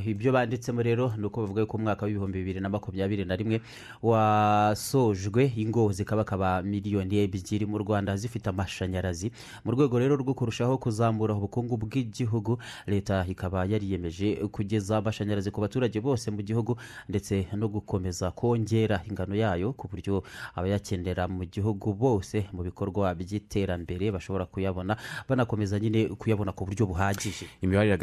ibyo 0.07 0.33
banditsemo 0.33 0.83
rero 0.83 1.13
ni 1.17 1.27
uko 1.27 1.41
bavuga 1.41 1.67
ko 1.67 1.77
umwaka 1.79 2.07
w'ibihumbi 2.07 2.39
bibiri 2.43 2.61
na 2.61 2.69
makumyabiri 2.69 3.25
na 3.25 3.37
rimwe 3.37 3.61
wasojwe 4.03 5.53
ingo 5.57 5.93
zikabakaba 5.93 6.62
miliyoni 6.62 7.18
ebyiri 7.23 7.66
mu 7.71 7.79
rwanda 7.79 8.16
zifite 8.18 8.51
amashanyarazi. 8.51 9.31
Mu 9.64 9.71
rwego 9.73 9.99
rero 10.03 10.16
rwo 10.18 10.35
kurushaho 10.35 10.79
kuzamura 10.83 11.35
ubukungu 11.39 11.77
bw'igihugu 11.79 12.59
leta 12.91 13.23
ikaba 13.31 13.62
yariyemeje 13.64 14.37
kugeza 14.51 14.99
amashanyarazi 14.99 15.51
ku 15.55 15.61
baturage 15.62 16.01
bose 16.03 16.27
mu 16.35 16.43
gihugu 16.43 16.75
ndetse 17.09 17.47
no 17.55 17.68
gukomeza 17.71 18.31
kongera 18.35 18.99
ingano 19.07 19.39
yayo 19.39 19.73
ku 19.79 19.87
buryo 19.87 20.27
abayakenera 20.59 21.29
mu 21.31 21.47
gihugu 21.47 21.95
bose 21.95 22.51
mu 22.53 22.66
bikorwa 22.66 23.14
by'iterambere 23.14 24.11
bashobora 24.11 24.47
kuyabona 24.51 24.97
banakomeza 25.31 25.79
nyine 25.79 26.11
kuyabona 26.18 26.51
ku 26.53 26.66
buryo 26.66 26.87
buhagije. 26.91 27.47
Imibare 27.63 27.99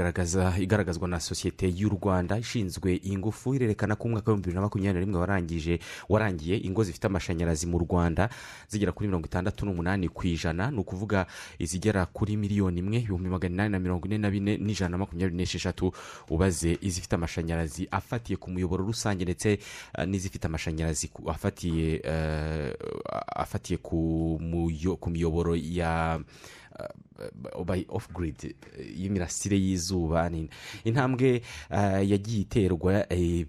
igaragazwa 0.59 1.07
na 1.07 1.19
sosiyete 1.19 1.67
y'u 1.75 1.89
rwanda 1.89 2.37
ishinzwe 2.37 2.99
ingufu 3.03 3.55
irerekana 3.55 3.95
ko 3.95 4.03
umwaka 4.07 4.31
w'ibihumbi 4.31 4.41
bibiri 4.45 4.55
na 4.55 4.61
makumyabiri 4.61 4.93
na 4.93 5.05
rimwe 5.05 5.19
warangije 5.19 5.79
warangiye 6.09 6.57
ingo 6.57 6.83
zifite 6.83 7.07
amashanyarazi 7.07 7.65
mu 7.67 7.79
rwanda 7.79 8.29
zigera 8.69 8.91
kuri 8.91 9.07
mirongo 9.07 9.25
itandatu 9.27 9.65
n'umunani 9.65 10.09
ku 10.09 10.27
ijana. 10.27 10.71
Ni 10.71 10.77
ukuvuga 10.79 11.25
izigera 11.59 12.05
kuri 12.05 12.37
miliyoni 12.37 12.79
imwe 12.79 12.97
ibihumbi 12.97 13.29
magana 13.29 13.53
inani 13.53 13.71
na 13.71 13.79
mirongo 13.79 14.05
ine 14.07 14.17
na 14.17 14.29
bine 14.29 14.57
n'ijana 14.57 14.89
na 14.91 14.97
makumyabiri 14.97 15.37
n'esheshatu. 15.37 15.91
Ubaze 16.29 16.77
izifite 16.81 17.13
amashanyarazi 17.15 17.87
afatiye 17.91 18.37
ku 18.37 18.51
muyoboro 18.51 18.85
rusange 18.85 19.23
ndetse 19.25 19.59
uh, 19.97 20.03
n'izifite 20.05 20.45
amashanyarazi 20.45 21.09
afatiye 21.27 22.01
afatiye 23.35 23.77
ku 23.77 25.09
miyoboro 25.11 25.55
ya 25.55 26.19
by 27.65 27.85
off 27.89 28.09
grid 28.13 28.55
y'imirasire 28.95 29.57
y'izuba 29.57 30.31
intambwe 30.83 31.41
uh, 31.71 32.09
yagiye 32.09 32.41
iterwa 32.41 33.05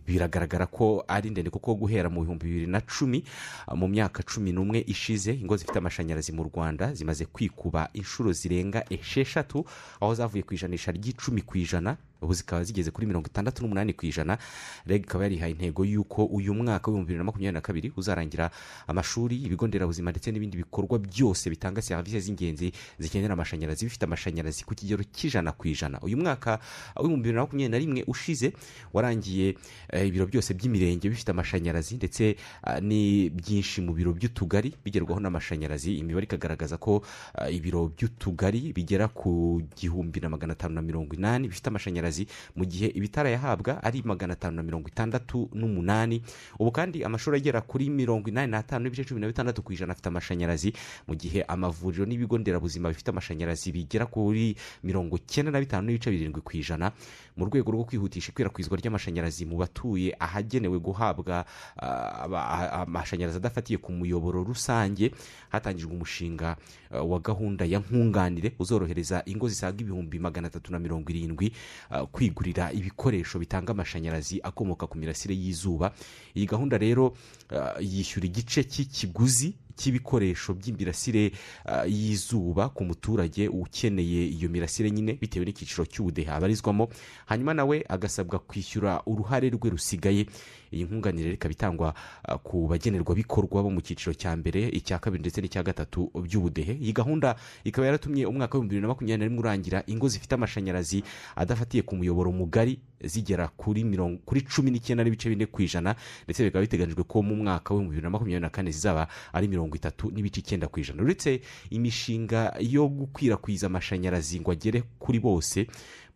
biragaragara 0.07 0.67
ko 0.67 1.05
ari 1.09 1.31
ndende 1.31 1.51
kuko 1.51 1.75
guhera 1.75 2.09
mu 2.11 2.21
bihumbi 2.23 2.47
bibiri 2.47 2.67
na 2.67 2.81
cumi 2.81 3.25
uh, 3.69 3.75
mu 3.75 3.89
myaka 3.89 4.23
cumi 4.23 4.53
n'umwe 4.53 4.85
ishize 4.87 5.33
ingo 5.35 5.57
zifite 5.57 5.79
amashanyarazi 5.79 6.33
mu 6.33 6.43
rwanda 6.45 6.95
zimaze 6.95 7.25
kwikuba 7.25 7.89
inshuro 7.93 8.33
zirenga 8.33 8.85
esheshatu 8.91 9.65
aho 10.01 10.15
zavuye 10.15 10.43
ku 10.43 10.55
ijanisha 10.55 10.93
ry'icumi 10.93 11.43
ku 11.43 11.59
ijana 11.59 11.97
ubu 12.21 12.35
zikaba 12.35 12.65
zigeze 12.65 12.91
kuri 12.91 13.07
mirongo 13.07 13.27
itandatu 13.31 13.63
n'umunani 13.63 13.93
ku 13.95 14.03
ijana. 14.07 14.39
Reg 14.87 15.07
ikaba 15.07 15.25
yarihaye 15.31 15.53
intego 15.55 15.85
y'uko 15.87 16.25
uyu 16.27 16.51
mwaka 16.55 16.91
w'ibihumbi 16.91 17.07
bibiri 17.07 17.19
na 17.19 17.25
makumyabiri 17.25 17.55
na 17.55 17.61
kabiri 17.61 17.93
uzarangira 17.97 18.51
amashuri 18.91 19.37
ibigo 19.47 19.67
nderabuzima 19.71 20.11
ndetse 20.11 20.33
n'ibindi 20.35 20.57
bikorwa 20.59 20.99
byose 20.99 21.47
bitanga 21.51 21.79
serivisi 21.83 22.21
z'ingenzi 22.21 22.73
zikenera 22.99 23.33
amashanyarazi. 23.39 23.58
Bifite 23.67 24.05
amashanyarazi 24.05 24.65
ku 24.65 24.75
kigero 24.75 25.03
cy'ijana 25.03 25.53
ku 25.53 25.69
ijana. 25.69 25.99
Uyu 26.03 26.17
mwaka 26.17 26.59
w'ibihumbi 26.97 27.23
bibiri 27.23 27.35
na 27.35 27.41
makumyabiri 27.43 27.73
na 27.73 27.79
rimwe 27.79 28.01
ushize 28.07 28.53
warangiye 28.93 29.55
eh, 29.91 30.07
ibiro 30.07 30.27
byose 30.27 30.55
by'imirenge 30.55 31.09
bifite 31.09 31.31
amashanyarazi 31.31 31.97
ndetse 31.97 32.37
ah, 32.63 32.81
ni 32.81 33.31
byinshi 33.31 33.81
mu 33.81 33.93
biro 33.93 34.13
by'utugari 34.13 34.75
bigerwaho 34.85 35.21
n'amashanyarazi. 35.21 35.99
Imibare 35.99 36.25
ikagaragaza 36.29 36.77
ko 36.77 37.03
ibiro 37.51 37.89
by'utugari 37.97 38.73
bigera 38.73 39.09
ku 39.09 39.63
gihumbi 39.77 40.21
na 40.21 40.29
magana 40.29 40.53
atanu 40.53 40.75
na 40.75 40.83
mirongo 40.83 41.15
inani 41.17 41.49
bifite 41.49 41.67
amashanyarazi 41.73 42.27
mu 42.57 42.65
gihe 42.65 42.87
ibitarayahabwa 42.95 43.83
ari 43.83 44.03
magana 44.05 44.33
atanu 44.37 44.57
na 44.57 44.63
mirongo 44.63 44.89
itandatu 44.89 45.49
n'umunani. 45.55 46.23
Ubu 46.59 46.71
kandi 46.73 47.05
amashuri 47.05 47.37
agera 47.41 47.61
kuri 47.61 47.91
mirongo 47.91 48.29
inani 48.29 48.53
n'atanu 48.53 48.85
n'ibice 48.85 49.05
cumi 49.05 49.21
na 49.21 49.27
bitandatu 49.27 49.63
ku 49.63 49.73
ijana 49.73 49.93
afite 49.93 50.07
amashanyarazi 50.09 50.73
mu 51.09 51.15
gihe 51.17 51.43
amavuriro 51.49 52.05
n'ibigo 52.05 52.39
nderabuzima 52.39 52.89
bifite 52.89 53.09
amashanyarazi 53.09 53.48
bigera 53.73 54.07
kuri 54.07 54.57
mirongo 54.85 55.17
icyenda 55.17 55.53
na 55.53 55.61
bitanu 55.61 55.87
n'ibice 55.87 56.11
birindwi 56.11 56.41
ku 56.43 56.53
ijana 56.57 56.93
mu 57.39 57.47
rwego 57.47 57.71
rwo 57.71 57.85
kwihutisha 57.87 58.33
ikwirakwizwa 58.35 58.77
ry'amashanyarazi 58.77 59.47
mu 59.47 59.57
batuye 59.63 60.11
ahagenewe 60.19 60.79
guhabwa 60.83 61.45
ah, 61.79 62.25
aba- 62.27 62.49
a- 62.49 62.71
amashanyarazi 62.83 63.39
adafatiye 63.39 63.79
ku 63.79 63.93
muyoboro 63.93 64.43
rusange 64.45 65.15
hatangijwe 65.49 65.93
umushinga 65.95 66.57
ah, 66.91 67.03
wa 67.03 67.19
gahunda 67.21 67.65
ya 67.65 67.79
nkunganire 67.79 68.53
uzorohereza 68.59 69.23
ingo 69.27 69.49
zisaga 69.49 69.81
ibihumbi 69.81 70.19
magana 70.19 70.47
atatu 70.51 70.73
na 70.73 70.79
mirongo 70.79 71.11
irindwi 71.11 71.53
ah, 71.91 72.07
kwigurira 72.07 72.73
ibikoresho 72.73 73.39
bitanga 73.39 73.71
amashanyarazi 73.73 74.41
akomoka 74.43 74.87
ku 74.87 74.99
mirasire 74.99 75.35
y'izuba. 75.35 75.95
Iyi 76.35 76.47
gahunda 76.47 76.79
rero 76.79 77.15
ah, 77.55 77.79
yishyura 77.81 78.27
igice 78.27 78.65
cy'ikiguzi 78.65 79.55
cy'ibikoresho 79.79 80.55
by'imirasire 80.59 81.31
ah, 81.65 81.87
y'izuba 81.87 82.69
ku 82.75 82.83
muturage 82.85 83.47
ukeneye 83.49 84.27
iyo 84.27 84.49
mirasire 84.51 84.91
nyine 84.91 85.15
bitewe 85.15 85.47
n'icyiciro 85.47 85.87
cy'ubudehe 85.87 86.31
abarizwamo 86.31 86.89
hanyuma 87.31 87.55
nawe 87.55 87.85
agasabwa 87.89 88.39
kwishyura 88.43 89.03
uruhare 89.07 89.51
rwe 89.55 89.71
rusigaye. 89.71 90.27
Iyi 90.73 90.85
nkunganire 90.85 91.33
ikaba 91.33 91.53
itangwa 91.53 91.95
ah, 92.25 92.39
ku 92.39 92.67
bagenerwabikorwa 92.69 93.63
bo 93.63 93.71
mu 93.71 93.81
cyiciro 93.81 94.15
cya 94.15 94.37
mbere 94.37 94.69
icya 94.69 94.99
kabiri 94.99 95.21
ndetse 95.21 95.41
n'icya 95.41 95.63
gatatu 95.63 96.11
by'ubudehe. 96.15 96.73
Iyi 96.81 96.93
gahunda 96.93 97.37
ikaba 97.65 97.87
yaratumye 97.87 98.27
umwaka 98.27 98.59
w'ibihumbi 98.59 98.69
bibiri 98.75 98.83
na 98.83 98.89
makumyabiri 98.89 99.19
na 99.19 99.25
rimwe 99.29 99.41
urangira 99.41 99.83
ingo 99.87 100.09
zifite 100.09 100.33
amashanyarazi 100.35 101.03
adafatiye 101.37 101.83
ku 101.83 101.97
muyoboro 101.97 102.33
mugari 102.33 102.79
zigera 103.05 103.49
kuri 103.49 103.85
mirongo 103.85 104.19
kuri 104.27 104.43
cumi 104.43 104.71
n'icyenda 104.71 105.05
n'ibice 105.05 105.29
bine 105.31 105.47
ku 105.47 105.63
ijana 105.63 105.95
ndetse 106.27 106.43
bikaba 106.45 106.63
biteganyijwe 106.67 107.05
ko 107.07 107.23
mu 107.23 107.37
mwaka 107.37 107.71
w'ibihumbi 107.75 107.91
bibiri 107.95 108.03
na 108.05 108.11
makumyabiri 108.11 108.43
na 108.43 108.51
kane 108.51 108.71
zizaba 108.71 109.07
ari 109.33 109.49
mirongo 109.49 109.77
itatu 109.77 110.11
n'ibice 110.11 110.41
icyenda 110.43 110.67
ku 110.69 110.81
ijana. 110.81 111.03
Uretse 111.03 111.41
imishinga 111.71 112.55
yo 112.61 112.89
gukwirakwiza 112.89 113.67
amashanyarazi 113.67 114.41
ngo 114.41 114.51
agere 114.51 114.83
kuri 114.99 115.19
bose 115.21 115.67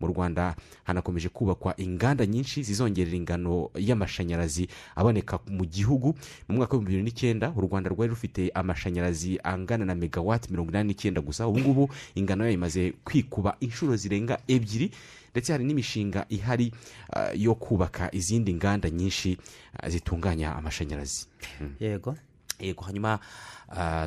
mu 0.02 0.06
rwanda 0.10 0.56
hanakomeje 0.84 1.28
kubakwa 1.30 1.74
inganda 1.78 2.26
nyinshi 2.26 2.62
zizongerera 2.62 3.16
ingano 3.16 3.70
y'amashanyarazi 3.78 4.66
aboneka 4.98 5.38
mu 5.46 5.62
gihugu. 5.64 6.14
Mu 6.48 6.56
mwaka 6.58 6.74
w'ibihumbi 6.74 6.90
bibiri 6.90 7.02
n'icyenda 7.06 7.52
u 7.56 7.60
rwanda 7.62 7.90
rwari 7.90 8.10
rufite 8.10 8.50
amashanyarazi 8.54 9.38
angana 9.42 9.84
na 9.86 9.94
megawati 9.94 10.50
mirongo 10.50 10.70
inani 10.74 10.88
n'icyenda 10.88 11.20
gusa. 11.22 11.46
Ubu 11.46 11.60
ngubu 11.60 11.90
ingano 12.14 12.44
yayo 12.44 12.54
imaze 12.54 12.92
kwikuba 13.04 13.56
inshuro 13.60 13.96
zirenga 13.96 14.38
ebyiri 14.48 14.90
ndetse 15.30 15.52
hari 15.52 15.64
n'imishinga 15.64 16.26
ihari 16.28 16.72
ah, 17.12 17.30
yo 17.34 17.54
kubaka 17.54 18.10
izindi 18.14 18.54
nganda 18.54 18.90
nyinshi 18.90 19.38
ah, 19.78 19.88
zitunganya 19.88 20.56
amashanyarazi. 20.56 21.26
Mm. 21.60 21.74
yego. 21.80 22.16
Yego. 22.60 22.84
Hanyuma 22.84 23.18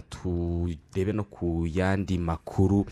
turebe 0.09 1.13
no 1.13 1.24
ku 1.24 1.66
yandi 1.68 2.18
makuru 2.18 2.86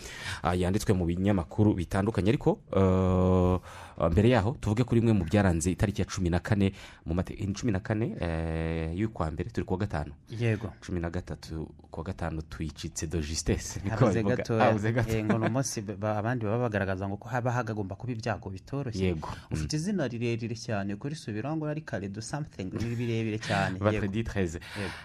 ah, 0.43 0.55
yanditswe 0.55 0.93
mu 0.93 1.05
binyamakuru 1.05 1.73
bitandukanye 1.73 2.29
ariko 2.29 2.59
ah, 2.75 3.59
ah, 3.97 4.09
mbere 4.09 4.29
yaho 4.29 4.57
tuvuge 4.61 4.83
kuri 4.83 5.01
imwe 5.01 5.13
mu 5.13 5.23
byaranze 5.25 5.71
itariki 5.71 6.01
ya 6.01 6.07
cumi 6.07 6.29
na 6.29 6.39
kane 6.39 6.73
mu 7.05 7.13
mate 7.13 7.33
ni 7.37 7.53
cumi 7.53 7.71
na 7.71 7.79
kane 7.79 8.15
eh, 8.19 8.97
y'ukwa 8.97 9.31
mbere 9.31 9.49
turi 9.49 9.65
kuwa 9.65 9.79
gatanu. 9.79 10.13
Yego. 10.29 10.73
Cumi 10.81 10.99
na 10.99 11.09
gatatu 11.09 11.69
kuwa 11.91 12.03
gatanu 12.05 12.41
tuyicitse 12.41 13.07
do 13.07 13.21
niko 13.83 14.05
habuze 14.05 14.23
gatoya. 14.23 14.63
Eh, 15.17 15.25
ngo 15.25 15.37
ni 15.37 15.45
umunsi 15.47 15.81
ba- 15.81 16.17
abandi 16.17 16.45
baba 16.45 16.57
bagaragaza 16.69 17.07
ngo 17.07 17.17
ko 17.17 17.29
haba 17.29 17.51
hagomba 17.51 17.95
kuba 17.95 18.11
ibyago 18.13 18.49
bitoroshye. 18.49 19.05
Yego. 19.05 19.29
ufite 19.51 19.73
izina 19.75 20.07
rirerire 20.07 20.55
cyane 20.55 20.95
kurisubiraho 20.95 21.57
ngo 21.57 21.67
ari 21.67 21.81
kare 21.81 22.09
do 22.09 22.21
something 22.21 22.71
ni 22.73 22.95
birebire 22.95 23.37
cyane. 23.39 23.77
Yego. 23.91 24.07
13 24.07 24.59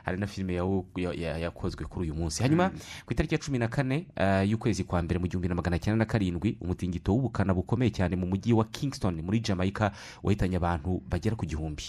hari 0.04 0.18
na 0.18 0.26
filime 0.26 0.54
ya- 0.54 1.38
yakozwe 1.58 1.84
kuri 1.84 2.06
uyu 2.10 2.14
munsi. 2.14 2.42
Hanyuma 2.42 2.70
ku 3.06 3.12
itariki 3.12 3.34
ya 3.34 3.40
cumi 3.40 3.58
na 3.58 3.68
kane 3.68 4.06
eh, 4.16 4.50
y'ukwezi 4.50 4.84
kwa 4.84 5.02
mbere 5.02 5.18
mu 5.18 5.26
gihumbi 5.26 5.48
na 5.48 5.54
magana 5.54 5.78
cyenda 5.78 5.98
na 5.98 6.04
karindwi 6.06 6.56
umutingito 6.62 7.10
w'ubukana 7.12 7.54
bukomeye 7.54 7.90
cyane 7.90 8.14
mu 8.16 8.26
mujyi 8.26 8.52
wa 8.54 8.64
kingston 8.64 9.18
muri 9.22 9.40
jamaica 9.42 9.90
wahitanye 10.22 10.56
abantu 10.56 11.02
bagera 11.10 11.34
ku 11.36 11.42
gihumbi. 11.46 11.82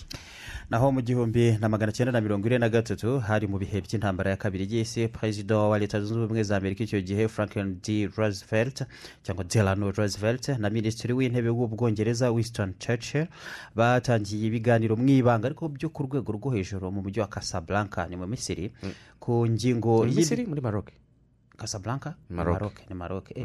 Naho 0.69 0.91
mu 0.91 1.01
gihumbi 1.01 1.57
na 1.61 1.69
magana 1.69 1.91
cyenda 1.93 2.11
na 2.11 2.21
mirongo 2.21 2.47
ine 2.49 2.57
na 2.57 2.69
gatatu 2.69 3.19
hari 3.21 3.45
mu 3.47 3.57
bihe 3.61 3.81
by'intambara 3.81 4.31
ya 4.33 4.37
kabiri 4.37 4.65
y'isi 4.69 5.07
perezida 5.07 5.57
wa 5.57 5.77
leta 5.79 6.01
zunze 6.01 6.25
ubumwe 6.25 6.43
za 6.43 6.57
amerika 6.57 6.83
icyo 6.83 7.01
gihe 7.01 7.27
franklin 7.29 7.77
d. 7.83 8.09
Roosevelt 8.17 8.83
cyangwa 9.23 9.43
delano 9.45 9.91
roosevelt 9.91 10.47
na 10.57 10.69
minisitiri 10.69 11.13
w'intebe 11.13 11.49
w'ubwongereza 11.49 12.31
winston 12.31 12.73
churchill 12.79 13.27
batangiye 13.75 14.47
ibiganiro 14.49 14.95
mu 14.97 15.09
ibanga 15.09 15.45
ariko 15.47 15.69
byo 15.69 15.89
ku 15.89 16.03
rwego 16.09 16.31
rwo 16.33 16.49
hejuru 16.57 16.91
mu 16.91 17.01
mujyi 17.01 17.19
wa 17.21 17.27
casablanca 17.27 18.07
ni 18.09 18.15
mu 18.15 18.25
misiri 18.27 18.71
ku 19.19 19.45
ngingo 19.59 20.07
Misiri? 20.07 20.47
muri 20.47 20.61
maroc 20.63 20.87
casablanca? 21.59 22.15
Maroc. 22.31 22.79
Ni 22.87 22.95
maroc. 22.95 23.31
Eh. 23.35 23.43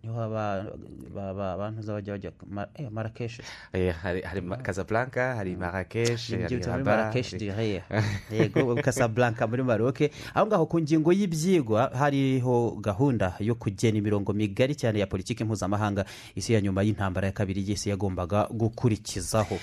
ni 0.00 0.08
ho 0.08 0.16
aba- 0.16 0.64
ba- 1.12 1.34
ba- 1.36 1.52
abantu 1.60 1.84
bajya 1.92 2.16
bajya 2.16 2.30
Ma- 2.48 2.72
eh, 2.72 2.88
marakesh 2.88 3.44
Eh, 3.76 3.92
hari 3.92 4.24
casablanca 4.64 5.36
hari 5.36 5.60
Rabat, 5.60 6.88
Marrakesh 6.88 7.36
hari- 7.36 7.36
direya 7.44 7.82
yego 8.32 8.74
casablanca 8.86 9.44
muri 9.44 9.60
maroc. 9.62 10.00
Aho 10.32 10.46
ngaho 10.48 10.64
ku 10.72 10.80
ngingo 10.80 11.12
y'ibyigwa 11.12 11.92
hariho 11.92 12.80
gahunda 12.80 13.36
yo 13.44 13.52
kugena 13.60 14.00
imirongo 14.00 14.32
migari 14.32 14.72
cyane 14.72 15.04
ya 15.04 15.06
politiki 15.06 15.44
mpuzamahanga 15.44 16.08
isi 16.32 16.56
ya 16.56 16.64
nyuma 16.64 16.80
y'intambara 16.80 17.28
ya 17.28 17.36
kabiri 17.36 17.60
y'isi 17.60 17.92
yagombaga 17.92 18.48
gukurikizaho 18.48 19.60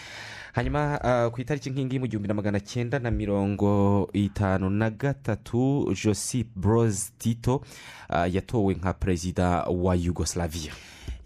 hanyuma 0.57 0.97
ah, 1.03 1.29
ku 1.29 1.37
itariki 1.41 1.69
nk'ingi 1.69 1.99
mu 2.01 2.07
gihumbi 2.09 2.27
na 2.27 2.33
magana 2.33 2.57
cyenda 2.59 2.97
na 2.99 3.11
mirongo 3.13 4.09
itanu 4.13 4.69
na 4.73 4.89
gatatu 4.89 5.93
joseph 5.93 6.49
broz 6.57 7.13
tito 7.21 7.61
ah, 8.09 8.25
yatowe 8.25 8.73
nka 8.73 8.93
perezida 8.93 9.69
wa 9.69 9.93
yugoslavia. 9.95 10.73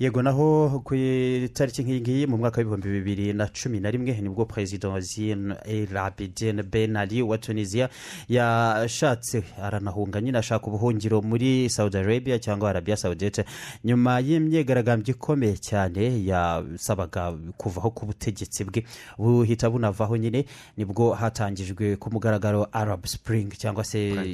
Yego 0.01 0.21
naho 0.21 0.81
ku 0.83 0.95
itariki 0.95 1.83
nk'iyi 1.83 2.01
ngiyi 2.01 2.25
mu 2.27 2.37
mwaka 2.37 2.57
w'ibihumbi 2.57 2.89
bibiri 2.89 3.33
na 3.33 3.45
cumi 3.53 3.79
na 3.79 3.91
rimwe 3.91 4.17
ni 4.21 4.29
bwo 4.29 4.45
perezida 4.45 4.89
zin 4.99 5.53
el 5.65 5.93
abidin 5.97 6.63
ben 6.63 6.95
ali 6.97 7.21
wa 7.21 7.37
tunisia 7.37 7.89
yashatse 8.27 9.43
aranahunga 9.61 10.21
nyine 10.21 10.37
ashaka 10.37 10.67
ubuhungiro 10.67 11.21
muri 11.21 11.69
saudi 11.69 11.97
arabia 11.97 12.39
cyangwa 12.39 12.69
arabia 12.69 12.97
saudite. 12.97 13.45
Nyuma 13.83 14.19
y'imyigaragambyo 14.19 15.13
ikomeye 15.13 15.57
cyane 15.61 16.25
yasabaga 16.25 17.37
kuvaho 17.57 17.89
ku 17.93 18.05
butegetsi 18.05 18.63
bwe 18.65 18.81
buhita 19.17 19.69
bunavaho 19.69 20.17
nyine 20.17 20.45
ni 20.77 20.85
bwo 20.85 21.13
hatangijwe 21.13 21.95
ku 22.01 22.09
mugaragaro 22.09 22.65
arab 22.73 23.05
spring 23.05 23.53
cyangwa 23.53 23.83
se 23.83 24.33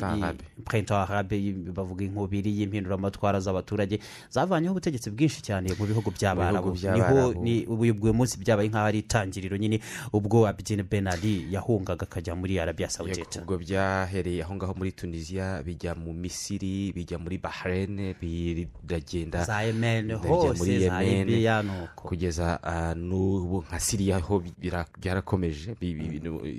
printemps 0.64 1.10
arabe. 1.12 1.36
Bavuga 1.76 2.06
inkubiri 2.06 2.56
y'impinduramatwara 2.56 3.40
z'abaturage 3.44 4.00
zavanyeho 4.32 4.72
ubutegetsi 4.72 5.12
bwinshi 5.12 5.42
cyane. 5.44 5.57
Cyane 5.58 5.74
mu 5.80 5.86
bihugu 5.90 6.10
by'abarabu 6.14 6.70
ni 7.42 7.66
ho 7.66 7.74
uyu 7.82 8.14
munsi 8.14 8.38
byabaye 8.38 8.70
nk'aho 8.70 8.86
ari 8.94 9.00
itangiriro 9.02 9.58
nyine 9.58 9.82
ubwo 10.14 10.46
abdin 10.48 10.84
ben 10.86 11.08
ali 11.10 11.50
yahungaga 11.50 12.06
akajya 12.06 12.36
muri 12.38 12.60
arabiya 12.62 12.90
sawudita 12.90 13.42
ubwo 13.42 13.58
byahereye 13.58 14.44
aho 14.46 14.54
ngaho 14.56 14.74
muri 14.78 14.92
tunisiya 14.94 15.64
bijya 15.66 15.96
mu 15.98 16.14
misiri 16.14 16.94
bijya 16.94 17.18
muri 17.18 17.38
bahrain 17.42 18.14
biragenda 18.22 19.44
Za 19.44 19.62
Yemen, 19.62 20.06
bijya 20.08 20.18
hose, 20.30 20.80
za 20.88 21.02
Libya, 21.02 21.64
nuko. 21.64 22.08
kugeza 22.08 22.60
ah, 22.64 22.94
n'ubu 22.96 23.64
nka 23.68 23.80
siriya 23.80 24.20
ho 24.20 24.44
byarakomeje 25.02 25.76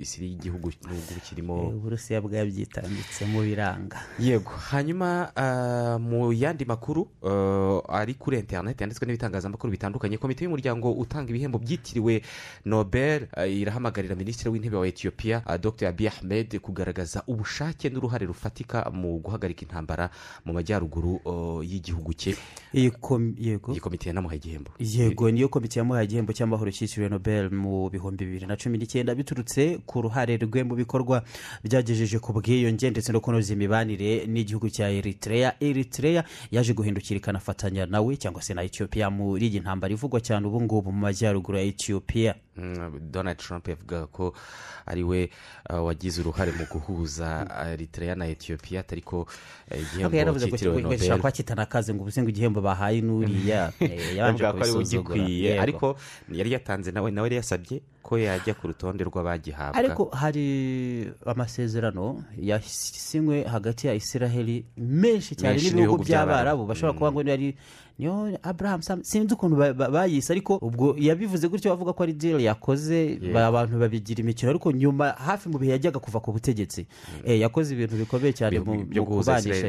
siriya 0.03 0.33
igihugu 0.35 0.71
n'ubwo 0.83 1.13
kirimo 1.23 1.55
uburusiya 1.69 2.21
bwabyitambitsemo 2.21 3.41
biranga. 3.41 3.97
Yego 4.19 4.51
hanyuma 4.71 5.31
ah, 5.35 5.97
mu 5.99 6.33
yandi 6.33 6.65
makuru 6.65 7.07
ah, 7.23 7.79
ari 7.89 8.13
kuri 8.13 8.39
interineti 8.39 8.78
yanditswe 8.83 9.05
n'ibitangazamakuru 9.07 9.71
bitandukanye. 9.71 10.17
Komite 10.17 10.43
y'umuryango 10.43 10.91
utanga 10.91 11.29
ibihembo 11.29 11.57
byitiriwe 11.59 12.21
nobel 12.65 13.27
ah, 13.35 13.47
irahamagarira 13.47 14.15
minisitiri 14.15 14.49
w'intebe 14.49 14.77
wa 14.77 14.87
etiyopiya 14.87 15.41
ah, 15.45 15.57
dr. 15.57 15.87
Abiy 15.87 16.07
ahmed 16.07 16.59
kugaragaza 16.59 17.23
ubushake 17.27 17.89
n'uruhare 17.89 18.25
rufatika 18.25 18.89
mu 18.91 19.19
guhagarika 19.19 19.61
intambara 19.61 20.09
mu 20.45 20.53
majyaruguru 20.53 21.19
ah, 21.25 21.63
y'igihugu 21.65 22.13
cye. 22.13 22.35
Iyi 22.73 22.91
komite 23.81 24.09
yanamuhaye 24.09 24.37
igihembo. 24.39 24.71
Yego 24.79 25.31
niyo 25.31 25.49
komite 25.49 25.79
yamuhaye 25.79 26.05
igihembo 26.05 26.33
cy'amahoro 26.33 26.71
cyitiriwe 26.71 27.09
nobel 27.09 27.49
mu 27.51 27.89
bihumbi 27.89 28.25
bibiri 28.25 28.45
na 28.47 28.55
cumi 28.57 28.77
n'icyenda. 28.77 29.15
Biturutse 29.15 29.79
ku 29.85 30.01
ruhare 30.01 30.37
rwe 30.37 30.63
mu 30.63 30.75
bikorwa 30.75 31.23
byagejeje 31.63 32.19
ku 32.19 32.33
bwiyunge 32.33 32.89
ndetse 32.89 33.11
no 33.11 33.19
kunoza 33.21 33.53
imibanire 33.53 34.25
n'igihugu 34.27 34.69
cya 34.69 34.89
eritrea. 34.89 35.55
Eritrea 35.59 36.23
yaje 36.51 36.73
guhindukira 36.73 37.17
ikanafatanya 37.17 37.85
nawe 37.85 38.17
cyangwa 38.17 38.41
se 38.41 38.53
na 38.53 38.61
ethiopia 38.69 39.09
muri 39.09 39.47
iyi 39.49 39.59
ntambara 39.59 39.93
ivugwa 39.93 40.21
cyane 40.21 40.47
ubu 40.47 40.61
ngubu 40.61 40.91
mu 40.91 40.99
majyaruguru 40.99 41.57
ya 41.57 41.63
ethiopia. 41.63 42.35
Donald 43.11 43.37
trump 43.37 43.67
yavugaga 43.67 44.07
ko 44.07 44.33
ari 44.85 45.03
we 45.03 45.29
ah, 45.69 45.81
wagize 45.81 46.21
uruhare 46.21 46.51
mu 46.51 46.65
guhuza 46.71 47.47
eritrea 47.73 48.15
na 48.15 48.27
etiyopiya 48.27 48.83
ariko 48.91 49.27
eh, 49.71 49.79
Ariko 49.79 50.07
igihembo 50.09 50.33
ko 50.33 50.39
cyitiriwe 50.39 50.75
gishobora 50.81 50.97
nobel. 50.97 51.17
kuba 51.17 51.31
kitanakaze 51.31 51.93
ngo 51.93 52.01
ubuze 52.03 52.21
ngo 52.21 52.29
igihembo 52.29 52.61
bahaye 52.61 53.01
n'uriya. 53.01 53.71
Eh, 53.79 54.15
yabanje 54.17 54.43
ko 54.43 54.51
kubisuzugura 54.53 55.61
ariko 55.61 55.95
yari 56.31 56.51
yatanze 56.51 56.91
nawe 56.91 57.11
nawe 57.11 57.25
yari 57.27 57.35
yasabye 57.39 57.81
ko 58.03 58.17
yajya 58.17 58.53
ku 58.57 58.67
rutonde 58.67 59.03
rw'abagihabwa. 59.05 59.77
Ariko 59.77 60.09
hari 60.09 60.45
amasezerano 61.25 62.23
yasinywe 62.37 63.43
hagati 63.43 63.87
ya 63.87 63.93
israheli 63.93 64.65
menshi 64.77 65.35
cyane 65.35 65.61
n'ibihugu 65.61 66.03
by'Abarabu. 66.03 66.65
bashobora 66.65 66.93
kuba 66.97 67.11
ngo 67.11 67.21
yari 67.21 67.55
niyo 67.99 68.39
abraham 68.43 68.81
Sam- 68.81 69.03
sinzi 69.03 69.33
ukuntu 69.33 69.55
ba- 69.59 69.73
ba- 69.73 69.89
bayise. 69.91 70.33
Ariko 70.33 70.55
ubwo 70.57 70.95
yabivuze 70.97 71.47
gutyo 71.47 71.69
bavuga 71.75 71.93
ko 71.93 72.03
ari 72.03 72.13
deal 72.13 72.39
yakoze 72.49 73.19
abantu 73.35 73.79
babigira 73.79 74.21
imikino 74.21 74.49
ariko 74.51 74.71
nyuma 74.71 75.11
hafi 75.13 75.49
mu 75.49 75.57
bihe 75.59 75.71
yajyaga 75.71 75.99
kuva 75.99 76.19
ku 76.19 76.31
butegetsi. 76.33 76.85
Eh, 77.25 77.39
yakoze 77.39 77.73
ibintu 77.73 77.95
bikomeye 77.95 78.33
cyane 78.33 78.59
mu 78.59 79.05
kubanisha 79.05 79.67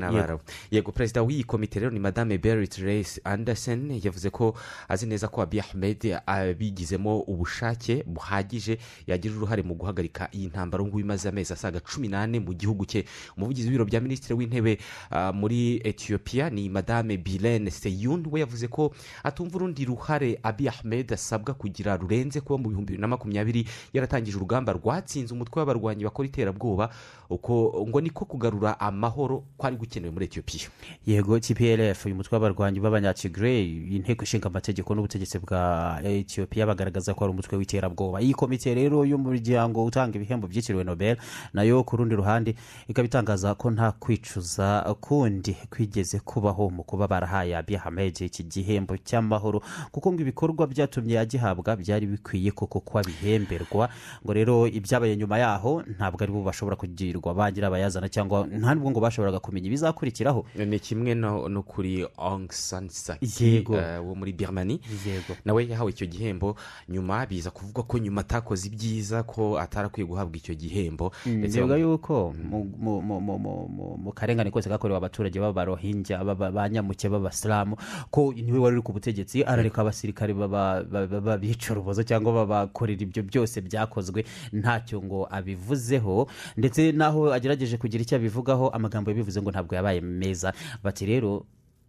yego. 0.70 0.92
perezida 0.92 1.22
w'iyi 1.22 1.44
komite 1.44 1.80
rero 1.80 1.90
ni 1.90 2.00
madame 2.00 2.38
berit 2.38 2.74
reis 2.78 3.20
anderson 3.24 3.90
yavuze 4.02 4.30
ko 4.30 4.54
azi 4.88 5.06
neza 5.06 5.28
ko 5.28 5.42
abiy 5.42 5.60
ahmed 5.60 6.20
abigizemo 6.26 7.20
ubushake 7.26 8.02
buhagije 8.06 8.78
yagira 9.06 9.34
uruhare 9.36 9.62
mu 9.62 9.74
guhagarika 9.74 10.28
iyi 10.32 10.46
ntambara 10.48 10.84
ngubu 10.84 11.00
imaze 11.00 11.28
amezi 11.28 11.52
asaga 11.52 11.80
cumi 11.80 12.08
n'ane 12.08 12.40
mu 12.40 12.52
gihugu 12.54 12.84
cye. 12.86 13.04
Umuvugizi 13.36 13.68
w'ibiro 13.68 13.84
bya 13.84 14.00
minisitiri 14.00 14.34
w'intebe 14.34 14.78
ah, 15.10 15.32
muri 15.32 15.80
etiyopiya 15.84 16.50
ni 16.50 16.68
madame 16.68 17.16
bilene 17.16 17.70
seyun 17.70 18.26
we 18.30 18.40
yavuze 18.40 18.68
ko 18.68 18.92
atumva 19.24 19.56
urundi 19.56 19.84
ruhare 19.84 20.38
abiy 20.42 20.68
ahmed 20.68 21.12
asabwa 21.12 21.54
kugira 21.54 21.96
rurenze 21.96 22.40
kuba 22.40 22.58
mu 22.60 22.68
bihumbi 22.68 22.86
bibiri 22.92 23.00
na 23.00 23.08
makumyabiri 23.08 23.64
yaratangije 23.92 24.36
urugamba 24.36 24.72
rwatsinze 24.72 25.34
umutwe 25.34 25.60
w'abarwanyi 25.60 26.04
bakora 26.04 26.28
iterabwoba 26.28 26.90
uko 27.30 27.84
ngo 27.88 28.00
niko 28.00 28.24
kugarura 28.24 28.80
amahoro 28.80 29.44
kwari 29.56 29.76
gukenewe 29.76 30.12
muri 30.12 30.24
etiyopiya 30.26 30.68
yego 31.06 31.38
tplf 31.40 32.06
uyu 32.06 32.14
mutwe 32.14 32.36
w'abarwanyi 32.36 32.80
b'abanyatigray 32.80 33.96
inteko 33.96 34.24
ishinga 34.24 34.46
amategeko 34.48 34.94
n'ubutegetsi 34.94 35.38
bwa 35.38 35.98
etiyopiya 36.04 36.66
bagaragaza 36.66 37.14
ko 37.14 37.24
ari 37.24 37.32
umutwe 37.32 37.56
w'iterabwoba. 37.56 38.20
Iyi 38.20 38.34
komite 38.34 38.74
rero 38.74 39.04
y'umuryango 39.04 39.84
utanga 39.84 40.16
ibihembo 40.18 40.46
byitiriwe 40.46 40.84
nobel 40.84 41.16
na 41.54 41.62
yo 41.62 41.82
ku 41.84 41.96
rundi 41.96 42.14
ruhande 42.14 42.54
ikaba 42.88 43.06
itangaza 43.06 43.54
ko 43.54 43.70
nta 43.70 43.92
kwicuza 43.92 44.82
kundi 45.00 45.56
kwigeze 45.70 46.18
kubaho 46.20 46.70
mu 46.70 46.82
kuba 46.84 47.08
barahaye 47.08 47.56
abiy 47.56 47.76
ahmed 47.78 48.20
iki 48.20 48.42
gihembo 48.44 48.96
cy'amahoro 48.96 49.62
kuko 49.92 50.12
ngo 50.12 50.20
ibikorwa 50.22 50.66
byatumye 50.66 51.18
agihabwa 51.18 51.76
byari 51.76 52.06
bikwiye 52.06 52.49
koko 52.52 52.80
ko 52.80 52.98
abihemberwa 52.98 53.88
ngo 54.24 54.32
rero 54.32 54.66
ibyabaye 54.66 55.16
nyuma 55.16 55.38
yaho 55.38 55.82
ntabwo 55.96 56.22
ari 56.22 56.32
bo 56.32 56.42
bashobora 56.42 56.76
kugirirwa 56.76 57.34
bagira 57.34 57.66
abayazana 57.68 58.08
cyangwa 58.08 58.46
nta 58.46 58.74
nubwo 58.74 58.90
ngo 58.90 59.00
bashoboraga 59.00 59.38
kumenya. 59.40 59.66
Ibizakurikiraho. 59.70 60.44
Ni 60.56 60.78
kimwe 60.80 61.14
no, 61.14 61.62
kuri 61.62 62.06
Aung 62.18 62.50
San 62.52 62.88
Suu 62.88 63.14
Kyi 63.20 63.54
Yego. 63.62 63.76
eh, 63.76 63.98
wo 64.02 64.14
muri 64.14 64.32
birmani 64.32 64.80
yego. 65.06 65.36
Nawe 65.44 65.66
yahawe 65.68 65.90
icyo 65.90 66.06
gihembo. 66.06 66.56
Nyuma 66.88 67.26
biza 67.26 67.50
kuvugwa 67.50 67.84
ko 67.84 67.98
nyuma 67.98 68.20
atakoze 68.20 68.68
ibyiza 68.68 69.22
ko 69.22 69.58
atarakwiye 69.58 70.06
guhabwa 70.06 70.36
icyo 70.36 70.54
gihembo. 70.54 71.12
Ndetse 71.26 71.56
bivuga 71.60 71.76
yuko 71.76 72.34
mu- 72.34 74.12
karengane 74.14 74.50
kose 74.50 74.68
kakorewe 74.68 74.96
abaturage 74.98 75.40
b'abarohinja 75.40 76.18
b'aba- 76.24 76.50
banyamuke 76.52 77.08
b'abasilamu 77.08 77.76
ko 78.10 78.32
ni 78.34 78.52
we 78.52 78.58
wari 78.58 78.76
uri 78.76 78.82
ku 78.82 78.92
butegetsi 78.92 79.44
arareka 79.44 79.82
abasirikare 79.82 80.34
babica 80.34 81.70
urubozo 81.72 82.02
cyangwa 82.02 82.32
babakorera 82.46 83.02
ibyo 83.02 83.22
byose 83.22 83.60
byakozwe 83.60 84.24
ntacyo 84.52 85.02
ngo 85.02 85.28
abivuzeho. 85.30 86.28
Ndetse 86.56 86.92
n'aho 86.92 87.32
agerageje 87.32 87.76
kugira 87.76 88.02
icyo 88.02 88.16
abivugaho 88.16 88.68
amagambo 88.72 89.10
yabivuze 89.10 89.40
ngo 89.42 89.50
ntabwo 89.50 89.74
yabaye 89.74 90.00
meza. 90.00 90.52
Bati 90.84 91.06
rero 91.06 91.44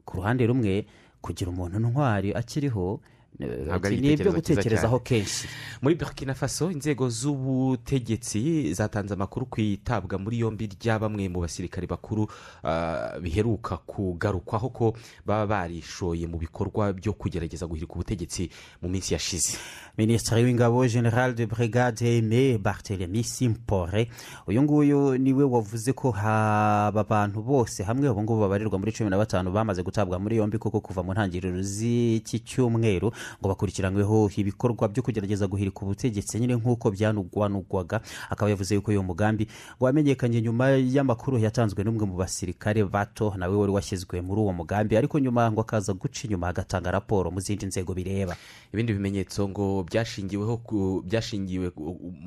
ku 0.06 0.18
ruhande 0.18 0.44
rumwe 0.48 0.86
kugira 1.22 1.50
umuntu 1.54 1.80
ntwari 1.80 2.34
akiriho 2.34 3.00
ni 3.40 4.14
ibyo 4.14 4.32
gutekerezaho 4.32 5.00
kenshi. 5.00 5.48
Muri 5.82 5.96
burkina 5.96 6.34
faso 6.34 6.72
inzego 6.72 7.10
z'ubutegetsi 7.10 8.74
zatanze 8.74 9.14
amakuru 9.14 9.46
ku 9.46 9.62
itabwa 9.62 10.18
muri 10.20 10.40
yombi 10.40 10.68
rya 10.68 11.00
bamwe 11.00 11.30
mu 11.30 11.42
basirikare 11.42 11.88
bakuru 11.88 12.28
ah, 12.64 13.18
biheruka 13.22 13.78
kugarukwaho 13.78 14.70
ko 14.70 14.94
baba 15.26 15.48
barishoye 15.48 16.28
mu 16.28 16.38
bikorwa 16.38 16.94
byo 16.94 17.14
kugerageza 17.14 17.66
guhirika 17.68 17.94
ubutegetsi 17.94 18.50
mu 18.82 18.90
minsi 18.90 19.14
yashize. 19.14 19.58
Minisitiri 19.98 20.44
w'ingabo 20.44 20.86
general 20.88 21.34
de 21.34 21.46
brigade 21.46 22.06
aime 22.06 22.58
barthelemy 22.58 23.24
simpore 23.24 24.08
uyu 24.48 24.62
nguyu 24.64 25.18
ni 25.18 25.34
we 25.34 25.44
wavuze 25.44 25.94
ko 25.94 26.14
aba 26.16 27.04
bantu 27.04 27.42
bose 27.42 27.84
hamwe 27.84 28.10
ubu 28.10 28.22
ngubu 28.24 28.42
babarirwa 28.42 28.80
muri 28.80 28.92
cumi 28.92 29.10
na 29.10 29.18
batanu 29.18 29.52
bamaze 29.52 29.84
gutabwa 29.84 30.20
muri 30.20 30.38
yombi 30.38 30.58
kuko 30.58 30.80
kuva 30.80 31.04
mu 31.04 31.12
ntangiriro 31.14 31.62
z'iki 31.62 32.40
cyumweru 32.40 33.12
ngo 33.40 33.48
bakurikiranyweho 33.50 34.30
ibikorwa 34.36 34.88
byo 34.88 35.04
kugerageza 35.04 35.48
guhirika 35.48 35.82
ubutegetsi 35.82 36.40
nyine 36.40 36.56
nk'uko 36.56 36.92
byanugwanugwaga. 36.92 38.02
Akaba 38.30 38.50
yavuze 38.50 38.76
yuko 38.76 38.92
uyu 38.92 39.04
mugambi 39.04 39.48
wamenyekanye 39.80 40.42
nyuma 40.42 40.70
y'amakuru 40.70 41.38
yatanzwe 41.40 41.84
n'umwe 41.84 42.06
mu 42.06 42.16
basirikare 42.16 42.84
bato 42.86 43.34
nawe 43.38 43.56
wari 43.56 43.72
washyizwe 43.72 44.22
muri 44.22 44.42
uwo 44.42 44.54
mugambi. 44.54 44.98
Ariko 44.98 45.20
nyuma 45.20 45.52
ngo 45.52 45.62
akaza 45.62 45.94
guca 45.94 46.24
inyuma 46.28 46.48
agatanga 46.48 46.92
raporo 46.92 47.32
mu 47.32 47.40
zindi 47.40 47.66
nzego 47.66 47.94
bireba. 47.94 48.36
Ibindi 48.74 48.94
bimenyetso 48.94 49.50
ngo 49.50 49.84
byashingiweho 49.84 50.62
byashingiwe 51.06 51.70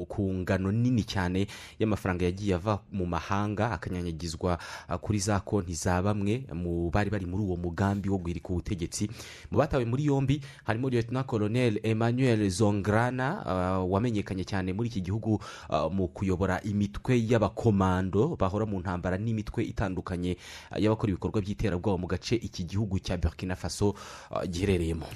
ku 0.09 0.22
ngano 0.34 0.72
nini 0.72 1.05
cyane 1.05 1.47
y'amafaranga 1.78 2.24
yagiye 2.24 2.55
ava 2.55 2.78
mu 2.92 3.07
mahanga 3.07 3.70
akanyanyagizwa 3.70 4.59
ah, 4.88 4.99
kuri 4.99 5.18
za 5.18 5.40
konti 5.40 5.74
za 5.74 6.03
bamwe 6.03 6.45
mu 6.53 6.90
bari 6.90 7.11
bari 7.11 7.26
muri 7.26 7.42
uwo 7.42 7.57
mugambi 7.57 8.09
wo 8.09 8.18
guhirika 8.18 8.49
ubutegetsi. 8.53 9.09
Mu 9.51 9.59
batawe 9.59 9.84
muri 9.84 10.05
yombi 10.07 10.40
harimo 10.64 10.84
lieutenant 10.91 11.26
colonel 11.26 11.80
emmanuel 11.82 12.49
zongrana 12.51 13.47
ah, 13.47 13.78
wamenyekanye 13.85 14.45
cyane 14.45 14.72
muri 14.72 14.89
iki 14.89 15.01
gihugu 15.01 15.41
ah, 15.68 15.89
mu 15.89 16.09
kuyobora 16.09 16.61
imitwe 16.62 17.18
y'abakomando 17.18 18.37
bahora 18.37 18.66
mu 18.66 18.80
ntambara 18.80 19.18
n'imitwe 19.18 19.64
itandukanye 19.64 20.37
ah, 20.70 20.78
y'abakora 20.78 21.11
ibikorwa 21.12 21.41
by'iterabwoba 21.41 21.99
mu 21.99 22.07
gace 22.07 22.37
iki 22.37 22.64
gihugu 22.64 22.99
cya 22.99 23.16
burkina 23.16 23.57
faso 23.57 23.95
giherereyemo. 24.49 25.07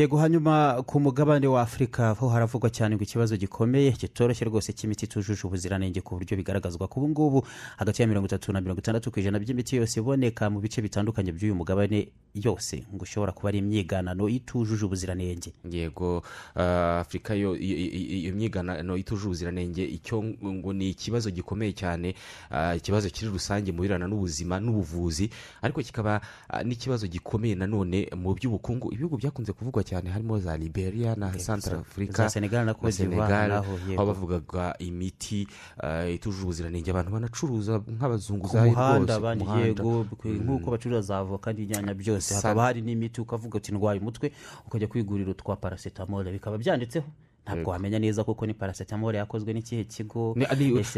Yego 0.00 0.16
hanyuma 0.16 0.82
ku 0.86 1.00
mugabane 1.00 1.46
wa 1.46 1.62
afurika 1.62 2.10
ho 2.10 2.28
haravugwa 2.28 2.70
cyane 2.70 2.96
ngo 2.96 3.02
ikibazo 3.04 3.36
gikomeye 3.36 3.92
kitoroshye 3.92 4.44
rwose 4.48 4.72
cy'imiti 4.72 5.04
itujuje 5.04 5.42
ubuziranenge 5.44 6.00
ku 6.00 6.16
buryo 6.16 6.36
bigaragazwa 6.40 6.88
ubu 6.96 7.08
ngubu 7.08 7.46
hagati 7.76 8.02
ya 8.02 8.08
mirongo 8.08 8.26
itatu 8.26 8.52
na 8.52 8.60
mirongo 8.60 8.80
itandatu 8.80 9.10
ku 9.12 9.20
ijana 9.20 9.38
by'imiti 9.38 9.76
yose 9.76 10.00
iboneka 10.00 10.48
mu 10.50 10.60
bice 10.60 10.80
bitandukanye 10.82 11.32
by'uyu 11.32 11.54
mugabane 11.54 12.08
yose 12.34 12.84
ngo 12.94 13.02
ushobora 13.02 13.32
kuba 13.32 13.48
ari 13.48 13.58
imyiganano 13.58 14.28
itujuje 14.28 14.84
ubuziranenge. 14.84 15.52
Yego 15.70 16.22
ah, 16.56 17.00
afurika 17.00 17.34
iyo 17.36 18.32
myiganano 18.34 18.96
itujuje 18.96 19.26
ubuziranenge 19.26 19.84
icyo 19.84 20.22
ngo 20.44 20.72
ni 20.72 20.90
ikibazo 20.90 21.30
gikomeye 21.30 21.72
cyane 21.72 22.14
ah, 22.50 22.74
ikibazo 22.76 23.10
kiri 23.10 23.30
rusange 23.30 23.72
mu 23.72 23.82
birebana 23.82 24.08
n'ubuzima 24.08 24.60
n'ubuvuzi 24.60 25.30
ariko 25.62 25.82
kikaba 25.82 26.20
ah, 26.48 26.62
n'ikibazo 26.64 27.06
gikomeye 27.06 27.54
nanone 27.54 28.08
mu 28.16 28.34
by'ubukungu. 28.34 28.92
Ibihugu 28.94 29.16
byakunze 29.16 29.52
kuvugwa 29.52 29.84
cyane 29.90 30.06
harimo 30.10 30.38
za 30.38 30.54
liberia 30.56 31.14
na 31.18 31.34
za 31.34 32.28
Senegal 32.30 32.64
na 32.64 32.74
Senegal, 32.92 33.50
aho 33.98 34.06
bavugaga 34.06 34.74
imiti 34.78 35.48
ah, 35.82 36.06
itujuje 36.06 36.42
ubuziranenge 36.46 36.90
abantu 36.90 37.10
banacuruza 37.12 37.80
ku 37.82 37.90
nk'abazunguzayi 37.90 38.70
muhanda 38.70 38.98
rwose 38.98 39.18
ku 39.18 39.18
abandi 39.18 39.44
muhanda. 39.44 39.66
yego 39.66 40.06
Mm. 40.24 40.38
nk'uko 40.44 40.66
bacuruza 40.70 41.00
za 41.02 41.18
avoka 41.18 41.52
n'inyanya 41.52 41.94
byose 41.94 42.34
hakaba 42.34 42.62
hari 42.70 42.80
n'imiti 42.82 43.20
ukavuga 43.20 43.56
uti 43.58 43.72
ndwaye 43.74 43.98
umutwe 44.00 44.32
ukajya 44.66 44.86
kwigurira 44.88 45.30
utwa 45.34 45.56
paracetamol 45.56 46.24
bikaba 46.32 46.58
byanditseho 46.58 47.06
ntabwo 47.54 47.70
wamenya 47.70 47.98
neza 47.98 48.24
kuko 48.24 48.46
ni 48.46 48.54
paracetamol 48.54 49.14
yakozwe 49.14 49.52
n'ikihe 49.52 49.84
kigo. 49.84 50.34
Ni- 50.36 50.44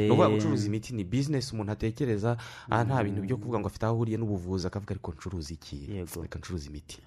ukuvuga 0.07 0.29
gucuruza 0.29 0.67
imiti 0.67 0.93
ni 0.95 1.05
bizinesi 1.05 1.53
umuntu 1.55 1.73
atekereza 1.73 2.37
aha 2.71 2.85
nta 2.85 3.05
bintu 3.05 3.23
byo 3.23 3.37
kuvuga 3.37 3.59
ngo 3.61 3.67
afite 3.69 3.85
aho 3.87 3.95
ahuriye 3.95 4.19
n'ubuvuzi 4.19 4.67
akavuga 4.67 4.91
ariko 4.93 5.13
ncuruza 5.13 5.51
iki? 5.55 5.77
Reka 6.23 6.39
ncuruza 6.39 6.67
imiti. 6.69 6.99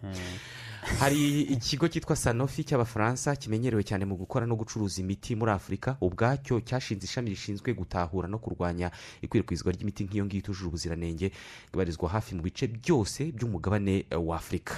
Hari 0.99 1.41
ikigo 1.41 1.87
cyitwa 1.87 2.15
sanofi 2.15 2.63
cy'abafaransa 2.63 3.35
kimenyerewe 3.35 3.83
cyane 3.83 4.05
mu 4.05 4.15
gukora 4.15 4.45
no 4.45 4.55
gucuruza 4.55 5.01
imiti 5.01 5.35
muri 5.35 5.51
afurika 5.51 5.97
ubwacyo 6.01 6.61
cyashinze 6.61 7.05
ishami 7.05 7.29
rishinzwe 7.29 7.73
gutahura 7.73 8.27
no 8.27 8.37
kurwanya 8.37 8.91
ikwirakwizwa 9.21 9.71
ry'imiti 9.73 10.03
nk'iyo 10.05 10.25
ngiyo 10.25 10.39
itujuje 10.45 10.67
ubuziranenge 10.67 11.31
ibarizwa 11.73 12.09
hafi 12.09 12.35
mu 12.35 12.41
bice 12.45 12.67
byose 12.67 13.31
by'umugabane 13.33 14.05
eh, 14.09 14.19
wa 14.27 14.35
afurika 14.37 14.75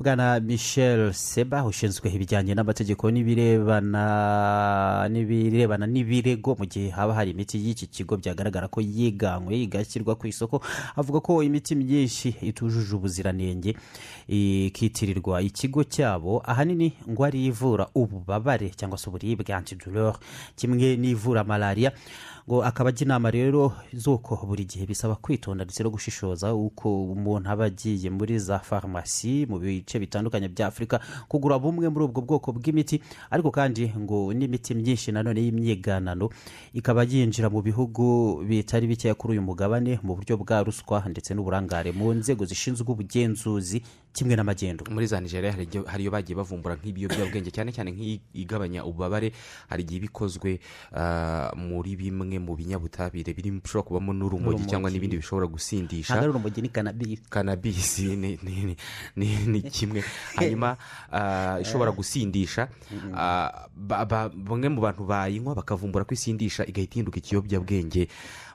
bwana 0.00 0.40
michel 0.40 1.12
seba 1.12 1.64
ushinzwe 1.64 2.08
ibijyanye 2.10 2.54
n'amategeko 2.54 3.10
n'ibirebana 3.10 5.08
n'ibirebana 5.12 5.86
n'ibirego 5.86 6.56
mu 6.58 6.64
gihe 6.66 6.88
haba 6.90 7.14
hari 7.14 7.30
imiti 7.36 7.58
y'iki 7.60 7.86
kigo 7.86 8.16
byagaragara 8.16 8.68
ko 8.72 8.80
yiganywe 8.80 9.60
igashyirwa 9.60 10.14
ku 10.16 10.26
isoko. 10.26 10.64
Avuga 10.96 11.20
ko 11.20 11.42
imiti 11.44 11.76
myinshi 11.76 12.28
itujuje 12.40 12.96
ubuziranenge 12.96 13.76
ikitirirwa 14.28 15.42
ikigo 15.42 15.84
cyabo. 15.84 16.40
Ahanini 16.48 16.92
ngo 17.08 17.24
ari 17.24 17.44
ivura 17.46 17.86
ububabare 17.94 18.70
cyangwa 18.72 18.96
se 18.98 19.04
uburibwe 19.10 19.52
antidolor 19.54 20.16
kimwe 20.56 20.96
n'ivura 20.96 21.44
malariya 21.44 21.92
ngo 22.50 22.64
akaba 22.64 22.88
ajya 22.90 23.04
inama 23.06 23.30
rero 23.30 23.72
z'uko 23.94 24.34
buri 24.46 24.64
gihe 24.64 24.86
bisaba 24.86 25.14
kwitonda 25.14 25.64
ndetse 25.64 25.82
no 25.82 25.90
gushishoza 25.90 26.54
uko 26.54 27.04
umuntu 27.14 27.46
aba 27.50 27.64
agiye 27.70 28.10
muri 28.10 28.38
za 28.42 28.58
farumasi 28.58 29.46
mu 29.46 29.58
bice 29.62 29.98
bitandukanye 30.02 30.48
bya 30.50 30.66
afurika 30.66 30.98
kugura 31.30 31.58
bumwe 31.62 31.86
muri 31.88 32.04
ubwo 32.10 32.20
bwoko 32.26 32.50
bw'imiti. 32.52 32.98
Ariko 33.30 33.50
kandi 33.54 33.92
ngo 33.98 34.34
n'imiti 34.34 34.74
myinshi 34.74 35.12
nanone 35.14 35.38
y'imyiganano 35.46 36.26
ikaba 36.74 37.06
yinjira 37.06 37.46
mu 37.50 37.62
bihugu 37.62 38.42
bitari 38.42 38.86
bikeya 38.90 39.14
kuri 39.14 39.38
uyu 39.38 39.42
mugabane 39.46 40.00
mu 40.02 40.18
buryo 40.18 40.34
bwa 40.36 40.62
ruswa 40.66 41.06
ndetse 41.06 41.30
n'uburangare 41.34 41.92
mu 41.94 42.10
nzego 42.18 42.42
zishinzwe 42.44 42.82
ubugenzuzi 42.90 43.82
kimwe 44.12 44.34
n'amagendo 44.36 44.84
muri 44.90 45.06
za 45.06 45.20
nigeria 45.22 45.54
hari 45.86 46.02
iyo 46.02 46.10
bagiye 46.10 46.34
bavumbura 46.34 46.74
nk'ibiyobyabwenge 46.82 47.50
cyane 47.54 47.70
cyane 47.70 47.94
nk'igabanya 47.94 48.82
ububabare 48.84 49.30
hari 49.70 49.82
igihe 49.86 50.00
bikozwe 50.10 50.58
ah, 50.92 51.54
muri 51.54 51.94
bimwe 51.94 52.42
mu 52.42 52.58
binyabutabire 52.58 53.30
biri 53.32 53.50
bishobora 53.62 53.86
kubamo 53.86 54.10
n'urumogi 54.12 54.66
cyangwa 54.66 54.90
n'ibindi 54.90 55.16
bishobora 55.16 55.46
gusindisha. 55.46 56.14
Ntabwo 56.18 56.26
ari 56.26 56.32
urumogi 56.34 56.60
ni 56.62 56.68
kanabisi 56.74 57.22
kanabisi 57.30 58.06
ni, 58.18 59.60
kimwe. 59.70 60.02
Hanyuma 60.36 60.76
ah, 61.12 61.58
ishobora 61.62 61.94
gusindisha. 61.94 62.68
Ah, 63.14 63.68
ba- 63.76 64.04
ba- 64.04 64.28
bamwe 64.34 64.68
mu 64.68 64.80
bantu 64.82 65.06
bayinywa 65.06 65.54
bakavumbura 65.54 66.02
ko 66.04 66.14
isindisha 66.18 66.66
igahita 66.66 66.98
ihinduka 66.98 67.18
ikiyobyabwenge 67.22 68.08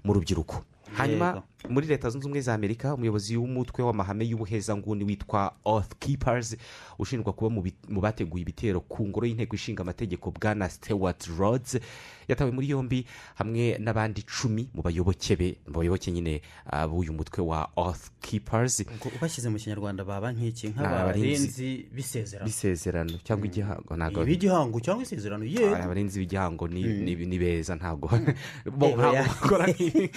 mu 0.03 0.11
rubyiruko. 0.13 0.63
Hanyuma 0.93 1.43
muri 1.69 1.87
leta 1.87 2.09
zunze 2.09 2.25
ubumwe 2.27 2.41
za 2.41 2.53
amerika 2.53 2.93
umuyobozi 2.93 3.37
w'umutwe 3.37 3.83
w'amahame 3.83 4.25
y'ubuhezanguni 4.25 5.03
witwa 5.03 5.53
oath 5.65 5.93
keepers 5.99 6.57
ushinjwa 6.99 7.33
kuba 7.33 7.49
mu 7.89 8.01
bateguye 8.01 8.41
ibitero 8.41 8.81
ku 8.81 9.07
ngoro 9.07 9.25
y'inteko 9.27 9.55
ishinga 9.55 9.81
amategeko 9.81 10.31
bwana 10.31 10.69
stewart 10.69 11.25
rhodes. 11.37 11.79
Yatawe 12.27 12.51
muri 12.51 12.69
yombi 12.69 13.05
hamwe 13.35 13.77
n'abandi 13.79 14.21
icumi 14.21 14.69
mu 14.73 14.81
bayoboke 14.81 15.35
be 15.35 15.57
mu 15.67 15.79
bayoboke 15.79 16.11
nyine 16.11 16.41
ah, 16.65 16.87
b'uyu 16.87 17.13
mutwe 17.13 17.43
wa 17.43 17.69
oath 17.75 18.09
keepers. 18.21 18.83
Bashyize 19.21 19.49
mu 19.49 19.57
kinyarwanda 19.57 20.03
baba 20.05 20.31
nk'iki? 20.33 20.67
Nk'abarinzi 20.73 21.85
bisezerano. 21.93 22.45
Bisezerano 22.45 23.13
cyangwa 23.23 23.45
igihango. 23.47 23.95
Ntabwo 23.97 24.23
ibigihango 24.23 24.79
cyangwa 24.79 25.03
isezerano? 25.03 25.45
Ye. 25.45 25.67
Aba- 25.67 25.83
abarinzi 25.83 26.19
b'igihango 26.19 26.67
ni, 26.67 26.83
Mm. 26.83 27.27
ni 27.29 27.37
beza 27.39 27.75
ntabwo 27.75 28.09
bo 28.77 28.87
ntabwo 28.87 29.09
oya. 29.09 29.23
bakora 29.27 29.67
nk'ibi 29.67 30.09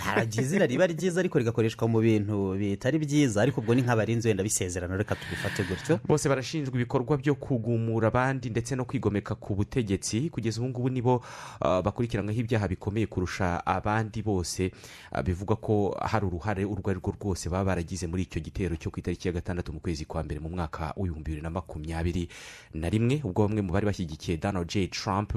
haragiye 0.00 0.42
izina 0.46 0.66
riba 0.66 0.86
ryiza 0.86 1.20
ariko 1.20 1.38
rigakoreshwa 1.38 1.88
mu 1.88 2.00
bintu 2.00 2.54
bitari 2.58 2.98
byiza 2.98 3.42
ariko 3.42 3.60
ubwo 3.60 3.74
ni 3.74 3.82
nk'abarinzi 3.82 4.28
wenda 4.28 4.42
bisezerano. 4.42 4.96
Reka 4.96 5.14
tubifate 5.14 5.62
gutyo. 5.64 6.00
Bose 6.06 6.28
barashinjwa 6.28 6.74
ibikorwa 6.74 7.16
byo 7.16 7.34
kugumura 7.34 8.08
abandi 8.08 8.50
ndetse 8.50 8.76
no 8.76 8.84
kwigomeka 8.84 9.34
ku 9.34 9.54
butegetsi. 9.54 10.30
Kugeza 10.30 10.60
ubu 10.60 10.68
ngubu 10.70 10.85
nibo 10.88 11.22
ah, 11.60 11.82
bakurikiranyweho 11.82 12.40
ibyaha 12.40 12.68
bikomeye 12.68 13.06
kurusha 13.06 13.66
abandi 13.66 14.22
bose. 14.22 14.70
Ah, 15.12 15.22
bivugwa 15.22 15.56
ko 15.56 15.96
hari 16.00 16.26
uruhare 16.26 16.64
urwo 16.64 16.90
ari 16.90 17.00
rwo 17.00 17.12
rwose 17.12 17.48
baba 17.48 17.64
baragize 17.64 18.06
muri 18.06 18.22
icyo 18.26 18.40
gitero 18.40 18.76
cyo 18.76 18.90
ku 18.90 19.00
itariki 19.00 19.28
ya 19.28 19.34
gatandatu 19.34 19.72
mu 19.72 19.80
kwezi 19.80 20.04
kwa 20.04 20.22
mbere 20.22 20.40
mu 20.40 20.48
mwaka 20.48 20.92
w'ibihumbi 20.96 21.24
bibiri 21.30 21.42
na 21.42 21.50
makumyabiri 21.50 22.28
na 22.74 22.88
rimwe. 22.90 23.20
Ubwo 23.24 23.48
bamwe 23.48 23.62
mu 23.62 23.72
bari 23.72 23.86
bashyigikiye 23.86 24.36
donald 24.38 24.68
j. 24.68 24.86
Trump 24.88 25.32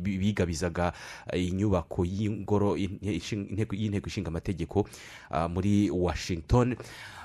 bigabizaga 0.00 0.92
eh, 1.32 1.48
inyubako 1.48 2.04
y'ingoro 2.04 2.76
y'inteko 2.76 3.74
ishinga 4.06 4.28
amategeko 4.28 4.86
muri 5.48 5.90
washington. 5.90 6.76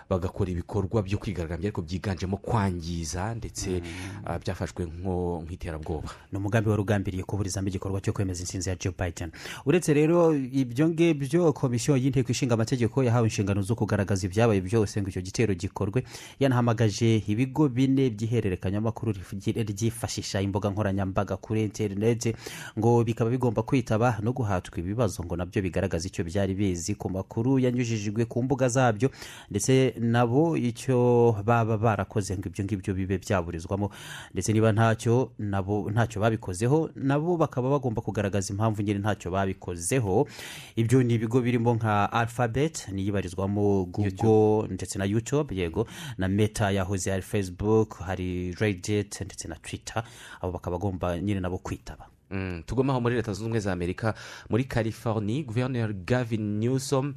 Bagakora 0.10 0.51
ibikorwa 0.51 1.01
byo 1.03 1.18
kwigaragambya 1.18 1.68
ariko 1.68 1.82
byiganjemo 1.82 2.38
kwangiza 2.38 3.36
ndetse 3.36 3.82
ah, 4.26 4.39
byafashwe 4.39 4.86
nk'iterabwoba 4.86 6.10
ni 6.32 6.38
umugambi 6.38 6.70
wari 6.70 6.82
ugambiriye 6.82 7.24
kuburizamo 7.24 7.68
igikorwa 7.68 8.01
cyo 8.01 8.14
kwemeza 8.14 8.39
intsinzi 8.41 8.70
ya 8.70 8.76
joe 8.76 8.93
biden. 8.99 9.32
Uretse 9.66 9.93
rero 9.93 10.36
ibyo 10.36 10.89
ngibyo 10.89 11.53
komisiyo 11.53 11.97
y'inteko 11.97 12.32
ishinga 12.32 12.53
amategeko 12.53 13.03
yahawe 13.03 13.28
inshingano 13.28 13.62
zo 13.62 13.76
kugaragaza 13.76 14.26
ibyabaye 14.28 14.62
byose 14.62 15.01
ngo 15.01 15.10
icyo 15.10 15.22
gitero 15.22 15.53
gikorwe 15.53 16.03
yanahamagaje 16.39 17.24
ibigo 17.28 17.70
bine 17.70 18.10
by'ihererekanyamakuru 18.10 19.14
ryifashisha 19.53 20.41
imbuga 20.41 20.70
nkoranyambaga 20.70 21.38
kuri 21.38 21.64
interineti 21.64 22.36
ngo 22.80 23.03
bikaba 23.03 23.30
bigomba 23.30 23.64
kwitaba 23.64 24.18
no 24.22 24.32
guhatwa 24.34 24.80
ibibazo 24.80 25.24
ngo 25.24 25.36
na 25.36 25.45
byo 25.45 25.62
bigaragaza 25.62 26.08
icyo 26.08 26.24
byari 26.24 26.53
bizi 26.53 26.95
ku 26.95 27.10
makuru 27.10 27.60
yanyujijwe 27.60 28.26
ku 28.26 28.43
mbuga 28.43 28.70
zabyo 28.70 29.10
ndetse 29.49 29.95
nabo 30.00 30.58
icyo 30.58 31.36
baba 31.46 31.78
barakoze 31.78 32.38
ngo 32.38 32.48
ibyo 32.50 32.64
ngibyo 32.66 32.93
bibe 32.93 33.18
byaburizwamo. 33.18 33.89
Ndetse 34.34 34.54
niba 34.54 34.72
ntacyo 34.72 35.32
nabo 35.39 35.91
ntacyo 35.91 36.22
babikozeho 36.22 36.89
nabo 36.96 37.38
bakaba 37.38 37.70
bagomba 37.70 38.02
kugaragaza 38.02 38.54
impamvu 38.54 38.82
nyine 38.82 39.00
ntacyo 39.00 39.32
babikozeho. 39.32 40.28
Ibyo 40.76 41.04
ni 41.04 41.14
ibigo 41.14 41.41
birimo 41.41 41.74
nka 41.76 42.12
alphabet 42.12 42.88
niyo 42.91 43.08
ibarizwamo 43.10 43.86
google 43.86 44.68
ndetse 44.74 45.00
na 45.00 45.06
youtube 45.06 45.56
yego. 45.56 45.88
Na 46.18 46.28
meta 46.28 46.72
yahoze 46.72 47.12
hari 47.12 47.22
facebook 47.24 48.00
hari 48.00 48.52
reddit 48.60 49.22
ndetse 49.22 49.48
na 49.48 49.56
twitter. 49.56 50.04
Abo 50.41 50.52
bakaba 50.52 50.78
bagomba 50.78 51.20
nyine 51.20 51.39
nabo 51.39 51.58
kwitaba. 51.58 52.08
Mm, 52.36 52.63
tugomaho 52.65 53.01
muri 53.01 53.15
leta 53.15 53.31
zunze 53.33 53.41
ubumwe 53.45 53.59
za 53.59 53.71
amerika 53.73 54.13
muri 54.49 54.63
california 54.63 55.43
guverineri 55.43 55.93
gavin 55.93 56.59
newsom 56.59 57.13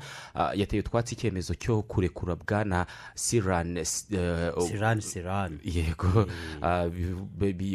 yateye 0.54 0.80
utwatsi 0.82 1.14
icyemezo 1.14 1.54
cyo 1.54 1.82
kurekura 1.82 2.36
bwana 2.36 2.86
siran 3.14 3.84
Siran 3.84 5.00
Siran. 5.00 5.58
yego 5.64 6.26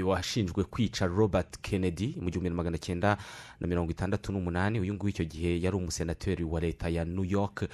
washinjwe 0.06 0.64
kwica 0.64 1.06
robert 1.08 1.58
kennedy 1.62 2.16
mu 2.22 2.30
gihumbi 2.30 2.50
na 2.50 2.56
magana 2.56 2.78
cyenda 2.78 3.18
na 3.60 3.68
mirongo 3.68 3.92
itandatu 3.92 4.32
n'umunani 4.32 4.80
uyu 4.80 4.94
nguyu 4.94 5.10
icyo 5.10 5.26
gihe 5.26 5.62
yari 5.62 5.76
umusenateri 5.78 6.44
wa 6.44 6.60
leta 6.62 6.90
ya 6.90 7.06
new 7.06 7.24
york 7.26 7.68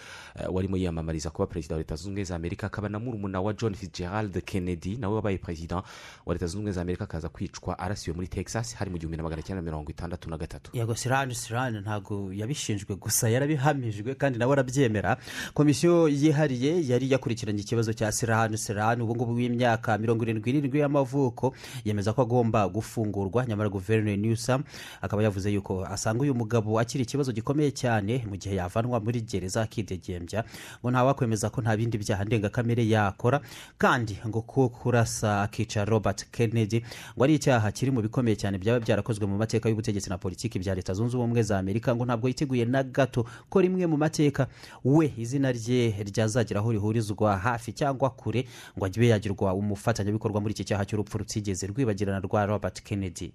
warimo 0.51 0.77
yiyamamariza 0.77 1.29
kuba 1.29 1.45
perezida 1.47 1.75
wa 1.75 1.79
leta 1.79 1.95
zunze 1.95 2.09
ubumwe 2.09 2.23
za 2.23 2.35
amerika 2.35 2.67
akaba 2.67 2.89
na 2.89 2.99
murumuna 2.99 3.41
wa 3.41 3.53
john 3.53 3.73
fitzgerald 3.75 4.41
kennedy 4.43 4.97
nawe 4.97 5.15
wabaye 5.15 5.37
perezida 5.37 5.83
wa 6.25 6.33
leta 6.33 6.45
zunze 6.45 6.57
ubumwe 6.57 6.71
za 6.71 6.81
amerika 6.81 7.03
akaza 7.03 7.29
kwicwa 7.29 7.79
arasiwe 7.79 8.15
muri 8.15 8.27
texas 8.27 8.75
hari 8.75 8.91
mu 8.91 8.97
gihumbi 8.97 9.17
na 9.17 9.23
magana 9.23 9.41
cyenda 9.41 9.58
cyenda 9.59 9.71
mirongo 9.71 9.91
itandatu 9.91 10.29
na 10.29 10.37
gatatu. 10.37 10.71
Yego 10.73 10.95
sirani 10.95 11.35
sirani 11.35 11.79
ntabwo 11.79 12.33
yabishinjwe 12.33 12.95
gusa 12.95 13.29
yarabihamijwe 13.29 14.15
kandi 14.15 14.39
nawe 14.39 14.53
arabyemera. 14.53 15.17
Komisiyo 15.53 16.07
yihariye 16.07 16.87
yari 16.87 17.11
yakurikiranye 17.11 17.61
ikibazo 17.61 17.93
cya 17.93 18.11
sirani 18.11 18.57
sirani 18.57 19.03
ubu 19.03 19.15
ngubu 19.15 19.33
w'imyaka 19.33 19.97
mirongo 19.97 20.23
irindwi 20.23 20.53
n'irindwi 20.53 20.79
y'amavuko 20.79 21.53
yemeza 21.85 22.13
ko 22.13 22.21
agomba 22.21 22.67
gufungurwa 22.69 23.45
nyamara 23.45 23.69
guverineri 23.69 24.17
newsam 24.17 24.63
akaba 25.01 25.23
yavuze 25.23 25.51
yuko 25.51 25.85
asanga 25.85 26.21
uyu 26.23 26.35
mugabo 26.35 26.79
akiri 26.79 27.03
ikibazo 27.03 27.31
gikomeye 27.31 27.71
cyane 27.71 28.23
mu 28.29 28.35
gihe 28.37 28.55
yavanwa 28.55 28.99
muri 28.99 29.21
gereza 29.21 29.61
akidegembya 29.61 30.43
ngo 30.81 30.91
ntawakwemeza 30.91 31.49
ko 31.49 31.61
nta 31.61 31.77
bindi 31.77 31.97
byaha 31.97 32.23
ndengakamere 32.25 32.87
yakora. 32.87 33.41
Kandi 33.77 34.17
ngo 34.27 34.41
ko 34.41 34.69
kurasa 34.69 35.41
akica 35.41 35.85
robert 35.85 36.25
kennedy 36.31 36.81
ngo 37.15 37.23
ari 37.23 37.35
icyaha 37.35 37.71
kiri 37.71 37.91
mu 37.91 38.01
bikomeye 38.01 38.35
cyane 38.35 38.57
byaba 38.57 38.79
byarakozwe 38.79 39.25
mu 39.27 39.37
mateka 39.39 39.69
y'ubutegetsi 39.69 40.09
na 40.09 40.17
politiki 40.17 40.59
bya 40.59 40.75
leta 40.75 40.93
zunze 40.93 41.17
ubumwe 41.17 41.43
za 41.43 41.57
amerika 41.59 41.95
ngo 41.95 42.05
ntabwo 42.05 42.27
yiteguye 42.27 42.65
na 42.65 42.83
gato 42.83 43.25
ko 43.49 43.61
rimwe 43.61 43.85
mu 43.87 43.97
mateka 43.97 44.47
we 44.85 45.13
izina 45.17 45.51
rye 45.51 45.95
ryazagira 46.03 46.59
aho 46.59 46.71
rihurizwa 46.71 47.37
hafi 47.37 47.73
cyangwa 47.73 48.09
kure 48.09 48.45
ngo 48.77 48.85
abe 48.85 49.07
yagirwa 49.07 49.53
umufatanyabikorwa 49.53 50.41
muri 50.41 50.53
iki 50.53 50.63
cyaha 50.63 50.85
cy'urupfu 50.85 51.17
rutigeze 51.17 51.67
rwibagirana 51.67 52.19
rwa 52.19 52.45
robert 52.45 52.83
kennedy. 52.83 53.31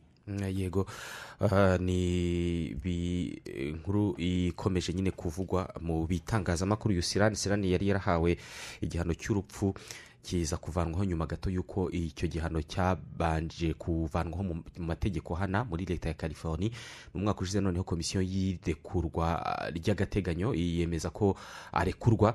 Yego. 0.57 0.87
Ah, 1.41 1.77
ni 1.79 2.65
inkuru 3.69 4.15
ikomeje 4.19 4.93
nyine 4.93 5.11
kuvugwa 5.11 5.69
mu 5.81 6.07
bitangazamakuru. 6.07 6.93
Uyu 6.93 7.03
sirani 7.03 7.37
sirani 7.37 7.73
yari 7.73 7.89
yarahawe 7.89 8.37
igihano 8.81 9.15
cy'urupfu. 9.15 9.75
Kiza 10.25 10.57
kuvanwaho 10.57 11.05
nyuma 11.05 11.27
gato 11.29 11.51
y'uko 11.53 11.91
icyo 11.93 12.29
gihano 12.29 12.63
cyabanje 12.65 13.75
kuvanwaho 13.77 14.43
mu 14.43 14.65
mategeko 14.79 15.35
hana 15.37 15.65
muri 15.69 15.85
leta 15.85 16.09
ya 16.09 16.15
california 16.17 16.71
mu 17.15 17.21
mwaka 17.21 17.41
ushize 17.45 17.61
noneho 17.61 17.85
komisiyo 17.85 18.23
y'irekurwa 18.25 19.45
ah, 19.47 19.71
ry'agateganyo 19.71 20.55
yemeza 20.57 21.11
ko 21.11 21.37
arekurwa. 21.73 22.35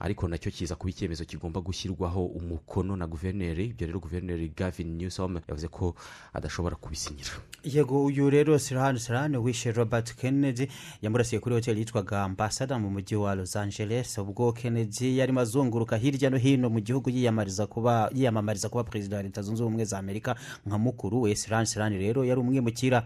Ariko 0.00 0.28
na 0.28 0.38
cyo 0.38 0.50
kiza 0.50 0.74
kuba 0.76 0.90
icyemezo 0.90 1.24
kigomba 1.24 1.60
gushyirwaho 1.60 2.24
umukono 2.26 2.96
na 2.96 3.06
guverineri. 3.06 3.64
Ibyo 3.74 3.86
rero 3.86 3.98
guverineri 4.00 4.52
gavin 4.56 4.96
newsom 4.96 5.40
yavuze 5.48 5.68
ko 5.68 5.94
adashobora 6.34 6.76
kubisinyira. 6.76 7.30
Yego 7.64 8.04
uyu 8.04 8.30
rero 8.30 8.58
sirani 8.58 8.98
sirani 9.00 9.36
wishe 9.36 9.72
robert 9.72 10.14
kennedy 10.14 10.68
yamurasiye 11.02 11.40
kuri 11.40 11.54
hoteli 11.54 11.80
yitwaga 11.80 12.22
ambasada 12.24 12.78
mu 12.78 12.90
mujyi 12.90 13.16
wa 13.16 13.34
los 13.34 13.56
angeles. 13.56 14.18
Ubwo 14.18 14.52
kennedy 14.52 15.18
yarimo 15.18 15.40
azunguruka 15.40 15.96
hirya 15.96 16.30
no 16.30 16.36
hino 16.38 16.70
mu 16.70 16.80
gihugu 16.80 17.10
yiyamamariza 17.10 17.66
kuba 17.66 18.10
yiyamamariza 18.14 18.68
kuba 18.68 18.84
perezida 18.84 19.16
wa 19.16 19.22
leta 19.22 19.42
zunze 19.42 19.62
ubumwe 19.62 19.84
za 19.84 19.98
amerika 19.98 20.36
nka 20.66 20.78
mukuru 20.78 21.22
we. 21.22 21.34
Sirani 21.34 21.66
sirani 21.66 21.98
rero 21.98 22.24
yari 22.24 22.40
umwimukira 22.40 23.02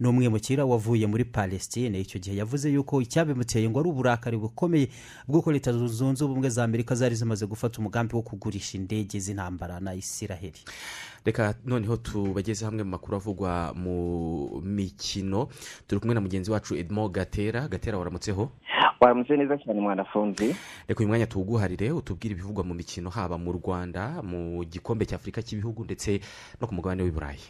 ni 0.00 0.08
umwimukira 0.08 0.64
wavuye 0.64 1.06
muri 1.06 1.24
palestine. 1.24 2.00
Icyo 2.00 2.20
gihe 2.20 2.36
yavuze 2.36 2.72
yuko 2.72 3.02
icyabimuteye 3.02 3.68
ngo 3.70 3.80
ari 3.80 3.88
uburakari 3.88 4.36
bukomeye 4.36 4.88
bw'uko 5.28 5.52
leta 5.52 5.72
zunze 5.72 6.24
ubumwe 6.32 6.48
za 6.48 6.64
amerika 6.64 6.94
zari 6.94 7.14
zimaze 7.14 7.46
gufata 7.46 7.78
umugambi 7.78 8.14
wo 8.16 8.22
kugurisha 8.22 8.78
indege 8.78 9.18
z'intambara 9.20 9.80
na 9.80 9.94
isiraheli. 9.94 10.60
Reka 11.24 11.54
noneho 11.64 11.96
tubageze 11.96 12.64
hamwe 12.64 12.82
mu 12.84 12.90
makuru 12.90 13.16
avugwa 13.16 13.72
mu 13.76 14.60
mikino. 14.64 15.48
Turi 15.86 16.00
kumwe 16.00 16.14
na 16.14 16.20
mugenzi 16.20 16.50
wacu 16.50 16.74
edmo 16.76 17.08
gatera. 17.08 17.68
Gatera 17.68 17.98
waramutseho? 17.98 18.50
Waramutse 19.00 19.36
neza 19.36 19.58
cyane 19.58 19.80
mwanafunzi. 19.80 20.56
Reka 20.88 21.00
uyu 21.00 21.08
mwanya 21.08 21.26
tuwuguharire 21.26 21.90
utubwire 21.92 22.32
ibivugwa 22.32 22.64
mu 22.64 22.74
mikino 22.74 23.10
haba 23.10 23.38
mu 23.38 23.52
rwanda 23.52 24.22
mu 24.22 24.64
gikombe 24.64 25.04
cy'afurika 25.06 25.42
cy'ibihugu 25.42 25.84
ndetse 25.84 26.20
no 26.60 26.66
ku 26.66 26.74
mugabane 26.74 27.02
w'i 27.02 27.10
burayi. 27.10 27.40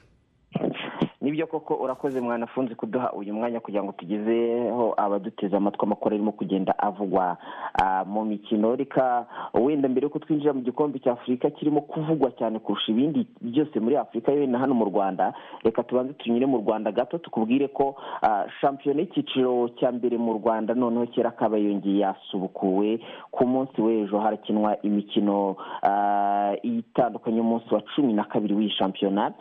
Ni 1.30 1.36
byo 1.36 1.46
koko 1.46 1.74
urakoze 1.74 2.20
mwanafunzi 2.20 2.74
kuduha 2.74 3.12
uyu 3.12 3.34
mwanya 3.34 3.60
kugira 3.60 3.82
ngo 3.82 3.92
tugezeho 3.92 4.94
abaduteze 4.96 5.56
amatwi 5.56 5.82
amakuru 5.86 6.14
arimo 6.14 6.32
kugenda 6.32 6.78
avugwa 6.78 7.36
ah, 7.82 8.04
mu 8.04 8.24
mikino. 8.24 8.76
Reka 8.76 9.26
wenda 9.54 9.88
mbere 9.88 10.04
yuko 10.04 10.18
twinjira 10.18 10.52
mu 10.52 10.60
gikombe 10.60 10.98
cya 10.98 11.12
afurika 11.12 11.50
kirimo 11.50 11.80
kuvugwa 11.80 12.30
cyane 12.30 12.58
kurusha 12.58 12.92
ibindi 12.92 13.26
byose 13.40 13.80
muri 13.80 13.96
afurika 13.96 14.32
na 14.32 14.58
hano 14.58 14.74
mu 14.74 14.84
rwanda 14.84 15.32
reka 15.64 15.82
tubanze 15.82 16.12
tunyure 16.12 16.46
mu 16.46 16.58
rwanda 16.58 16.92
gato 16.92 17.18
tukubwire 17.18 17.68
ko 17.68 17.94
ah, 18.22 18.44
shampiyona 18.60 19.00
y'icyiciro 19.00 19.68
cya 19.78 19.92
mbere 19.92 20.18
mu 20.18 20.32
rwanda 20.32 20.74
noneho 20.74 21.06
kera 21.06 21.30
kaba 21.30 21.56
yongeye 21.58 21.98
yasubukuwe 22.02 22.98
ku 23.30 23.46
munsi 23.46 23.78
w'ejo 23.80 24.18
harakinwa 24.18 24.82
imikino 24.82 25.56
ah, 25.82 26.54
itandukanye 26.62 27.40
umunsi 27.40 27.74
wa 27.74 27.82
cumi 27.94 28.12
na 28.12 28.24
kabiri 28.24 28.54
w'iyi 28.54 28.70
shampiyona. 28.70 29.32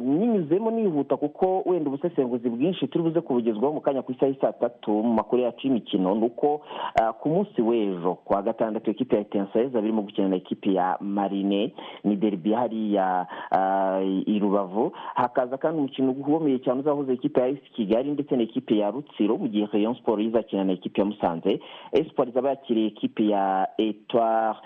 Nyinyuzemo 0.00 0.70
nihuta 0.70 1.05
kuko 1.16 1.62
wenda 1.66 1.88
ubusesenguzi 1.90 2.50
bwinshi 2.50 2.88
turi 2.90 3.04
buze 3.04 3.20
kubugezwaho 3.20 3.72
mu 3.74 3.80
kanya 3.80 4.02
ku 4.02 4.12
isaha 4.12 4.34
saa 4.40 4.52
tatu 4.52 4.90
mu 4.90 5.14
makuru 5.14 5.42
yacu 5.42 5.66
y'imikino 5.66 6.14
ni 6.14 6.24
uko 6.26 6.60
ah, 7.02 7.12
ku 7.12 7.28
munsi 7.28 7.62
w'ejo 7.62 8.14
ku 8.24 8.32
wa 8.32 8.42
gatandatu 8.42 8.90
ekipi 8.90 9.14
ya 9.14 9.20
etensayeza 9.20 9.80
birimo 9.80 10.02
gukina 10.02 10.28
na 10.28 10.36
ekipi 10.36 10.74
ya 10.74 10.96
marine 11.00 11.72
ni 12.04 12.16
deribi 12.16 12.52
hariya 12.52 13.26
ah, 13.50 14.00
i 14.26 14.38
rubavu. 14.38 14.92
Hakaza 15.14 15.56
kandi 15.58 15.78
umukino 15.78 16.10
ukomeye 16.10 16.58
cyane 16.58 16.80
uzahuza 16.80 17.12
ekipi 17.12 17.40
ya 17.40 17.48
esi 17.48 17.70
kigali 17.76 18.10
ndetse 18.10 18.36
na 18.36 18.42
ekipi 18.42 18.78
ya 18.78 18.90
rutsiro 18.90 19.36
mu 19.36 19.48
gihe 19.48 19.68
rayon 19.72 19.94
siporo 19.94 20.22
izakina 20.22 20.64
na 20.64 20.72
ekipi 20.72 21.00
ya 21.00 21.06
musanze. 21.06 21.60
Esiporo 21.92 22.30
izaba 22.30 22.48
yakiriye 22.50 22.86
ekipi 22.86 23.30
ya 23.30 23.68
etware 23.78 24.56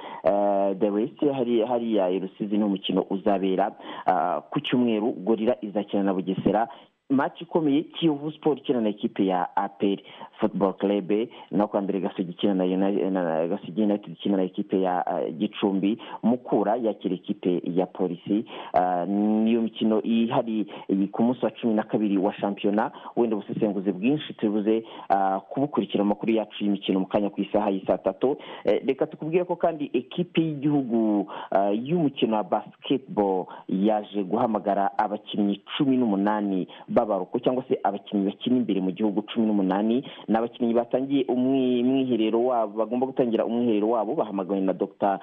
de 0.79 0.91
west 0.91 1.21
hariya 1.69 2.11
i 2.11 2.19
rusizi 2.19 2.59
ni 2.59 2.65
umukino 2.65 3.05
uzabera 3.11 3.73
ah, 4.07 4.41
ku 4.51 4.61
cyumweru. 4.61 5.13
Gorira 5.13 5.57
izakina 5.63 6.03
na 6.03 6.13
bugesera 6.21 6.69
maci 7.11 7.45
ikomeye 7.45 7.83
kiyovu 7.83 8.33
siporo 8.33 8.57
ikina 8.57 8.81
na 8.81 8.89
ekipe 8.89 9.27
ya 9.27 9.57
aperi 9.57 10.05
futuboro 10.41 10.73
kerebe 10.73 11.29
naho 11.51 11.81
mbere 11.81 12.01
gasogi 12.01 12.31
ikina 12.31 12.55
na 12.55 12.65
Uni- 12.65 13.11
na 13.11 13.49
gasogi 13.49 13.81
yunayitedi 13.81 14.13
ikina 14.13 14.37
na 14.37 14.43
ekipe 14.43 14.81
ya 14.81 15.07
ah, 15.07 15.31
gicumbi. 15.31 15.99
Mukura 16.23 16.77
yakira 16.77 17.15
ekipe 17.15 17.63
ya 17.65 17.87
polisi 17.87 18.45
Ah, 18.75 19.05
niyo 19.07 19.63
mikino 19.63 20.03
ihari 20.03 20.67
ku 21.13 21.23
munsi 21.23 21.45
wa 21.45 21.51
cumi 21.51 21.75
na 21.75 21.83
kabiri 21.83 22.19
wa 22.19 22.33
shampiyona. 22.35 22.91
Wenda 23.17 23.37
ubusesenguzi 23.37 23.93
bwinshi 23.93 24.35
tubuze 24.35 24.85
ah, 25.09 25.41
kubukurikira 25.41 26.03
amakuru 26.05 26.33
yacu 26.33 26.65
y'imikino 26.65 27.01
mu 27.01 27.07
kanya 27.07 27.31
ku 27.31 27.41
isaha 27.41 27.71
y'i 27.71 27.85
saa 27.87 27.99
tatu. 27.99 28.37
Eh, 28.65 28.83
reka 28.87 29.07
tukubwire 29.07 29.45
ko 29.45 29.57
kandi 29.57 29.91
ekipe 29.93 30.41
y'igihugu 30.41 31.27
ah, 31.51 31.71
y'umukino 31.71 32.37
wa 32.37 32.43
basketball 32.45 33.47
yaje 33.69 34.23
guhamagara 34.25 34.99
abakinnyi 34.99 35.61
cumi 35.77 35.97
n'umunani. 35.97 36.69
B'abaruko 37.01 37.39
cyangwa 37.41 37.65
se 37.69 37.79
abakinnyi 37.83 38.25
bakina 38.31 38.57
imbere 38.57 38.81
mu 38.81 38.91
gihugu 38.93 39.23
cumi 39.29 39.47
n'umunani 39.47 40.05
ni 40.29 40.35
abakinnyi 40.37 40.75
batangiye 40.75 41.25
umwi- 41.29 41.81
umwiherero 41.83 42.45
wabo 42.45 42.79
bagomba 42.79 43.07
gutangira 43.07 43.47
umwiherero 43.47 43.89
wabo 43.89 44.15
bahamagawe 44.15 44.61
na 44.61 44.73
dr. 44.73 45.19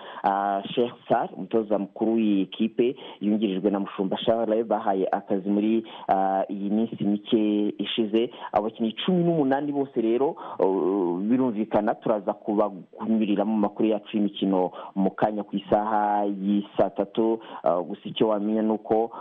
Sheikh 0.73 0.93
sar 1.09 1.29
umutoza 1.37 1.77
mukuru 1.79 2.13
w'iyi 2.13 2.41
ekipe 2.41 2.95
yungirijwe 3.21 3.69
na 3.71 3.79
mushumba 3.79 4.17
charles 4.25 4.65
bahaye 4.67 5.07
akazi 5.11 5.49
muri 5.49 5.83
iyi 6.49 6.69
minsi 6.69 7.03
mike 7.03 7.73
ishize. 7.77 8.29
Abakinnyi 8.51 8.93
cumi 9.05 9.23
n'umunani 9.23 9.71
bose 9.71 10.01
rero 10.01 10.35
birumvikana 11.29 11.95
turaza 11.95 12.33
kubakunyurira 12.33 13.45
mu 13.45 13.57
makuru 13.57 13.89
yacu 13.89 14.17
y'imikino 14.17 14.71
mu 14.95 15.11
kanya 15.11 15.43
ku 15.43 15.55
isaha 15.55 16.25
y'i 16.25 16.65
saa 16.77 16.89
tatu 16.89 17.39
gusa 17.87 18.01
icyo 18.05 18.27
wamenya 18.27 18.61
ni 18.61 18.71
uko 18.71 19.11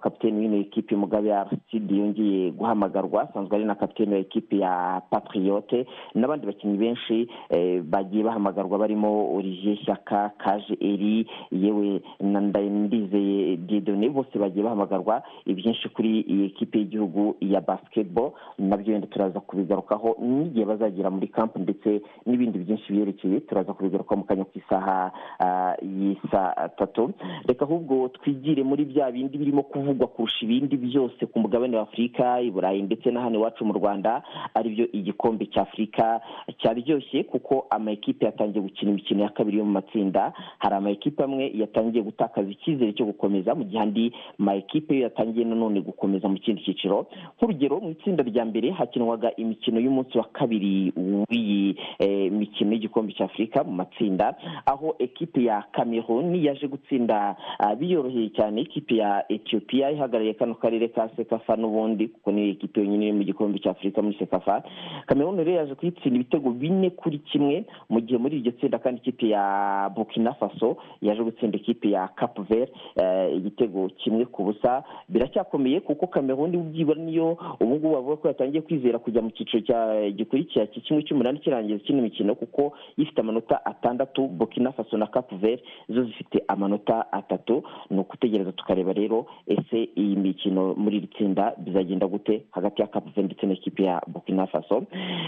kapiteni 0.00 0.38
w'ino 0.40 0.56
ekipe 0.56 0.96
mugabe 0.96 1.34
arsidi 1.34 2.00
yongeye 2.06 2.50
guhamagarwa 2.50 3.22
asanzwe 3.28 3.56
ari 3.56 3.64
na 3.64 3.74
kapiteni 3.74 4.12
wa 4.14 4.18
ekipe 4.18 4.56
ya 4.58 5.02
patriote 5.10 5.86
n'abandi 6.14 6.46
bakinnyi 6.46 6.78
benshi 6.78 7.28
eh, 7.50 7.82
bagiye 7.82 8.24
bahamagarwa 8.24 8.78
barimo 8.78 9.34
olivier 9.36 9.76
shyaka 9.76 10.30
kaje 10.38 10.76
eri 10.80 11.26
yewe 11.52 12.00
na 12.20 12.40
ndizeye 12.40 13.56
diedone 13.56 14.08
bose 14.08 14.38
bagiye 14.38 14.64
bahamagarwa 14.64 15.22
ibyinshi 15.46 15.88
kuri 15.88 16.20
iyi 16.20 16.44
ekipe 16.46 16.78
y'igihugu 16.78 17.36
ya 17.40 17.60
basketball. 17.60 18.32
Nabyo 18.58 18.92
wenda 18.92 19.06
turaza 19.06 19.40
kubigarukaho 19.40 20.16
n'igihe 20.20 20.64
bazagera 20.64 21.10
muri 21.10 21.28
kampu 21.28 21.58
ndetse 21.58 22.02
n'ibindi 22.26 22.58
byinshi 22.58 22.92
biyerekeye 22.92 23.40
turaza 23.40 23.72
kubigarukaho 23.72 24.16
mu 24.20 24.24
kanya 24.24 24.44
ku 24.44 24.58
isaha 24.58 25.12
ah, 25.40 25.74
y'i 25.82 26.16
saa 26.30 26.68
tatu 26.78 27.12
reka 27.48 27.64
ahubwo 27.64 28.08
twigire 28.08 28.62
muri 28.62 28.84
bya 28.84 29.10
bindi 29.10 29.38
birimo 29.38 29.62
kuvugwa 29.62 30.06
kurusha 30.06 30.44
ibindi 30.46 30.76
byose 30.76 31.26
ku 31.26 31.38
mugabane 31.40 31.76
wa 31.76 31.82
afurika 31.82 31.95
i 31.98 32.50
burayi 32.50 32.82
ndetse 32.82 33.10
na 33.10 33.20
hano 33.20 33.38
iwacu 33.38 33.64
mu 33.64 33.72
rwanda 33.72 34.22
ari 34.54 34.70
byo 34.70 34.86
igikombe 34.92 35.46
cya 35.46 35.62
afurika 35.62 36.20
cyaryoshye 36.58 37.22
kuko 37.24 37.66
ama 37.70 37.90
ekipe 37.92 38.24
yatangiye 38.26 38.62
gukina 38.62 38.90
imikino 38.90 39.22
ya 39.22 39.28
kabiri 39.28 39.58
yo 39.58 39.64
mu 39.64 39.72
matsinda. 39.72 40.32
Hari 40.58 40.74
ama 40.74 40.90
ekipe 40.90 41.24
amwe 41.24 41.50
yatangiye 41.54 42.02
gutakaza 42.04 42.50
icyizere 42.50 42.92
cyo 42.92 43.04
gukomeza 43.06 43.54
mu 43.54 43.64
gihe 43.64 43.80
andi 43.82 44.12
ma 44.38 44.54
ekipe 44.54 44.94
yo 44.96 45.02
yatangiye 45.02 45.44
nanone 45.44 45.80
gukomeza 45.80 46.28
mu 46.28 46.36
kindi 46.38 46.62
cyiciro 46.64 47.06
nk'urugero 47.38 47.80
mu 47.80 47.90
itsinda 47.90 48.22
rya 48.22 48.44
mbere 48.44 48.70
hakinwaga 48.70 49.32
imikino 49.36 49.80
y'umunsi 49.80 50.18
wa 50.18 50.24
kabiri 50.32 50.92
w'iyi 51.30 51.76
eh, 51.98 52.32
mikino 52.32 52.72
y'igikombe 52.72 53.12
cya 53.12 53.24
afurika 53.24 53.64
mu 53.64 53.72
matsinda 53.72 54.34
aho 54.66 54.96
ekipe 54.98 55.44
ya 55.44 55.62
cameroon 55.72 56.34
yaje 56.34 56.66
gutsinda 56.68 57.36
ah, 57.58 57.74
biyoroheye 57.74 58.30
cyane. 58.36 58.60
Ikipe 58.66 58.96
ya 58.96 59.24
ethiopia 59.32 59.90
ihagarariye 59.90 60.34
kano 60.34 60.54
karere 60.54 60.88
ka 60.88 61.08
sekafa 61.16 61.56
n'ubundi. 61.56 61.85
Monde 61.86 62.08
kuko 62.08 62.32
niyo 62.32 62.50
ekipe 62.50 62.80
yonyine 62.80 63.12
mu 63.12 63.22
gikombe 63.24 63.58
cya 63.58 63.70
afurika 63.70 64.02
muri 64.02 64.16
sekafa 64.18 64.62
cameroon 65.06 65.36
rero 65.38 65.50
yaje 65.52 65.74
kuyitsinda 65.74 66.16
ibitego 66.16 66.50
bine 66.50 66.90
kuri 66.90 67.18
kimwe 67.18 67.64
mu 67.88 68.00
gihe 68.00 68.18
muri 68.18 68.38
iryo 68.42 68.52
tsinda 68.52 68.78
kandi 68.78 69.00
ikipe 69.00 69.28
ya 69.28 69.90
burkina 69.94 70.34
faso 70.34 70.76
yaje 71.02 71.22
gutsinda 71.22 71.56
ikipe 71.58 71.90
ya 71.90 72.08
cap 72.08 72.34
vert 72.48 72.70
eh, 72.96 73.36
igitego 73.36 73.88
kimwe 73.88 74.24
ku 74.26 74.44
busa. 74.44 74.82
Biracyakomeye 75.08 75.80
kuko 75.80 76.06
cameroon 76.06 76.50
byibura 76.72 77.00
niyo 77.02 77.38
ubu 77.60 77.66
ngubu 77.74 77.92
bavuga 77.94 78.16
ko 78.16 78.28
yatangiye 78.28 78.62
kwizera 78.62 78.98
kujya 78.98 79.22
mu 79.22 79.30
cyiciro 79.30 80.10
gikurikira 80.10 80.66
kimwe 80.66 81.02
cy'umunani 81.02 81.38
kirangiza 81.38 81.78
kino 81.84 82.02
mikino 82.02 82.34
kuko 82.34 82.72
ifite 82.96 83.18
amanota 83.20 83.64
atandatu 83.64 84.28
burkina 84.28 84.72
faso 84.72 84.96
na 84.96 85.06
cap 85.06 85.30
vert 85.34 85.62
zo 85.88 86.04
zifite 86.04 86.42
amanota 86.48 87.12
atatu. 87.12 87.62
Ni 87.90 87.98
ukutegereza 88.00 88.52
tukareba 88.52 88.92
rero 88.92 89.26
ese 89.46 89.88
iyi 89.96 90.16
mikino 90.16 90.74
muri 90.74 90.96
iri 90.96 91.06
tsinda 91.06 91.54
bizagenda 91.66 92.06
gute 92.06 92.42
hagati 92.50 92.82
ya 92.82 92.88
vert 92.88 93.16
ndetse 93.18 93.46
n'ikipe 93.46 93.82
ya 93.84 94.00
burkina 94.06 94.46
faso. 94.46 94.84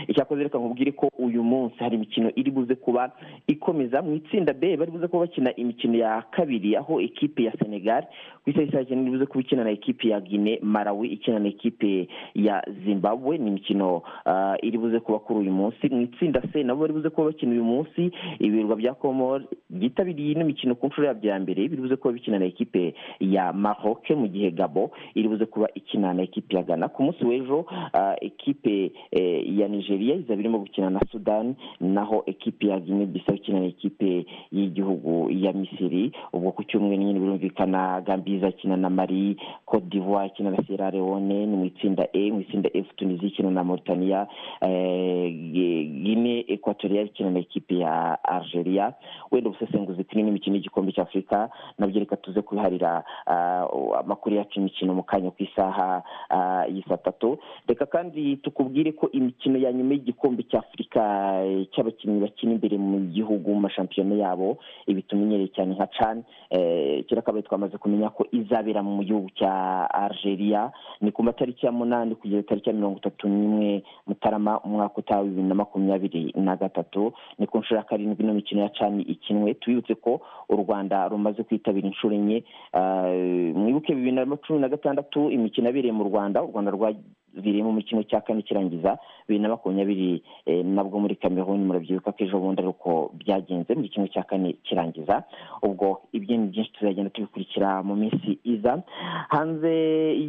Icyakoze 0.09 0.43
reka 0.43 0.59
nkubwire 0.59 0.93
ko 0.93 1.11
uyu 1.19 1.43
munsi 1.45 1.77
hari 1.79 1.97
imikino 1.97 2.31
iri 2.37 2.51
buze 2.51 2.75
kuba 2.75 3.11
ikomeza 3.47 4.03
mu 4.03 4.15
itsinda 4.15 4.53
b. 4.53 4.77
Bari 4.77 4.91
buze 4.91 5.09
kuba 5.09 5.27
bakina 5.27 5.55
imikino 5.57 5.99
ya 5.99 6.23
kabiri 6.31 6.77
aho 6.77 7.01
ekipe 7.01 7.45
ya 7.45 7.53
senegal 7.59 8.05
isaha 8.51 8.63
isaa 8.67 8.85
cyenda 8.85 9.03
iri 9.03 9.11
buze 9.19 9.27
kuba 9.27 9.41
ikina 9.41 9.65
na 9.65 9.71
ekipe 9.71 10.09
ya 10.09 10.21
guine 10.21 10.59
malawi 10.63 11.09
ikina 11.09 11.39
na 11.39 11.49
ekipe 11.49 12.09
ya 12.35 12.63
zimbabwe. 12.85 13.39
Ni 13.39 13.49
imikino 13.49 14.03
ah, 14.27 14.57
iri 14.63 14.79
buze 14.79 15.01
kuba 15.01 15.19
kuri 15.19 15.41
uyu 15.41 15.53
munsi. 15.53 15.89
Mu 15.91 16.01
itsinda 16.03 16.41
c 16.53 16.63
nabo 16.65 16.81
bari 16.81 16.93
buze 16.93 17.11
kuba 17.11 17.27
bakina 17.31 17.53
uyu 17.53 17.65
munsi. 17.65 18.11
Ibirwa 18.39 18.77
bya 18.77 18.95
komor 18.95 19.43
byitabiriye 19.71 20.33
ino 20.33 20.45
mikino 20.45 20.75
ku 20.75 20.87
nshuro 20.87 21.07
yabyo 21.07 21.31
ya 21.31 21.39
mbere. 21.41 21.69
Biri 21.69 21.83
buze 21.83 21.97
kuba 21.97 22.13
bikina 22.15 22.39
na 22.39 22.45
ekipe 22.45 22.95
ya 23.21 23.53
maroc 23.53 24.11
mu 24.11 24.29
gihe 24.29 24.51
gabo 24.51 24.91
iri 25.15 25.29
buze 25.29 25.47
kuba 25.47 25.69
ikina 25.75 26.15
na 26.15 26.23
ekipe 26.23 26.57
ya 26.57 26.63
ghana. 26.63 26.89
Ku 26.89 27.03
munsi 27.03 27.25
w'ejo 27.25 27.67
ah, 27.93 28.15
ekipe 28.21 28.93
eh, 29.11 29.59
ya 29.59 29.69
nigeria 29.69 30.15
izaba 30.15 30.41
irimo 30.41 30.59
gukina 30.59 30.91
na 30.91 31.01
sudan. 31.13 31.55
Naho 31.81 32.23
ekipe 32.27 32.67
ya 32.67 32.81
guinea 32.81 33.07
bissau 33.07 33.35
ikina 33.37 33.61
na 33.61 33.67
ekipe 33.67 34.27
y'igihugu 34.53 35.31
ya 35.31 35.53
misiri. 35.53 36.13
Ubwo 36.33 36.53
ku 36.53 36.65
cyumweru 36.65 37.03
nyine 37.03 37.21
birumvikana 37.21 38.01
gambi 38.01 38.38
izakina 38.39 38.77
na 38.77 38.91
mari 38.91 39.37
cote 39.67 39.87
d'ivoire 39.91 40.27
ikina 40.27 40.51
na 40.51 40.63
sierra 40.67 40.91
leone 40.91 41.47
ni 41.47 41.57
mu 41.57 41.65
itsinda 41.65 42.09
e 42.13 42.31
mu 42.33 42.41
itsinda 42.41 42.71
f 42.75 42.87
tunisia 42.97 43.29
ikina 43.29 43.51
na 43.51 43.65
mauritania 43.65 44.27
eh, 44.61 45.33
guinea 46.03 46.45
equatorial 46.49 47.07
ikina 47.07 47.31
na 47.31 47.39
ekipe 47.39 47.79
ya 47.79 48.19
algeria. 48.25 48.95
Wenda 49.31 49.51
ubusesenguzi 49.51 50.05
kuri 50.05 50.21
ino 50.21 50.33
mikino 50.33 50.57
y'igikombe 50.57 50.93
cya 50.93 51.03
afurika 51.03 51.51
na 51.79 51.87
byo 51.87 52.01
reka 52.01 52.17
tuze 52.17 52.43
kubiharira 52.43 53.05
ah, 53.27 53.67
amakuru 54.01 54.37
yacu 54.37 54.59
y'imikino 54.61 54.95
mu 54.95 55.03
kanya 55.03 55.31
ku 55.31 55.43
isaha 55.43 56.03
ah, 56.31 56.65
y'i 56.67 56.85
saa 56.89 56.97
tatu 56.97 57.39
reka 57.69 57.87
kandi 57.87 58.37
tukubwire 58.37 58.93
ko 58.93 59.11
imikino 59.13 59.59
ya 59.59 59.73
nyuma 59.73 59.95
y'igikombe 59.95 60.43
cya 60.43 60.59
afurika 60.59 61.01
eh, 61.45 61.67
cy'abakinnyi 61.73 62.21
bakina 62.21 62.53
imbere 62.53 62.79
mu 62.79 63.01
gihugu 63.13 63.55
mu 63.55 63.61
mashampiyona 63.61 64.15
yabo 64.15 64.59
ibi 64.87 65.03
tumenyereye 65.03 65.49
cyane 65.49 65.75
nka 65.75 65.87
can 65.87 66.23
eh, 66.51 67.05
kera 67.07 67.23
kabaye 67.23 67.43
twamaze 67.43 67.79
kumenya 67.79 68.11
ko 68.11 68.27
izabera 68.33 68.83
mu 68.83 69.03
gihugu 69.05 69.31
cya 69.35 69.87
algeria 69.95 70.71
ni 71.01 71.13
ku 71.13 71.23
matariki 71.23 71.67
ya 71.67 71.73
munani 71.73 72.15
kugeza 72.15 72.43
tariki 72.43 72.69
ya 72.69 72.75
mirongo 72.75 72.99
itatu 72.99 73.29
n'imwe 73.29 73.83
mutarama 74.07 74.61
umwaka 74.61 74.99
utaha 74.99 75.23
bibiri 75.23 75.47
na 75.49 75.55
makumyabiri 75.55 76.33
na 76.37 76.57
gatatu 76.57 77.13
ni 77.39 77.47
ku 77.47 77.59
nshuro 77.59 77.79
ya 77.79 77.85
karindwi 77.87 78.25
ino 78.25 78.35
mikino 78.35 78.63
ya 78.63 78.69
cani 78.69 79.03
ikinwe. 79.03 79.55
Tubibutse 79.55 79.95
ko 79.95 80.21
u 80.49 80.57
rwanda 80.57 81.09
rumaze 81.09 81.43
kwitabira 81.43 81.87
inshuro 81.89 82.15
enye 82.15 82.45
Ah, 82.73 83.09
mwibuke 83.55 83.95
bibiri 83.95 84.13
na 84.13 84.37
cumi 84.37 84.59
na 84.61 84.69
gatandatu 84.69 85.31
imikino 85.31 85.67
yabereye 85.67 85.93
mu 85.93 86.05
rwanda 86.05 86.43
u 86.43 86.51
rwanda 86.53 86.71
rwaviriyemo 86.71 87.73
mu 87.73 87.83
kimwe 87.83 88.05
cya 88.05 88.21
kane 88.21 88.43
kirangiza 88.43 88.99
bibiri 89.29 89.43
na 89.43 89.49
makumyabiri 89.49 90.23
eh, 90.47 90.65
nabwo 90.65 90.99
muri 91.01 91.17
cameroon 91.21 91.65
murabyibuka 91.69 92.13
ko 92.17 92.25
ejo 92.25 92.39
bundi 92.41 92.61
ari 92.65 92.69
uko 92.73 93.13
byagenze 93.15 93.75
muri 93.77 93.89
kimwe 93.93 94.09
cya 94.09 94.23
kane 94.25 94.57
kirangiza. 94.65 95.23
Ubwo 95.63 96.01
ibyo 96.13 96.37
ni 96.37 96.47
byinshi 96.49 96.73
tuzagenda 96.73 97.11
tubikurikira 97.11 97.83
mu 97.83 97.95
minsi 97.97 98.39
iza. 98.45 98.83
Hanze 99.29 99.73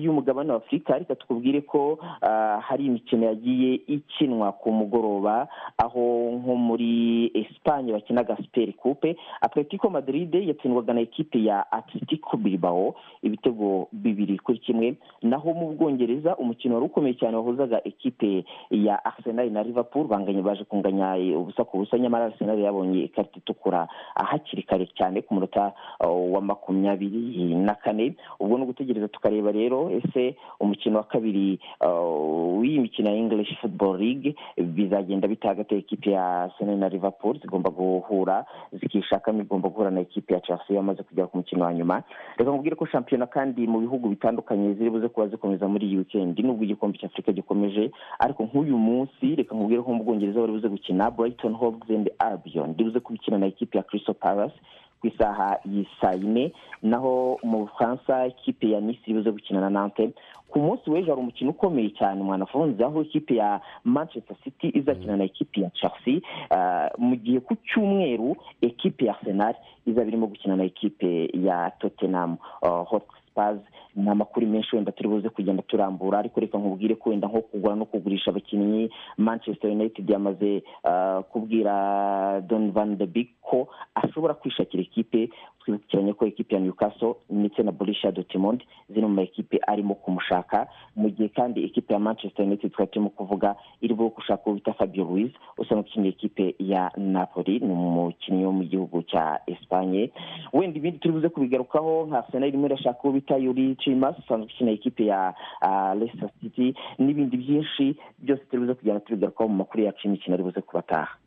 y'umugabane 0.04 0.52
wa 0.52 0.58
afurika 0.58 0.97
reka 1.00 1.16
tukubwire 1.16 1.62
ko 1.62 2.00
ah, 2.22 2.60
hari 2.60 2.86
imikino 2.86 3.26
yagiye 3.26 3.74
ikinwa 3.88 4.52
ku 4.52 4.72
mugoroba 4.72 5.47
aho 5.78 6.32
nko 6.36 6.56
muri 6.56 6.91
esipanye 7.34 7.93
bakinaga 7.93 8.38
siperi 8.38 8.74
kupe 8.74 9.16
atletico 9.41 9.89
madrid 9.89 10.34
yatsindwaga 10.36 10.93
na 10.93 11.02
ekipe 11.02 11.43
ya 11.43 11.72
atletico 11.72 12.38
bilbao 12.38 12.95
ibitego 13.24 13.88
bibiri 13.93 14.38
kuri 14.39 14.58
kimwe. 14.60 14.95
Naho 15.24 15.54
mu 15.54 15.72
bwongereza 15.80 16.36
umukino 16.38 16.76
wari 16.76 16.86
ukomeye 16.86 17.14
cyane 17.16 17.38
wahuzaga 17.38 17.80
ekipe 17.88 18.43
ya 18.72 18.89
arsenal 19.06 19.50
na 19.52 19.64
liverpool 19.64 20.08
banganye 20.08 20.42
baje 20.42 20.64
kunganya 20.64 21.16
ubusa 21.38 21.64
ku 21.66 21.78
busa 21.78 21.98
nyamara 21.98 22.26
arsenal 22.26 22.60
yabonye 22.60 23.04
ikarita 23.04 23.38
itukura 23.38 23.88
hakiri 24.16 24.64
kare 24.64 24.86
cyane 24.98 25.22
ku 25.22 25.34
munota 25.34 25.74
uh, 26.00 26.34
wa 26.34 26.42
makumyabiri 26.42 27.56
na 27.56 27.76
kane. 27.76 28.16
Ubwo 28.40 28.58
ni 28.58 28.64
ugutegereza 28.64 29.08
tukareba 29.08 29.52
rero 29.52 29.90
ese 29.90 30.36
umukino 30.60 30.98
wa 30.98 31.04
kabiri 31.04 31.60
uh, 31.82 32.60
w'iyi 32.60 32.80
mikino 32.80 33.10
ya 33.10 33.16
english 33.16 33.54
football 33.62 33.98
league 33.98 34.36
bizagenda 34.58 35.28
bita 35.28 35.48
hagati 35.48 35.76
ya 35.76 36.20
ya 36.20 36.42
arsenal 36.44 36.78
na 36.78 36.90
liverpool 36.90 37.40
zigomba 37.42 37.70
guhura 37.70 38.46
zikishakamo 38.74 39.42
igomba 39.42 39.70
guhura 39.70 39.92
na 39.92 40.00
ekipe 40.02 40.34
ya 40.34 40.42
chelsea 40.42 40.76
yamaze 40.76 41.04
kugera 41.04 41.28
ku 41.28 41.38
mukino 41.38 41.66
wa 41.66 41.74
nyuma. 41.74 42.04
Reka 42.38 42.52
nkubwire 42.52 42.76
ko 42.76 42.86
shampiyona 42.86 43.28
kandi 43.28 43.68
mu 43.68 43.80
bihugu 43.80 44.10
bitandukanye 44.10 44.74
ziri 44.74 44.90
buze 44.90 45.08
kuba 45.08 45.28
zikomeza 45.28 45.68
muri 45.68 45.88
iyi 45.88 45.98
weekend 45.98 46.40
nubwo 46.40 46.64
igikombe 46.64 46.98
cya 46.98 47.08
afurika 47.08 47.32
gikomeje 47.32 47.92
ariko 48.20 48.44
nk'uyu 48.44 48.78
munsi 48.80 49.36
reka 49.36 49.56
nkubwire 49.56 49.82
ko 49.82 49.94
mu 49.94 50.04
bwongereza 50.04 50.40
bari 50.40 50.52
buze 50.54 50.70
gukina 50.70 51.12
brighton 51.12 51.54
hove 51.54 51.84
and 51.96 52.10
albion. 52.20 52.70
Ndi 52.70 52.84
buze 52.84 53.00
kubikina 53.00 53.38
na 53.38 53.46
ekipe 53.46 53.78
ya 53.78 53.84
crystal 53.84 54.16
palace 54.16 54.56
ku 55.02 55.08
isaha 55.08 55.60
y'isaa 55.66 56.14
yine 56.14 56.52
naho 56.84 57.40
mu 57.44 57.60
bufaransa 57.64 58.28
ikipe 58.28 58.70
ya 58.72 58.82
nisi 58.82 59.00
iri 59.06 59.14
buze 59.14 59.32
gukina 59.32 59.60
na 59.62 59.70
nante 59.70 60.12
ku 60.52 60.60
munsi 60.60 60.90
w'ejo 60.90 61.12
hari 61.12 61.22
umukino 61.22 61.50
ukomeye 61.52 61.90
cyane 61.96 62.24
mwanafunze 62.24 62.84
aho 62.84 63.02
ikipe 63.02 63.36
ya 63.36 63.62
manchester 63.84 64.36
city 64.44 64.68
izakina 64.74 65.18
na 65.18 65.24
ekipe 65.24 65.62
ya 65.62 65.70
chelsea. 65.70 66.20
Ah, 66.52 66.90
mu 66.98 67.16
gihe 67.16 67.40
ku 67.40 67.56
cyumweru 67.56 68.36
ekipe 68.62 69.06
ya 69.06 69.14
arsenal 69.16 69.56
izaba 69.86 70.08
irimo 70.08 70.28
gukina 70.28 70.56
na 70.56 70.64
ekipe 70.64 71.30
ya 71.34 71.72
tottenham 71.80 72.38
uh, 72.62 72.84
hotspurs. 72.88 73.60
Ni 74.00 74.10
amakuru 74.10 74.47
menshi 74.47 74.76
wenda 74.76 74.91
turi 74.91 75.10
buze 75.10 75.30
kugenda 75.30 75.64
turambura 75.64 76.20
ariko 76.20 76.39
reka 76.39 76.58
nkubwire 76.58 76.95
ko 76.95 77.10
wenda 77.10 77.28
nko 77.28 77.41
kugura 77.41 77.76
no 77.76 77.86
kugurisha 77.86 78.32
abakinnyi 78.32 78.89
manchester 79.18 79.72
united 79.72 80.10
yamaze 80.10 80.64
ah, 80.84 81.22
kubwira 81.32 82.41
don 82.47 82.72
van 82.72 82.97
de 82.97 83.06
Beek 83.06 83.30
ko 83.41 83.68
ashobora 83.95 84.34
kwishakira 84.34 84.84
ekipe 84.84 85.30
twibukiranye 85.60 86.14
ko 86.14 86.26
ekipe 86.26 86.56
ya 86.56 86.62
newcastle 86.62 87.16
ndetse 87.30 87.64
na 87.64 87.72
borussia 87.72 88.12
dortmund 88.12 88.64
ziri 88.89 89.02
mu 89.02 89.10
ma 89.14 89.22
ekipe 89.22 89.60
arimo 89.68 89.95
kumushaka. 89.95 90.68
Mu 90.95 91.10
gihe 91.10 91.30
kandi 91.30 91.64
ekipe 91.66 91.93
ya 91.93 92.00
manchester 92.00 92.45
united 92.45 92.72
twari 92.72 92.91
turimo 92.91 93.10
kuvuga 93.10 93.56
iri 93.82 93.93
bwo 93.93 94.10
gushaka 94.10 94.43
uwo 94.45 94.56
bita 94.56 94.74
fabio 94.74 95.04
ruiz 95.04 95.32
usanzwe 95.58 95.80
ukinira 95.82 96.10
ekipe 96.10 96.56
ya 96.60 96.91
napoli 96.97 97.60
ni 97.60 97.72
umukinnyi 97.74 98.45
wo 98.45 98.52
mu 98.52 98.64
gihugu 98.64 99.04
cya 99.04 99.41
espanye 99.47 100.12
wenda 100.54 100.78
ibindi 100.78 101.00
turi 101.00 101.14
buze 101.14 101.30
kubigarukaho 101.30 102.06
nka 102.08 102.18
arsenal 102.18 102.47
irimo 102.50 102.66
irashaka 102.66 103.04
uwo 103.04 103.14
bita 103.14 103.38
yuri 103.38 103.76
chimas 103.90 104.16
usanzwe 104.20 104.46
ukinira 104.46 104.74
ekipe 104.78 105.06
ya 105.06 105.34
ah, 105.62 105.96
leicester 105.96 106.30
city 106.42 106.74
n'ibindi 107.00 107.38
byinshi 107.38 107.96
byose 108.22 108.44
turi 108.46 108.62
buze 108.62 108.74
kugenda 108.74 109.00
tubigarukaho 109.00 109.50
mu 109.50 109.56
makuru 109.66 109.84
yacu 109.84 110.06
y'imikino 110.08 110.34
ari 110.38 110.44
buze 110.44 110.62
kubataha. 110.62 111.18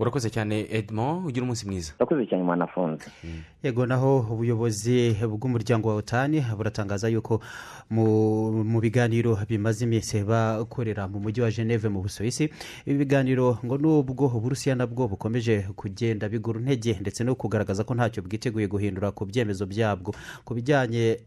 Urakoze 0.00 0.30
cyane 0.30 0.66
edmond 0.70 1.26
ugira 1.28 1.44
umunsi 1.44 1.66
mwiza. 1.68 1.92
Urakoze 2.00 2.26
cyane 2.26 2.42
mwanafunze 2.42 3.04
yego 3.62 3.86
naho 3.86 4.18
ubuyobozi 4.32 5.12
bw'umuryango 5.28 5.88
wa 5.88 5.94
otani 5.94 6.40
buratangaza 6.56 7.08
yuko 7.08 7.40
mu 7.90 8.80
biganiro 8.80 9.36
bimaze 9.48 9.84
iminsi 9.84 10.24
bakorera 10.24 11.08
mu 11.08 11.20
mujyi 11.20 11.40
wa 11.44 11.50
geneve 11.50 11.88
mu 11.92 12.00
busuwisi 12.02 12.48
ibi 12.86 12.98
biganiro 13.04 13.58
ngo 13.64 13.76
nubwo 13.78 14.26
uburusiya 14.32 14.74
nabwo 14.74 15.08
bukomeje 15.08 15.68
kugenda 15.76 16.28
bigura 16.28 16.60
intege 16.60 16.96
ndetse 17.00 17.20
no 17.24 17.34
kugaragaza 17.34 17.84
ko 17.84 17.92
ntacyo 17.94 18.22
bwiteguye 18.24 18.66
guhindura 18.68 19.10
ku 19.12 19.26
byemezo 19.28 19.66
byabwo. 19.66 20.14
Ku 20.44 20.54
bijyanye 20.56 21.20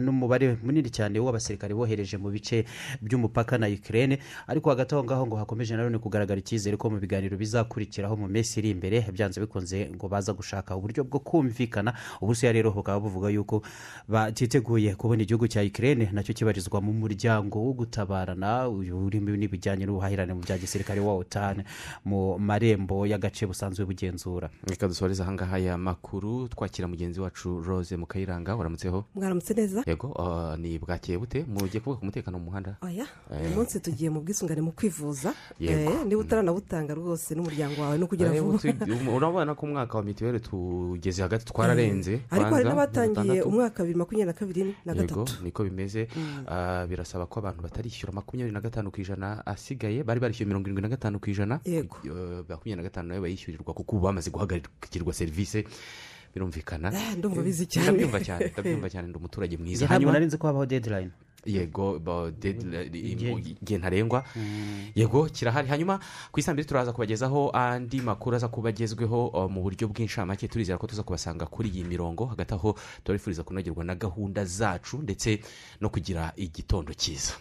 n'umubare 0.00 0.56
munini 0.62 0.90
cyane 0.92 1.16
w'abasirikare 1.18 1.72
bohereje 1.74 2.16
mu 2.20 2.28
bice 2.30 2.64
by'umupaka 3.00 3.56
na 3.58 3.66
ukraine 3.72 4.18
ariko 4.46 4.68
hagati 4.70 4.92
aho 4.94 5.04
ngaho 5.04 5.24
ngo 5.26 5.36
hakomeje 5.40 5.72
nanone 5.76 5.96
kugaragara 5.98 6.36
icyizere 6.44 6.76
ko 6.76 6.90
mu 6.92 6.98
biganiro 7.00 7.36
bizakurikira 7.40 8.01
bazashyiraho 8.02 8.16
mu 8.16 8.28
minsi 8.28 8.58
iri 8.60 8.70
imbere 8.74 9.06
byanze 9.12 9.40
bikunze 9.40 9.90
ngo 9.94 10.08
baza 10.08 10.32
gushaka 10.34 10.74
uburyo 10.76 11.04
bwo 11.04 11.18
kumvikana. 11.22 11.94
Uburusiya 12.20 12.52
rero 12.52 12.70
bukaba 12.74 13.00
buvuga 13.00 13.28
yuko 13.30 13.62
batiteguye 14.08 14.94
kubona 14.94 15.22
igihugu 15.22 15.46
cya 15.48 15.62
ikirere 15.62 16.10
na 16.12 16.22
cyo 16.22 16.34
kibarizwa 16.34 16.80
mu 16.82 16.92
muryango 16.92 17.58
wo 17.62 17.72
gutabarana 17.72 18.68
urimo 18.68 19.30
n'ibijyanye 19.36 19.86
n'ubuhahirane 19.86 20.34
mu 20.34 20.42
bya 20.42 20.58
gisirikare 20.58 21.00
wa 21.00 21.14
otani 21.14 21.62
mu 22.04 22.38
marembo 22.38 23.06
y'agace 23.06 23.46
busanzwe 23.46 23.84
bugenzura. 23.86 24.50
Reka 24.66 24.88
dusoreze 24.88 25.22
ahangaha 25.22 25.56
aya 25.56 25.78
makuru. 25.78 26.48
Twakira 26.48 26.88
mugenzi 26.88 27.20
wacu 27.20 27.60
rose 27.62 27.96
mukayiranga. 27.96 28.56
Waramutseho 28.56 29.04
mwaramutse 29.14 29.54
neza? 29.54 29.82
Yego 29.86 30.10
ni 30.58 30.78
bwakeye 30.78 31.18
bute? 31.18 31.44
Mugiye 31.48 31.80
kuvuga 31.80 32.00
ku 32.00 32.04
mutekano 32.06 32.38
mu 32.38 32.44
muhanda? 32.50 32.76
Oya 32.82 33.06
Eh. 33.32 33.40
uyu 33.46 33.56
munsi 33.56 33.80
tugiye 33.80 34.10
mu 34.10 34.20
bwisungane 34.20 34.60
mu 34.60 34.72
kwivuza. 34.72 35.34
Eh, 35.60 35.88
niba 36.06 36.20
utaranabutanga 36.20 36.94
rwose 36.94 37.34
n'umuryango 37.34 37.80
wawe 37.82 37.91
no 37.98 38.06
kugira 38.06 38.34
Eh, 38.34 38.42
vuba. 38.42 38.58
utu- 38.58 39.16
urabona 39.16 39.54
ko 39.54 39.66
umwaka 39.66 39.98
wa 39.98 40.04
mituweli 40.04 40.40
tugeze 40.40 41.22
hagati 41.22 41.44
twararenze 41.44 42.20
ariko 42.30 42.54
hari 42.54 42.64
n'abatangiye 42.68 43.42
umwaka 43.42 43.82
bibiri 43.82 43.98
makumyabiri 43.98 44.26
na 44.26 44.32
kabiri 44.32 44.62
na 44.84 44.94
gatatu. 44.94 45.42
niko 45.44 45.64
bimeze. 45.64 46.08
Ah, 46.46 46.86
birasaba 46.88 47.26
ko 47.26 47.40
abantu 47.40 47.62
batarishyura 47.62 48.12
makumyabiri 48.12 48.54
na 48.54 48.60
gatanu 48.60 48.90
ku 48.90 49.00
ijana 49.00 49.40
asigaye 49.46 50.02
bari 50.04 50.20
barishyuye 50.20 50.48
mirongo 50.48 50.66
irindwi 50.68 50.82
na 50.82 50.88
gatanu 50.94 51.20
ku 51.20 51.30
ijana. 51.30 51.60
Yego. 51.64 51.96
Eh, 52.04 52.44
makumyabiri 52.48 52.76
na 52.76 52.82
gatanu 52.82 53.08
na 53.08 53.14
yo 53.16 53.22
bayishyurirwa 53.22 53.74
kuko 53.74 53.96
ubu 53.96 54.04
bamaze 54.06 54.30
guhagarikirwa 54.30 55.12
serivisi 55.12 55.64
birumvikana. 56.34 56.88
Ah, 56.94 57.16
ndumva 57.16 57.42
bizi 57.42 57.62
Eh, 57.64 57.68
cyane. 57.68 57.90
ndabyumva 57.92 58.20
cyane 58.24 58.44
ndabyumva 58.52 58.88
cyane 58.90 59.08
ndi 59.08 59.16
umuturage 59.18 59.56
mwiza. 59.56 59.84
Ntabwo 59.86 60.12
nari 60.12 60.26
nzi 60.26 60.38
ko 60.38 60.46
habaho 60.46 60.66
deadline. 60.66 61.10
Yego 61.46 61.98
igihe 63.62 63.78
ntarengwa. 63.78 64.24
Yego 64.94 65.26
kirahari. 65.26 65.68
Hanyuma 65.68 65.98
ku 66.32 66.40
isambiri 66.40 66.68
turaza 66.68 66.92
kubagezaho 66.92 67.50
andi 67.50 68.00
makuru 68.00 68.36
aza 68.36 68.48
kuba 68.48 68.68
agezweho 68.68 69.48
mu 69.50 69.62
buryo 69.62 69.88
bw'inshamake. 69.88 70.48
Turizera 70.48 70.78
ko 70.78 70.86
tuza 70.86 71.02
kubasanga 71.02 71.46
kuri 71.46 71.68
iyi 71.68 71.84
mirongo. 71.84 72.26
Hagati 72.26 72.54
aho 72.54 72.78
turabifuriza 73.04 73.42
kunogerwa 73.42 73.84
na 73.84 73.94
gahunda 73.94 74.44
zacu 74.44 74.98
ndetse 75.02 75.40
no 75.80 75.88
kugira 75.88 76.32
igitondo 76.36 76.94
cyiza. 76.94 77.32